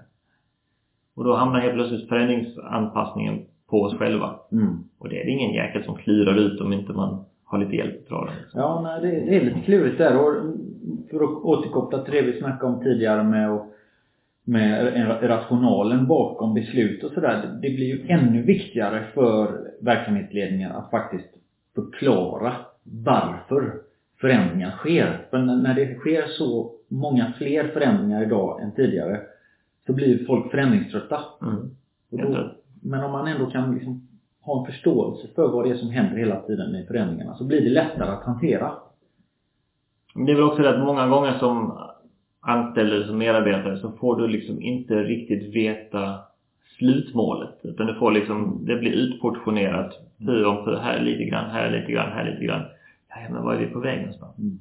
Och 1.21 1.27
då 1.27 1.35
hamnar 1.35 1.61
helt 1.61 1.75
plötsligt 1.75 2.09
förändringsanpassningen 2.09 3.43
på 3.71 3.83
oss 3.83 3.99
själva. 3.99 4.35
Mm. 4.53 4.79
Och 4.99 5.09
det 5.09 5.21
är 5.21 5.25
det 5.25 5.31
ingen 5.31 5.55
jäkel 5.55 5.85
som 5.85 5.97
klurar 5.97 6.37
ut 6.37 6.61
om 6.61 6.73
inte 6.73 6.93
man 6.93 7.25
har 7.45 7.59
lite 7.59 7.77
hjälp 7.77 8.09
dra 8.09 8.25
den. 8.25 8.35
Ja, 8.55 8.81
nej, 8.83 9.01
det, 9.01 9.31
det, 9.31 9.37
är 9.37 9.45
lite 9.45 9.61
klurigt 9.61 9.99
där. 9.99 10.17
Och 10.17 10.35
för 11.11 11.25
att 11.25 11.45
återkoppla 11.45 12.03
till 12.03 12.15
det 12.15 12.23
vi 12.23 12.39
snackade 12.39 12.73
om 12.73 12.83
tidigare 12.83 13.25
med 13.25 13.51
att 13.51 13.67
med 14.45 14.93
rationalen 15.23 16.07
bakom 16.07 16.55
beslut 16.55 17.05
och 17.05 17.13
sådär. 17.13 17.59
Det 17.63 17.71
blir 17.71 17.87
ju 17.87 18.07
ännu 18.09 18.43
viktigare 18.43 19.05
för 19.15 19.61
verksamhetsledningen 19.81 20.73
att 20.73 20.91
faktiskt 20.91 21.29
förklara 21.75 22.53
varför 22.83 23.73
förändringar 24.21 24.71
sker. 24.71 25.27
För 25.31 25.39
när 25.39 25.75
det 25.75 25.95
sker 25.95 26.27
så 26.27 26.73
många 26.89 27.33
fler 27.39 27.69
förändringar 27.69 28.23
idag 28.23 28.63
än 28.63 28.73
tidigare 28.75 29.21
så 29.91 29.95
blir 29.97 30.27
folk 30.27 30.51
förändringströtta. 30.51 31.21
Mm. 31.43 31.71
Då, 32.11 32.51
men 32.83 33.05
om 33.05 33.13
man 33.13 33.29
ändå 33.29 33.51
kan 33.51 33.75
liksom 33.75 34.09
ha 34.41 34.61
en 34.61 34.73
förståelse 34.73 35.29
för 35.35 35.49
vad 35.49 35.65
det 35.65 35.71
är 35.71 35.75
som 35.75 35.91
händer 35.91 36.17
hela 36.17 36.41
tiden 36.41 36.75
i 36.75 36.87
förändringarna 36.87 37.35
så 37.35 37.45
blir 37.45 37.61
det 37.61 37.71
lättare 37.71 38.11
att 38.11 38.25
hantera. 38.25 38.73
Det 40.15 40.33
är 40.33 40.37
väl 40.37 40.45
också 40.45 40.63
det 40.63 40.71
att 40.71 40.87
många 40.87 41.09
gånger 41.09 41.39
som 41.39 41.79
anställd 42.41 43.07
som 43.07 43.19
medarbetare 43.19 43.79
så 43.79 43.93
får 43.93 44.17
du 44.17 44.29
liksom 44.29 44.63
inte 44.63 44.95
riktigt 44.95 45.55
veta 45.55 46.19
slutmålet. 46.79 47.61
Utan 47.63 47.87
du 47.87 47.95
får 47.95 48.13
liksom, 48.13 48.65
det 48.67 48.77
blir 48.77 48.93
utportionerat. 48.93 49.93
Pu 50.19 50.45
om 50.45 50.65
pu, 50.65 50.77
här 50.77 51.01
lite 51.01 51.25
grann, 51.25 51.51
här 51.51 51.71
lite 51.71 51.93
grann, 51.93 52.13
här 52.13 52.31
lite 52.31 52.45
grann. 52.45 52.63
Ja, 53.09 53.17
men 53.31 53.43
var 53.43 53.55
är 53.55 53.59
vi 53.59 53.67
på 53.67 53.81
väg 53.81 53.99
någonstans? 53.99 54.39
Mm. 54.39 54.59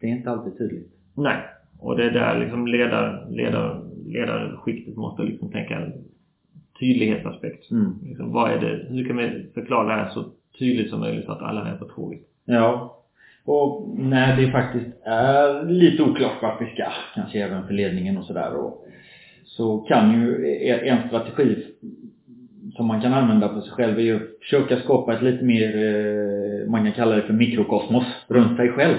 Det 0.00 0.06
är 0.06 0.10
inte 0.10 0.30
alltid 0.30 0.58
tydligt. 0.58 0.92
Nej. 1.14 1.36
Och 1.80 1.96
det 1.96 2.04
är 2.04 2.10
där 2.10 2.38
liksom 2.38 2.66
ledar, 2.66 3.26
ledar, 3.30 3.82
ledarskiktet 4.06 4.96
måste 4.96 5.22
liksom 5.22 5.52
tänka 5.52 5.86
tydlighetsaspekt. 6.80 7.70
Mm. 7.70 7.94
Liksom, 8.02 8.32
vad 8.32 8.50
är 8.50 8.58
det, 8.58 8.86
hur 8.94 9.04
kan 9.04 9.16
vi 9.16 9.46
förklara 9.54 9.88
det 9.88 10.02
här 10.02 10.10
så 10.10 10.24
tydligt 10.58 10.90
som 10.90 11.00
möjligt 11.00 11.24
så 11.24 11.32
att 11.32 11.42
alla 11.42 11.68
är 11.68 11.76
på 11.76 11.84
tåget? 11.84 12.20
Ja. 12.44 12.96
Och 13.44 13.98
när 13.98 14.36
det 14.36 14.50
faktiskt 14.50 14.96
är 15.04 15.64
lite 15.64 16.02
oklart 16.02 16.42
vart 16.42 16.62
vi 16.62 16.66
ska, 16.66 16.84
kanske 17.14 17.44
även 17.44 17.66
för 17.66 17.74
ledningen 17.74 18.18
och 18.18 18.24
sådär, 18.24 18.50
så 19.44 19.78
kan 19.78 20.12
ju 20.12 20.46
en 20.88 21.08
strategi 21.08 21.66
som 22.76 22.86
man 22.86 23.00
kan 23.00 23.12
använda 23.12 23.48
för 23.48 23.60
sig 23.60 23.70
själv 23.70 23.98
är 23.98 24.02
ju 24.02 24.16
att 24.16 24.38
försöka 24.40 24.76
skapa 24.76 25.14
ett 25.14 25.22
lite 25.22 25.44
mer, 25.44 25.76
eh, 25.76 26.70
man 26.70 26.84
kan 26.84 26.92
kalla 26.92 27.16
det 27.16 27.22
för 27.22 27.32
mikrokosmos, 27.32 28.04
runt 28.28 28.56
sig 28.56 28.68
själv. 28.68 28.96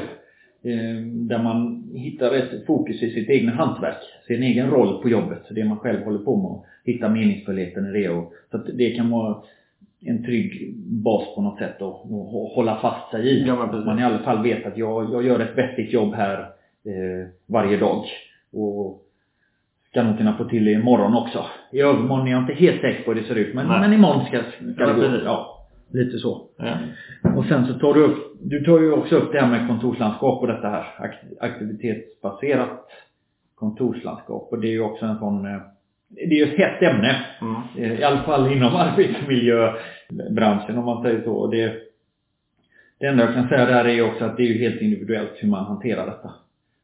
Eh, 0.64 1.02
där 1.06 1.44
man 1.44 1.90
hittar 1.94 2.34
ett 2.36 2.66
fokus 2.66 3.04
i 3.04 3.12
sitt 3.12 3.30
egna 3.30 3.52
hantverk, 3.52 3.98
sin 4.28 4.44
egen 4.44 4.70
roll 4.70 5.02
på 5.02 5.10
jobbet, 5.10 5.44
det 5.50 5.66
man 5.66 5.80
själv 5.80 6.04
håller 6.04 6.20
på 6.20 6.36
med. 6.36 6.60
Hitta 6.94 7.10
meningsfullheten 7.10 7.86
i 7.86 8.02
det 8.02 8.10
och 8.10 8.34
så 8.52 8.58
att 8.58 8.66
det 8.74 8.92
kan 8.92 9.10
vara 9.10 9.38
en 10.06 10.24
trygg 10.24 10.74
bas 10.76 11.36
på 11.36 11.42
något 11.42 11.60
sätt 11.60 11.82
och, 11.82 12.14
och 12.14 12.50
hålla 12.50 12.76
fast 12.76 13.12
sig 13.12 13.28
i. 13.28 13.44
Ja, 13.48 13.84
man 13.86 14.00
i 14.00 14.04
alla 14.04 14.20
fall 14.20 14.44
vet 14.44 14.66
att 14.66 14.78
jag, 14.78 15.14
jag 15.14 15.26
gör 15.26 15.40
ett 15.40 15.58
vettigt 15.58 15.94
jobb 15.94 16.14
här 16.14 16.40
eh, 16.86 17.28
varje 17.46 17.78
dag. 17.78 18.06
Och 18.54 19.04
ska 19.90 20.04
nog 20.04 20.18
kunna 20.18 20.38
få 20.38 20.46
till 20.46 20.66
det 20.66 20.72
imorgon 20.72 21.16
också. 21.16 21.46
I 21.72 21.82
övermorgon 21.82 22.28
är 22.28 22.32
jag 22.32 22.42
inte 22.42 22.54
helt 22.54 22.82
säker 22.82 23.04
på 23.04 23.14
hur 23.14 23.22
det 23.22 23.28
ser 23.28 23.36
ut 23.36 23.56
men, 23.56 23.68
men 23.68 23.94
imorgon 23.94 24.26
ska, 24.26 24.42
ska 24.74 24.86
det 24.86 24.94
gå. 24.94 25.18
Ja, 25.26 25.61
lite 25.94 26.20
så. 26.20 26.48
Ja. 26.58 26.78
Och 27.36 27.46
sen 27.46 27.68
så 27.68 27.74
tar 27.74 27.94
du 27.94 28.04
upp, 28.04 28.38
du 28.42 28.64
tar 28.64 28.80
ju 28.80 28.92
också 28.92 29.16
upp 29.16 29.32
det 29.32 29.40
här 29.42 29.50
med 29.50 29.68
kontorslandskap 29.68 30.42
och 30.42 30.48
detta 30.48 30.68
här 30.68 30.86
aktivitetsbaserat 31.40 32.88
kontorslandskap 33.56 34.48
och 34.52 34.60
det 34.60 34.68
är 34.68 34.72
ju 34.72 34.82
också 34.82 35.06
en 35.06 35.20
sån 35.20 35.46
eh, 35.46 35.62
det 36.16 36.36
är 36.36 36.46
ju 36.46 36.54
ett 36.54 36.58
hett 36.58 36.82
ämne. 36.82 37.26
Mm. 37.42 37.62
Eh, 37.78 38.00
I 38.00 38.04
alla 38.04 38.24
fall 38.24 38.52
inom 38.52 38.76
arbetsmiljöbranschen 38.86 40.78
om 40.78 40.86
man 40.86 41.04
säger 41.04 41.24
så. 41.24 41.48
Det, 41.48 41.74
det 43.00 43.06
enda 43.06 43.26
jag 43.26 43.34
kan 43.34 43.48
säga 43.48 43.66
där 43.66 43.86
är 43.86 44.12
också 44.12 44.26
att 44.26 44.38
det 44.38 44.44
är 44.44 44.48
ju 44.48 44.58
helt 44.58 44.82
individuellt 44.82 45.32
hur 45.36 45.48
man 45.48 45.66
hanterar 45.66 46.06
detta. 46.06 46.34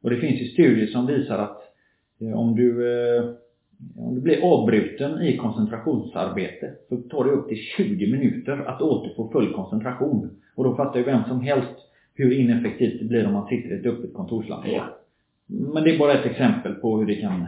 Och 0.03 0.09
det 0.09 0.17
finns 0.17 0.41
ju 0.41 0.45
studier 0.45 0.87
som 0.87 1.07
visar 1.07 1.37
att 1.37 1.61
eh, 2.21 2.39
om 2.39 2.55
du, 2.55 2.85
om 3.97 4.15
du 4.15 4.21
blir 4.21 4.43
avbruten 4.43 5.21
i 5.21 5.37
koncentrationsarbete 5.37 6.71
så 6.89 6.97
tar 6.97 7.23
det 7.23 7.29
upp 7.29 7.47
till 7.47 7.57
20 7.57 8.11
minuter 8.11 8.63
att 8.67 8.81
återfå 8.81 9.29
full 9.31 9.53
koncentration. 9.53 10.29
Och 10.55 10.63
då 10.63 10.75
fattar 10.75 10.99
ju 10.99 11.05
vem 11.05 11.23
som 11.23 11.41
helst 11.41 11.75
hur 12.13 12.39
ineffektivt 12.39 12.99
det 12.99 13.05
blir 13.05 13.27
om 13.27 13.33
man 13.33 13.47
sitter 13.47 13.75
i 13.75 13.79
ett 13.79 13.85
öppet 13.85 14.13
kontorslandskap. 14.13 14.83
Men 15.45 15.83
det 15.83 15.95
är 15.95 15.99
bara 15.99 16.13
ett 16.13 16.25
exempel 16.25 16.73
på 16.73 16.97
hur 16.97 17.05
det 17.05 17.15
kan 17.15 17.47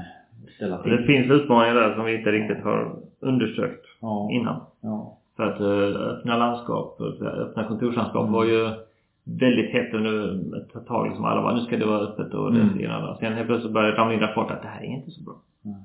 ställa 0.55 0.83
till. 0.83 0.91
Det 0.91 1.03
finns 1.03 1.31
utmaningar 1.31 1.75
där 1.75 1.95
som 1.95 2.05
vi 2.05 2.17
inte 2.17 2.31
riktigt 2.31 2.63
har 2.63 2.95
undersökt 3.19 3.85
ja. 4.01 4.29
innan. 4.31 4.61
Ja. 4.81 5.17
För 5.35 5.43
att 5.43 5.59
eh, 5.59 6.01
öppna 6.01 6.37
landskap, 6.37 7.01
öppna 7.21 7.63
kontorslandskap 7.63 8.21
mm. 8.21 8.33
var 8.33 8.45
ju 8.45 8.69
väldigt 9.23 9.71
hett 9.71 9.93
under 9.93 10.33
ett 10.57 10.87
tag. 10.87 11.07
Liksom 11.07 11.25
alla 11.25 11.41
bara, 11.41 11.55
nu 11.55 11.61
ska 11.61 11.77
det 11.77 11.85
vara 11.85 12.07
öppet 12.07 12.33
och 12.33 12.53
det 12.53 12.61
mm. 12.61 12.81
ena. 12.81 13.17
Sen 13.19 13.33
helt 13.33 13.47
plötsligt 13.47 13.73
började 13.73 13.91
det 13.91 13.97
ramla 14.01 14.13
in 14.13 14.19
rapporter 14.19 14.53
att 14.53 14.61
det 14.61 14.67
här 14.67 14.81
är 14.81 14.85
inte 14.85 15.11
så 15.11 15.23
bra. 15.23 15.35
Mm. 15.65 15.77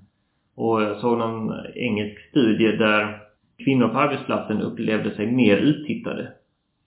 Och 0.54 0.82
jag 0.82 0.96
såg 0.96 1.18
någon 1.18 1.52
engelsk 1.74 2.20
studie 2.30 2.76
där 2.76 3.18
kvinnor 3.64 3.88
på 3.88 3.98
arbetsplatsen 3.98 4.60
upplevde 4.60 5.14
sig 5.14 5.32
mer 5.32 5.56
uttittade. 5.56 6.28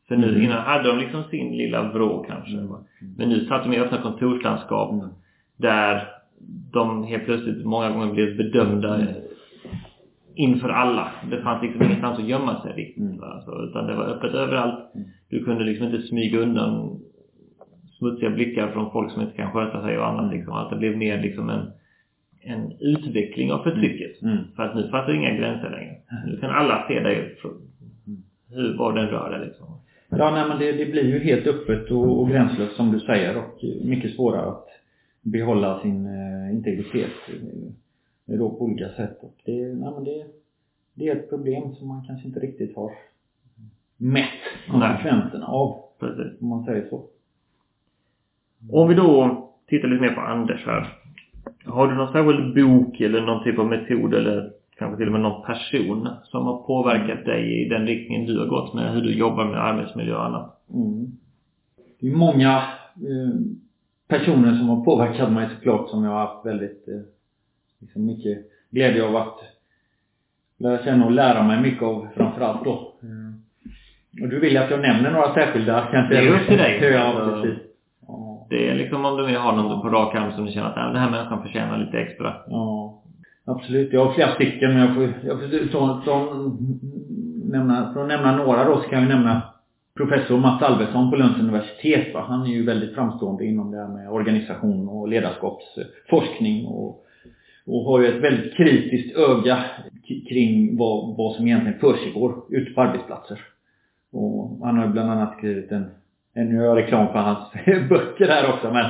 För 0.08 0.16
nu 0.16 0.30
mm. 0.30 0.42
innan 0.42 0.62
hade 0.62 0.88
de 0.88 0.98
liksom 0.98 1.24
sin 1.24 1.58
lilla 1.58 1.92
vrå 1.92 2.24
kanske. 2.24 2.58
Mm. 2.58 2.76
Men 3.18 3.30
nu 3.30 3.46
satt 3.46 3.64
de 3.64 3.74
i 3.74 3.80
öppna 3.80 4.02
kontorslandskap 4.02 4.92
mm. 4.92 5.10
där 5.58 6.08
de 6.72 7.04
helt 7.04 7.26
plötsligt 7.26 7.66
många 7.66 7.92
gånger 7.92 8.14
blev 8.14 8.38
bedömda 8.38 8.96
mm. 8.96 9.14
inför 10.36 10.70
alla. 10.70 11.12
Det 11.32 11.42
fanns 11.42 11.64
liksom 11.64 11.84
ingenstans 11.84 12.20
att 12.20 12.28
gömma 12.28 12.62
sig 12.62 12.74
riktigt. 12.74 13.12
Mm. 13.12 13.24
Alltså, 13.24 13.52
utan 13.70 13.88
det 13.88 13.96
var 13.96 14.06
öppet 14.06 14.34
överallt. 14.34 14.96
Mm. 14.96 15.08
Du 15.30 15.44
kunde 15.44 15.64
liksom 15.64 15.86
inte 15.86 16.02
smyga 16.02 16.40
undan 16.40 17.00
smutsiga 17.98 18.30
blickar 18.30 18.72
från 18.72 18.92
folk 18.92 19.12
som 19.12 19.22
inte 19.22 19.36
kan 19.36 19.52
sköta 19.52 19.82
sig 19.82 19.98
och 19.98 20.08
annat 20.08 20.34
liksom. 20.34 20.54
Att 20.54 20.70
det 20.70 20.76
blev 20.76 20.98
mer 20.98 21.22
liksom 21.22 21.50
en, 21.50 21.72
en 22.48 22.72
utveckling 22.80 23.52
av 23.52 23.64
förtrycket. 23.64 24.22
Mm. 24.22 24.38
För 24.56 24.64
att 24.64 24.76
nu 24.76 24.84
det 25.08 25.16
inga 25.16 25.38
gränser 25.38 25.70
längre. 25.70 25.96
Nu 26.26 26.38
kan 26.38 26.50
alla 26.50 26.88
se 26.88 27.00
dig 27.00 27.38
hur, 28.50 28.78
var 28.78 28.94
den 28.94 29.08
rör 29.08 29.32
dig 29.32 29.48
liksom. 29.48 29.68
Ja, 30.10 30.32
nej 30.32 30.48
men 30.48 30.60
det, 30.60 30.72
det 30.72 30.92
blir 30.92 31.04
ju 31.04 31.20
helt 31.20 31.48
öppet 31.48 31.92
och, 31.92 32.22
och 32.22 32.30
gränslöst 32.30 32.76
som 32.76 32.92
du 32.92 33.00
säger 33.00 33.38
och 33.38 33.64
mycket 33.86 34.16
svårare 34.16 34.50
att 34.50 34.68
behålla 35.22 35.82
sin 35.82 36.06
eh, 36.06 36.56
integritet 36.56 37.12
eh, 38.28 38.38
då 38.38 38.50
på 38.50 38.66
olika 38.66 38.90
sätt. 38.90 39.18
Och 39.22 39.36
det, 39.46 39.62
nej, 39.62 39.92
men 39.96 40.04
det, 40.04 40.26
det 40.94 41.08
är 41.08 41.16
ett 41.16 41.30
problem 41.30 41.76
som 41.76 41.88
man 41.88 42.06
kanske 42.08 42.28
inte 42.28 42.40
riktigt 42.40 42.76
har 42.76 42.92
mätt 43.98 44.44
konsekvenserna 44.72 45.48
av. 45.48 45.80
Precis. 46.00 46.42
Om 46.42 46.48
man 46.48 46.66
säger 46.66 46.90
så. 46.90 47.06
Om 48.72 48.88
vi 48.88 48.96
då 48.96 49.44
tittar 49.68 49.88
lite 49.88 50.02
mer 50.02 50.16
på 50.16 50.22
Anders 50.22 50.66
här. 50.66 50.94
Har 51.70 51.88
du 51.88 51.96
någon 51.96 52.12
särskild 52.12 52.56
bok 52.56 53.02
eller 53.02 53.22
någon 53.22 53.44
typ 53.44 53.60
av 53.60 53.68
metod 53.68 54.14
eller 54.14 54.52
kanske 54.78 54.98
till 54.98 55.06
och 55.06 55.12
med 55.12 55.22
någon 55.22 55.44
person 55.46 56.10
som 56.24 56.46
har 56.46 56.58
påverkat 56.68 57.26
dig 57.26 57.66
i 57.66 57.70
den 57.70 57.88
riktningen 57.88 58.26
du 58.26 58.40
har 58.40 58.46
gått 58.46 58.74
med 58.74 58.94
hur 58.94 59.02
du 59.02 59.14
jobbar 59.14 59.46
med 59.46 59.64
arbetsmiljö 59.64 60.16
och 60.16 60.26
annat? 60.26 60.60
Mm. 60.74 61.08
Det 62.00 62.08
är 62.08 62.16
många 62.16 62.58
eh, 62.96 63.34
personer 64.08 64.58
som 64.58 64.70
har 64.70 64.86
påverkat 64.86 65.32
mig 65.32 65.50
såklart 65.56 65.90
som 65.90 66.04
jag 66.04 66.12
har 66.12 66.20
haft 66.20 66.46
väldigt 66.46 66.88
eh, 66.88 67.02
liksom 67.80 68.06
mycket 68.06 68.38
glädje 68.70 69.08
av 69.08 69.16
att 69.16 69.40
lära 70.58 70.84
känna 70.84 71.06
och 71.06 71.12
lära 71.12 71.44
mig 71.44 71.62
mycket 71.62 71.84
av 71.84 72.08
framförallt 72.16 72.64
då. 72.64 72.94
Mm. 73.02 73.34
Och 74.22 74.30
du 74.30 74.40
vill 74.40 74.58
att 74.58 74.72
jag 74.72 74.82
nämner 74.82 75.12
några 75.12 75.34
särskilda 75.34 75.88
kanske? 75.92 76.16
Det 76.16 76.28
är 76.28 76.42
upp 76.42 76.48
till 76.48 76.58
dig. 76.58 76.80
Ja, 76.94 77.42
precis. 77.44 77.67
Det 78.50 78.70
är 78.70 78.76
liksom 78.76 79.06
om 79.06 79.18
du 79.18 79.38
har 79.38 79.56
någon 79.56 79.82
på 79.82 79.90
rak 79.90 80.16
arm 80.16 80.32
som 80.32 80.46
du 80.46 80.52
känner 80.52 80.68
att 80.68 80.78
"Ah, 80.78 80.88
den 80.88 81.02
här 81.02 81.12
människan 81.12 81.44
förtjänar 81.44 81.78
lite 81.78 82.00
extra. 82.00 82.34
Ja, 82.48 83.02
absolut. 83.46 83.94
Jag 83.94 84.06
har 84.06 84.14
flera 84.14 84.36
stycken 84.36 84.74
men 84.74 84.82
jag 84.82 84.96
får, 84.96 85.04
jag 85.24 85.40
får 85.40 85.68
så, 85.72 86.02
så, 86.06 86.34
nämna, 87.52 87.94
för 87.94 88.02
att 88.02 88.08
nämna 88.08 88.36
några 88.36 88.64
då 88.64 88.82
så 88.82 88.90
kan 88.90 89.02
vi 89.04 89.10
nämna 89.10 89.42
professor 89.98 90.38
Mats 90.38 90.64
Alvesson 90.64 91.10
på 91.12 91.16
Lunds 91.16 91.40
universitet. 91.40 92.14
Va? 92.14 92.26
Han 92.28 92.42
är 92.42 92.48
ju 92.48 92.66
väldigt 92.66 92.96
framstående 92.96 93.46
inom 93.46 93.72
det 93.72 93.78
här 93.78 93.88
med 93.88 94.10
organisation 94.10 94.90
och 94.90 95.08
ledarskapsforskning 95.08 96.66
och, 96.66 97.04
och 97.66 97.84
har 97.84 98.02
ju 98.02 98.08
ett 98.08 98.24
väldigt 98.24 98.54
kritiskt 98.58 99.18
öga 99.18 99.64
kring 100.30 100.78
vad, 100.78 101.18
vad 101.18 101.36
som 101.36 101.48
egentligen 101.48 101.80
försiggår 101.80 102.44
ute 102.50 102.72
på 102.74 102.82
arbetsplatser. 102.82 103.40
Och 104.12 104.60
han 104.64 104.78
har 104.78 104.86
ju 104.86 104.92
bland 104.92 105.12
annat 105.12 105.38
skrivit 105.38 105.72
en 105.72 105.92
nu 106.44 106.56
gör 106.56 106.66
jag 106.66 106.78
reklam 106.78 107.08
för 107.08 107.20
hans 107.20 107.54
böcker 107.90 108.28
här 108.28 108.54
också 108.54 108.72
men 108.74 108.86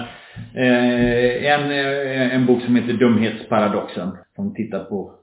eh, 0.54 1.54
en, 1.54 1.72
eh, 1.72 2.36
en 2.36 2.46
bok 2.46 2.62
som 2.62 2.76
heter 2.76 2.94
Dumhetsparadoxen 2.94 4.18
som 4.36 4.54
tittar 4.54 4.84
på 4.84 5.14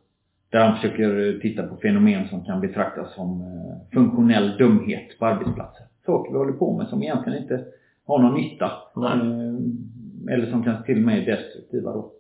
där 0.51 0.65
han 0.65 0.77
försöker 0.77 1.39
titta 1.43 1.63
på 1.63 1.77
fenomen 1.77 2.29
som 2.29 2.45
kan 2.45 2.61
betraktas 2.61 3.15
som 3.15 3.41
eh, 3.41 3.93
funktionell 3.93 4.57
dumhet 4.59 5.19
på 5.19 5.27
arbetsplatser. 5.27 5.87
Saker 6.07 6.33
vi 6.33 6.39
håller 6.39 6.53
på 6.53 6.77
med 6.79 6.89
som 6.89 7.03
egentligen 7.03 7.43
inte 7.43 7.65
har 8.07 8.19
någon 8.19 8.35
nytta. 8.41 8.71
Eh, 8.97 10.35
Eller 10.35 10.51
som 10.51 10.65
kanske 10.65 10.87
till 10.87 10.97
och 10.97 11.07
med 11.07 11.19
är 11.29 11.37
destruktiva 11.37 11.93
då. 11.93 12.11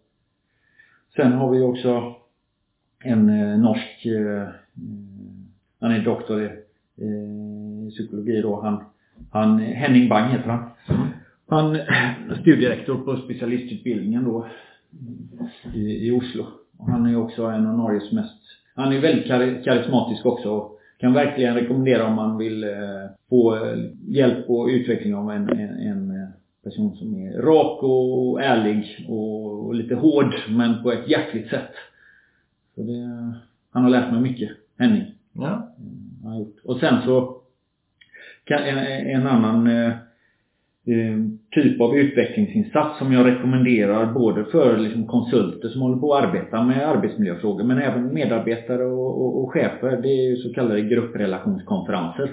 Sen 1.16 1.32
har 1.32 1.50
vi 1.50 1.60
också 1.60 2.14
en 3.04 3.28
eh, 3.28 3.58
norsk, 3.58 4.06
eh, 4.06 4.42
eh, 4.42 4.48
han 5.80 5.92
är 5.92 6.04
doktor 6.04 6.42
i 6.42 6.46
eh, 6.96 7.90
psykologi 7.90 8.40
då. 8.42 8.60
Han, 8.60 8.84
han, 9.30 9.58
Henning 9.58 10.08
Bang 10.08 10.32
heter 10.32 10.48
han. 10.48 10.70
Han 11.48 11.76
är 11.76 12.36
studierektor 12.40 12.96
på 12.96 13.16
specialistutbildningen 13.16 14.24
då 14.24 14.46
i, 15.74 16.08
i 16.08 16.10
Oslo. 16.10 16.46
Och 16.78 16.90
han 16.90 17.06
är 17.06 17.16
också 17.16 17.42
en 17.44 17.66
av 17.66 17.78
Norges 17.78 18.12
mest, 18.12 18.40
han 18.74 18.92
är 18.92 19.00
väldigt 19.00 19.26
kar 19.26 19.62
karismatisk 19.64 20.26
också. 20.26 20.50
och 20.50 20.78
Kan 20.98 21.12
verkligen 21.12 21.54
rekommendera 21.54 22.06
om 22.06 22.14
man 22.14 22.38
vill 22.38 22.64
eh, 22.64 22.70
få 23.28 23.54
eh, 23.54 23.78
hjälp 24.08 24.50
och 24.50 24.66
utveckling 24.66 25.14
av 25.14 25.30
en, 25.30 25.48
en, 25.48 25.78
en 25.78 26.10
eh, 26.10 26.28
person 26.64 26.96
som 26.96 27.14
är 27.14 27.42
rak 27.42 27.82
och 27.82 28.42
ärlig 28.42 29.06
och, 29.08 29.66
och 29.66 29.74
lite 29.74 29.94
hård 29.94 30.34
men 30.48 30.82
på 30.82 30.92
ett 30.92 31.08
hjärtligt 31.08 31.50
sätt. 31.50 31.70
Så 32.74 32.82
det, 32.82 33.32
han 33.70 33.82
har 33.82 33.90
lärt 33.90 34.12
mig 34.12 34.20
mycket, 34.20 34.50
Henning. 34.78 35.04
Ja. 35.32 35.74
Mm, 35.78 36.22
har 36.22 36.30
han 36.30 36.38
gjort. 36.38 36.56
Och 36.64 36.78
sen 36.78 37.02
så 37.04 37.40
en, 38.50 38.78
en 39.16 39.26
annan 39.26 39.66
eh, 39.66 39.92
eh, 40.86 41.18
typ 41.50 41.80
av 41.80 41.96
utvecklingsinsats 41.96 42.98
som 42.98 43.12
jag 43.12 43.26
rekommenderar 43.26 44.12
både 44.12 44.44
för 44.44 44.78
liksom, 44.78 45.06
konsulter 45.06 45.68
som 45.68 45.80
håller 45.80 45.96
på 45.96 46.14
att 46.14 46.24
arbeta 46.24 46.62
med 46.62 46.88
arbetsmiljöfrågor 46.88 47.64
men 47.64 47.78
även 47.78 48.14
medarbetare 48.14 48.84
och, 48.84 49.20
och, 49.20 49.44
och 49.44 49.52
chefer. 49.52 50.00
Det 50.02 50.08
är 50.08 50.30
ju 50.30 50.36
så 50.36 50.52
kallade 50.52 50.80
grupprelationskonferenser. 50.80 52.30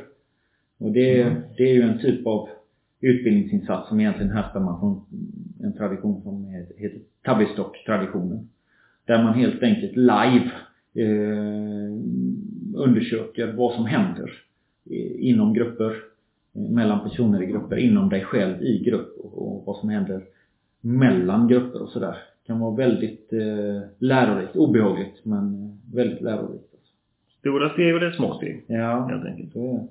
Och 0.79 0.91
det, 0.91 1.21
Mm. 1.21 1.41
det 1.57 1.63
är 1.63 1.73
ju 1.73 1.81
en 1.81 1.99
typ 1.99 2.27
av 2.27 2.49
utbildningsinsats 3.01 3.89
som 3.89 3.99
egentligen 3.99 4.31
härstammar 4.31 4.79
från 4.79 5.05
en 5.63 5.73
tradition 5.73 6.21
som 6.21 6.45
heter 6.77 6.99
Tavistock-traditionen. 7.25 8.49
Där 9.05 9.23
man 9.23 9.33
helt 9.33 9.63
enkelt 9.63 9.95
live 9.95 10.51
eh, 10.95 11.91
undersöker 12.75 13.53
vad 13.57 13.73
som 13.73 13.85
händer 13.85 14.31
inom 15.19 15.53
grupper, 15.53 15.95
eh, 16.55 16.61
mellan 16.61 17.09
personer 17.09 17.41
i 17.43 17.45
grupper, 17.45 17.77
inom 17.77 18.09
dig 18.09 18.21
själv 18.23 18.61
i 18.63 18.83
grupp 18.85 19.17
och, 19.17 19.41
och 19.41 19.63
vad 19.65 19.77
som 19.77 19.89
händer 19.89 20.21
mellan 20.81 21.47
grupper 21.47 21.81
och 21.81 21.89
sådär. 21.89 22.15
kan 22.47 22.59
vara 22.59 22.75
väldigt 22.75 23.33
eh, 23.33 23.81
lärorikt, 23.99 24.55
obehagligt 24.55 25.25
men 25.25 25.71
väldigt 25.93 26.21
lärorikt. 26.21 26.65
Stora 27.39 27.69
steg 27.69 27.89
eller 27.95 28.11
små 28.11 28.33
steg, 28.33 28.65
Ja, 28.67 29.07
helt 29.09 29.25
enkelt. 29.25 29.55
är 29.55 29.59
det. 29.61 29.87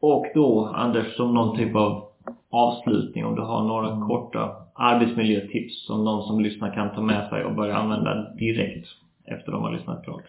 Och 0.00 0.26
då, 0.34 0.64
Anders, 0.74 1.16
som 1.16 1.34
någon 1.34 1.56
typ 1.56 1.74
av 1.76 2.04
avslutning, 2.50 3.24
om 3.24 3.34
du 3.34 3.42
har 3.42 3.64
några 3.64 3.92
Mm. 3.92 4.08
korta 4.08 4.56
arbetsmiljötips 4.74 5.86
som 5.86 6.04
någon 6.04 6.26
som 6.26 6.40
lyssnar 6.40 6.74
kan 6.74 6.94
ta 6.94 7.02
med 7.02 7.28
sig 7.28 7.44
och 7.44 7.54
börja 7.54 7.76
använda 7.76 8.34
direkt 8.38 8.86
efter 9.24 9.52
de 9.52 9.62
har 9.62 9.72
lyssnat 9.72 10.04
klart. 10.04 10.22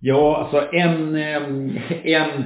Ja, 0.00 0.36
alltså 0.36 0.76
en, 0.76 1.16
en 2.04 2.44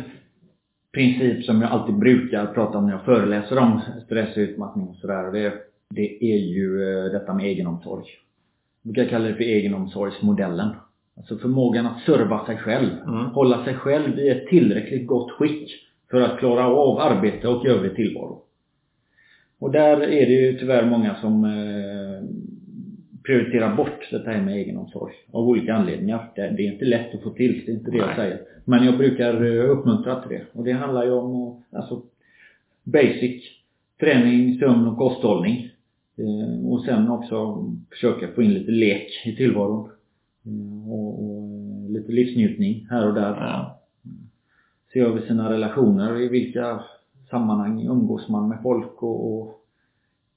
princip 0.94 1.44
som 1.44 1.62
jag 1.62 1.70
alltid 1.70 1.94
brukar 1.94 2.46
prata 2.46 2.78
om 2.78 2.86
när 2.86 2.92
jag 2.92 3.04
föreläser 3.04 3.58
om 3.58 3.80
stress 4.04 4.36
och 4.36 4.40
utmattning 4.40 4.88
och 4.88 4.96
sådär. 4.96 5.32
Det, 5.32 5.52
det 5.90 6.24
är 6.24 6.38
ju 6.38 6.82
eh, 6.82 7.12
detta 7.12 7.34
med 7.34 7.46
egenomsorg. 7.46 8.04
Jag 8.82 8.92
brukar 8.92 9.10
kalla 9.10 9.28
det 9.28 9.34
för 9.34 9.44
egenomsorgsmodellen. 9.44 10.68
Alltså 11.16 11.38
förmågan 11.38 11.86
att 11.86 12.00
serva 12.00 12.46
sig 12.46 12.56
själv. 12.56 12.90
Mm. 13.06 13.26
Hålla 13.26 13.64
sig 13.64 13.74
själv 13.74 14.18
i 14.18 14.28
ett 14.28 14.46
tillräckligt 14.46 15.06
gott 15.06 15.30
skick 15.30 15.70
för 16.10 16.20
att 16.20 16.38
klara 16.38 16.66
av 16.66 16.98
arbete 16.98 17.48
och 17.48 17.66
övrig 17.66 17.96
tillvaro. 17.96 18.42
Och 19.58 19.70
där 19.70 19.96
är 19.96 20.26
det 20.26 20.32
ju 20.32 20.58
tyvärr 20.58 20.86
många 20.86 21.14
som 21.14 21.44
eh, 23.24 23.26
prioriterar 23.26 23.76
bort 23.76 24.08
det 24.10 24.22
här 24.26 24.40
med 24.42 24.54
egenomsorg. 24.56 25.14
Av 25.32 25.48
olika 25.48 25.74
anledningar. 25.74 26.32
Det, 26.34 26.42
det 26.56 26.66
är 26.66 26.72
inte 26.72 26.84
lätt 26.84 27.14
att 27.14 27.22
få 27.22 27.30
till, 27.30 27.62
det 27.66 27.72
är 27.72 27.76
inte 27.76 27.90
det 27.90 27.96
jag 27.96 28.06
Nej. 28.06 28.16
säger. 28.16 28.40
Men 28.64 28.84
jag 28.84 28.96
brukar 28.98 29.44
eh, 29.44 29.70
uppmuntra 29.70 30.20
till 30.20 30.30
det. 30.38 30.44
Och 30.52 30.64
det 30.64 30.72
handlar 30.72 31.04
ju 31.04 31.10
om 31.12 31.42
att- 31.48 31.74
alltså, 31.74 32.02
basic 32.84 33.42
träning, 34.00 34.58
sömn 34.58 34.86
och 34.88 34.98
kosthållning. 34.98 35.68
Eh, 36.16 36.66
och 36.66 36.84
sen 36.84 37.08
också 37.10 37.64
försöka 37.90 38.28
få 38.28 38.42
in 38.42 38.54
lite 38.54 38.70
lek 38.72 39.08
i 39.26 39.36
tillvaron. 39.36 39.88
Eh, 40.46 40.92
och, 40.92 41.24
och 41.24 41.42
eh, 41.84 41.90
lite 41.90 42.12
livsnjutning 42.12 42.86
här 42.90 43.08
och 43.08 43.14
där 43.14 43.30
Ja. 43.30 43.80
se 44.92 45.00
över 45.00 45.20
sina 45.20 45.52
relationer, 45.52 46.20
i 46.20 46.28
vilka 46.28 46.80
sammanhang 47.30 47.86
umgås 47.86 48.28
man 48.28 48.48
med 48.48 48.58
folk 48.62 49.02
och, 49.02 49.38
och 49.40 49.63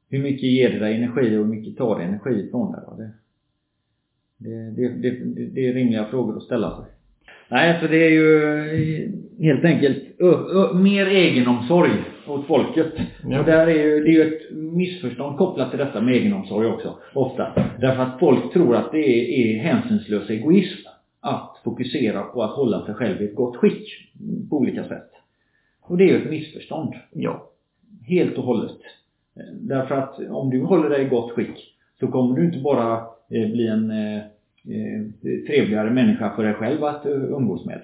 hur 0.09 0.23
mycket 0.23 0.43
ger 0.43 0.69
det 0.69 0.79
dig 0.79 0.95
energi 0.95 1.37
och 1.37 1.45
hur 1.45 1.55
mycket 1.55 1.77
tar 1.77 1.99
det 1.99 2.05
energi 2.05 2.47
ifrån 2.47 2.71
dig. 2.71 3.09
Det, 4.37 4.71
det, 4.71 4.89
det, 4.89 5.09
det, 5.09 5.45
det, 5.45 5.67
är 5.67 5.73
rimliga 5.73 6.05
frågor 6.05 6.37
att 6.37 6.43
ställa 6.43 6.75
sig. 6.75 6.85
Nej, 7.49 7.79
så 7.81 7.87
det 7.87 8.05
är 8.05 8.09
ju 8.09 8.43
eh, 8.43 9.09
helt 9.43 9.65
enkelt 9.65 10.03
ö, 10.19 10.33
ö, 10.53 10.73
mer 10.73 11.05
egenomsorg 11.05 11.91
åt 12.27 12.47
folket. 12.47 12.93
Ja. 13.29 13.39
Och 13.39 13.45
där 13.45 13.67
är 13.67 13.83
ju, 13.83 14.03
det 14.03 14.09
är 14.09 14.13
ju 14.13 14.35
ett 14.35 14.51
missförstånd 14.51 15.37
kopplat 15.37 15.69
till 15.69 15.79
detta 15.79 16.01
med 16.01 16.13
egenomsorg 16.13 16.67
också, 16.67 16.99
ofta. 17.13 17.53
Därför 17.79 18.03
att 18.03 18.19
folk 18.19 18.53
tror 18.53 18.75
att 18.75 18.91
det 18.91 18.97
är, 18.99 19.55
är 19.55 19.59
hänsynslös 19.59 20.29
egoism 20.29 20.87
att 21.19 21.57
fokusera 21.63 22.23
på 22.23 22.43
att 22.43 22.51
hålla 22.51 22.85
sig 22.85 22.95
själv 22.95 23.21
i 23.21 23.25
ett 23.25 23.35
gott 23.35 23.55
skick 23.55 23.89
på 24.49 24.57
olika 24.57 24.83
sätt. 24.83 25.09
Och 25.81 25.97
det 25.97 26.03
är 26.03 26.07
ju 26.07 26.23
ett 26.23 26.29
missförstånd. 26.29 26.93
Ja. 27.13 27.49
Helt 28.07 28.37
och 28.37 28.43
hållet. 28.43 28.77
Eh, 29.39 29.53
Därför 29.53 29.95
att 29.95 30.19
om 30.29 30.49
du 30.49 30.63
håller 30.63 30.89
dig 30.89 31.05
i 31.05 31.09
gott 31.09 31.31
skick 31.31 31.73
så 31.99 32.07
kommer 32.07 32.35
du 32.35 32.45
inte 32.45 32.59
bara 32.59 32.93
eh, 33.29 33.51
bli 33.51 33.67
en 33.67 33.91
eh, 33.91 34.21
trevligare 35.47 35.89
människa 35.89 36.35
för 36.35 36.43
dig 36.43 36.53
själv 36.53 36.83
att 36.83 37.05
umgås 37.05 37.65
med. 37.65 37.81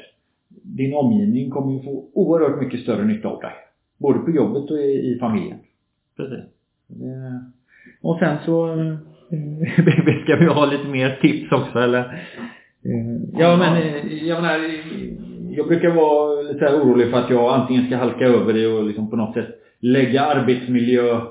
Din 0.63 0.95
omgivning 0.95 1.49
kommer 1.49 1.73
ju 1.73 1.83
få 1.83 2.09
oerhört 2.13 2.61
mycket 2.61 2.79
större 2.79 3.05
nytta 3.05 3.27
av 3.27 3.39
dig. 3.39 3.53
Både 3.97 4.19
på 4.19 4.31
jobbet 4.31 4.71
och 4.71 4.77
i, 4.77 5.17
familjen. 5.19 5.57
Precis. 6.17 6.45
Och 8.01 8.19
sen 8.19 8.37
så 8.45 8.67
ska 10.23 10.35
vi 10.35 10.45
ha 10.45 10.65
lite 10.65 10.87
mer 10.87 11.19
tips 11.21 11.51
också 11.51 11.79
eller? 11.79 12.27
Ja 13.33 13.57
men 13.57 13.81
jag 14.27 14.41
menar, 14.41 14.59
jag 15.55 15.67
brukar 15.67 15.89
vara 15.89 16.41
lite 16.41 16.65
orolig 16.65 17.11
för 17.11 17.17
att 17.17 17.29
jag 17.29 17.53
antingen 17.53 17.85
ska 17.85 17.97
halka 17.97 18.25
över 18.25 18.57
i 18.57 18.65
och 18.65 18.83
liksom 18.83 19.09
på 19.09 19.15
något 19.15 19.33
sätt 19.33 19.47
lägga 19.79 20.21
arbetsmiljö 20.21 21.21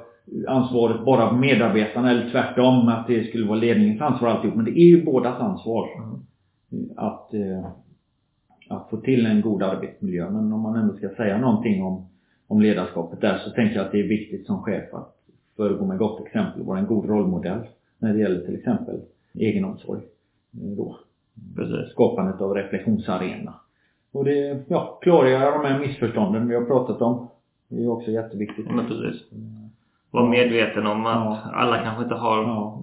ansvaret 0.49 1.05
bara 1.05 1.29
på 1.29 1.35
medarbetarna 1.35 2.11
eller 2.11 2.31
tvärtom 2.31 2.89
att 2.89 3.07
det 3.07 3.25
skulle 3.25 3.47
vara 3.47 3.59
ledningens 3.59 4.01
ansvar 4.01 4.29
alltihop. 4.29 4.57
Men 4.57 4.65
det 4.65 4.81
är 4.81 4.85
ju 4.85 5.05
bådas 5.05 5.41
ansvar. 5.41 5.89
Mm. 5.97 6.91
Att, 6.97 7.35
eh, 7.35 7.67
att 8.69 8.91
få 8.91 8.97
till 8.97 9.27
en 9.27 9.41
god 9.41 9.63
arbetsmiljö. 9.63 10.31
Men 10.31 10.53
om 10.53 10.61
man 10.61 10.77
ändå 10.77 10.95
ska 10.95 11.09
säga 11.09 11.39
någonting 11.39 11.83
om, 11.83 12.07
om 12.47 12.61
ledarskapet 12.61 13.21
där 13.21 13.39
så 13.39 13.51
tänker 13.51 13.77
jag 13.77 13.87
att 13.87 13.93
det 13.93 14.01
är 14.01 14.09
viktigt 14.09 14.47
som 14.47 14.63
chef 14.63 14.95
att 14.95 15.17
föregå 15.57 15.85
med 15.85 15.99
gott 15.99 16.27
exempel 16.27 16.61
och 16.61 16.67
vara 16.67 16.79
en 16.79 16.87
god 16.87 17.09
rollmodell 17.09 17.61
när 17.99 18.13
det 18.13 18.21
gäller 18.21 18.41
till 18.41 18.57
exempel 18.57 19.01
egenomsorg. 19.35 20.03
Eh, 20.55 20.77
då. 20.77 20.97
Precis. 21.57 21.93
Skapandet 21.93 22.41
av 22.41 22.55
reflektionsarena. 22.55 23.55
Och 24.13 24.25
det, 24.25 24.65
ja, 24.69 24.99
klargöra 25.03 25.63
de 25.63 25.69
här 25.69 25.79
missförstånden 25.79 26.49
vi 26.49 26.55
har 26.55 26.65
pratat 26.65 27.03
om. 27.03 27.29
Det 27.69 27.83
är 27.83 27.89
också 27.89 28.11
jätteviktigt. 28.11 28.71
Men 28.71 28.87
precis. 28.87 29.23
Var 30.13 30.29
medveten 30.29 30.87
om 30.87 31.07
att 31.07 31.39
ja. 31.45 31.51
alla 31.55 31.79
kanske 31.79 32.03
inte 32.03 32.15
har 32.15 32.43
ja. 32.43 32.83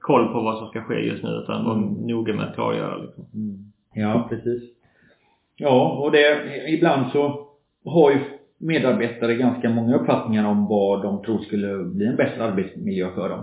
koll 0.00 0.32
på 0.32 0.40
vad 0.40 0.58
som 0.58 0.68
ska 0.68 0.82
ske 0.82 0.94
just 0.94 1.22
nu 1.22 1.30
utan 1.30 1.64
var 1.64 1.74
mm. 1.74 2.06
noga 2.06 2.34
med 2.34 2.48
att 2.48 2.54
klargöra 2.54 2.96
liksom. 2.96 3.24
Mm. 3.34 3.72
Ja, 3.94 4.26
precis. 4.28 4.62
Ja, 5.56 5.98
och 6.04 6.12
det, 6.12 6.42
ibland 6.68 7.12
så 7.12 7.48
har 7.84 8.10
ju 8.10 8.18
medarbetare 8.58 9.34
ganska 9.34 9.68
många 9.68 9.96
uppfattningar 9.96 10.48
om 10.48 10.66
vad 10.66 11.02
de 11.02 11.22
tror 11.22 11.38
skulle 11.38 11.84
bli 11.84 12.06
en 12.06 12.16
bättre 12.16 12.44
arbetsmiljö 12.44 13.10
för 13.14 13.28
dem. 13.28 13.40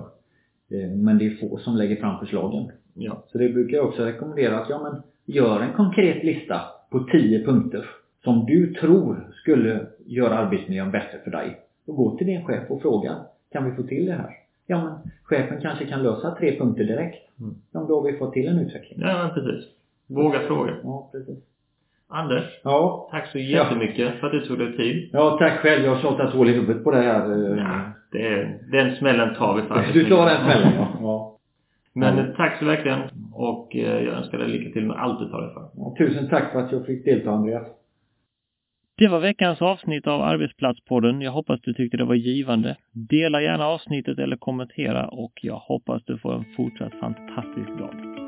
Eh, 0.72 0.90
men 0.90 1.18
det 1.18 1.26
är 1.26 1.36
få 1.36 1.58
som 1.58 1.76
lägger 1.76 1.96
fram 1.96 2.20
förslagen. 2.20 2.72
Ja. 2.94 3.24
Så 3.28 3.38
det 3.38 3.50
brukar 3.50 3.78
jag 3.78 3.88
också 3.88 4.04
rekommendera 4.04 4.60
att, 4.60 4.70
ja 4.70 4.80
men 4.84 5.02
gör 5.36 5.60
en 5.60 5.74
konkret 5.74 6.24
lista 6.24 6.62
på 6.92 7.00
10 7.00 7.46
punkter 7.46 7.86
som 8.24 8.46
du 8.46 8.74
tror 8.74 9.32
skulle 9.42 9.88
göra 10.06 10.38
arbetsmiljön 10.38 10.92
bättre 10.92 11.20
för 11.24 11.32
dig. 11.32 11.60
Och 11.90 11.96
gå 11.96 12.18
till 12.18 12.28
din 12.28 12.46
chef 12.46 12.72
och 12.72 12.82
fråga, 12.82 13.16
kan 13.52 13.70
vi 13.70 13.76
få 13.76 13.84
till 13.84 14.06
det 14.06 14.14
här? 14.14 14.30
Ja 14.68 14.84
men 14.84 15.12
chefen 15.24 15.62
kanske 15.62 15.86
kan 15.86 16.04
lösa 16.04 16.36
tre 16.36 16.60
punkter 16.60 16.84
direkt. 16.84 17.40
Mm. 17.40 17.56
Ja, 17.72 17.86
då 17.88 17.96
har 17.96 18.12
vi 18.12 18.18
fått 18.18 18.34
till 18.34 18.48
en 18.48 18.60
utveckling. 18.60 19.00
Ja 19.02 19.32
precis. 19.34 19.70
Våga 20.08 20.40
fråga. 20.40 20.74
Ja, 20.84 21.10
precis. 21.12 21.38
Anders. 22.08 22.60
Ja. 22.64 23.08
Tack 23.12 23.32
så 23.32 23.40
jättemycket 23.40 24.00
ja. 24.00 24.12
för 24.20 24.28
att 24.28 24.34
du 24.34 24.46
tog 24.46 24.60
dig 24.60 24.78
tid. 24.78 25.10
Ja, 25.14 25.38
tack 25.40 25.60
själv. 25.60 25.86
Jag 25.86 25.96
har 25.96 26.02
tjatat 26.02 26.34
hål 26.34 26.50
i 26.50 26.54
huvudet 26.54 26.84
på 26.84 26.92
det 26.92 26.98
här. 26.98 27.32
Eh. 27.32 27.58
Ja, 27.58 27.82
det, 28.12 28.50
den 28.72 28.96
smällen 28.96 29.36
tar 29.36 29.56
vi 29.56 29.62
faktiskt. 29.62 29.94
Du 29.94 30.10
tar 30.10 30.26
den 30.26 30.44
smällen, 30.44 30.74
ja. 30.76 30.88
ja. 31.02 31.38
Men 31.94 32.18
ja. 32.18 32.24
tack 32.38 32.60
så 32.60 32.66
verkligen. 32.66 33.00
Och 33.34 33.76
eh, 33.76 34.04
jag 34.04 34.14
önskar 34.14 34.38
dig 34.38 34.48
lycka 34.48 34.74
till 34.74 34.86
med 34.86 34.98
allt 34.98 35.20
du 35.20 35.30
tar 35.30 35.42
dig 35.42 35.54
för. 35.54 35.96
Tusen 35.98 36.30
tack 36.30 36.52
för 36.52 36.60
att 36.60 36.72
jag 36.72 36.86
fick 36.86 37.06
delta, 37.06 37.32
Andreas. 37.32 37.68
Det 39.00 39.08
var 39.08 39.20
veckans 39.20 39.62
avsnitt 39.62 40.08
av 40.08 40.22
Arbetsplatspodden. 40.22 41.22
Jag 41.22 41.32
hoppas 41.32 41.62
du 41.62 41.74
tyckte 41.74 41.98
det 41.98 42.06
var 42.06 42.16
givande. 42.16 42.78
Dela 42.92 43.42
gärna 43.42 43.66
avsnittet 43.66 44.20
eller 44.20 44.38
kommentera 44.38 45.08
och 45.08 45.34
jag 45.42 45.56
hoppas 45.58 46.04
du 46.06 46.18
får 46.18 46.34
en 46.36 46.46
fortsatt 46.56 46.94
fantastisk 47.00 47.70
dag. 47.80 48.19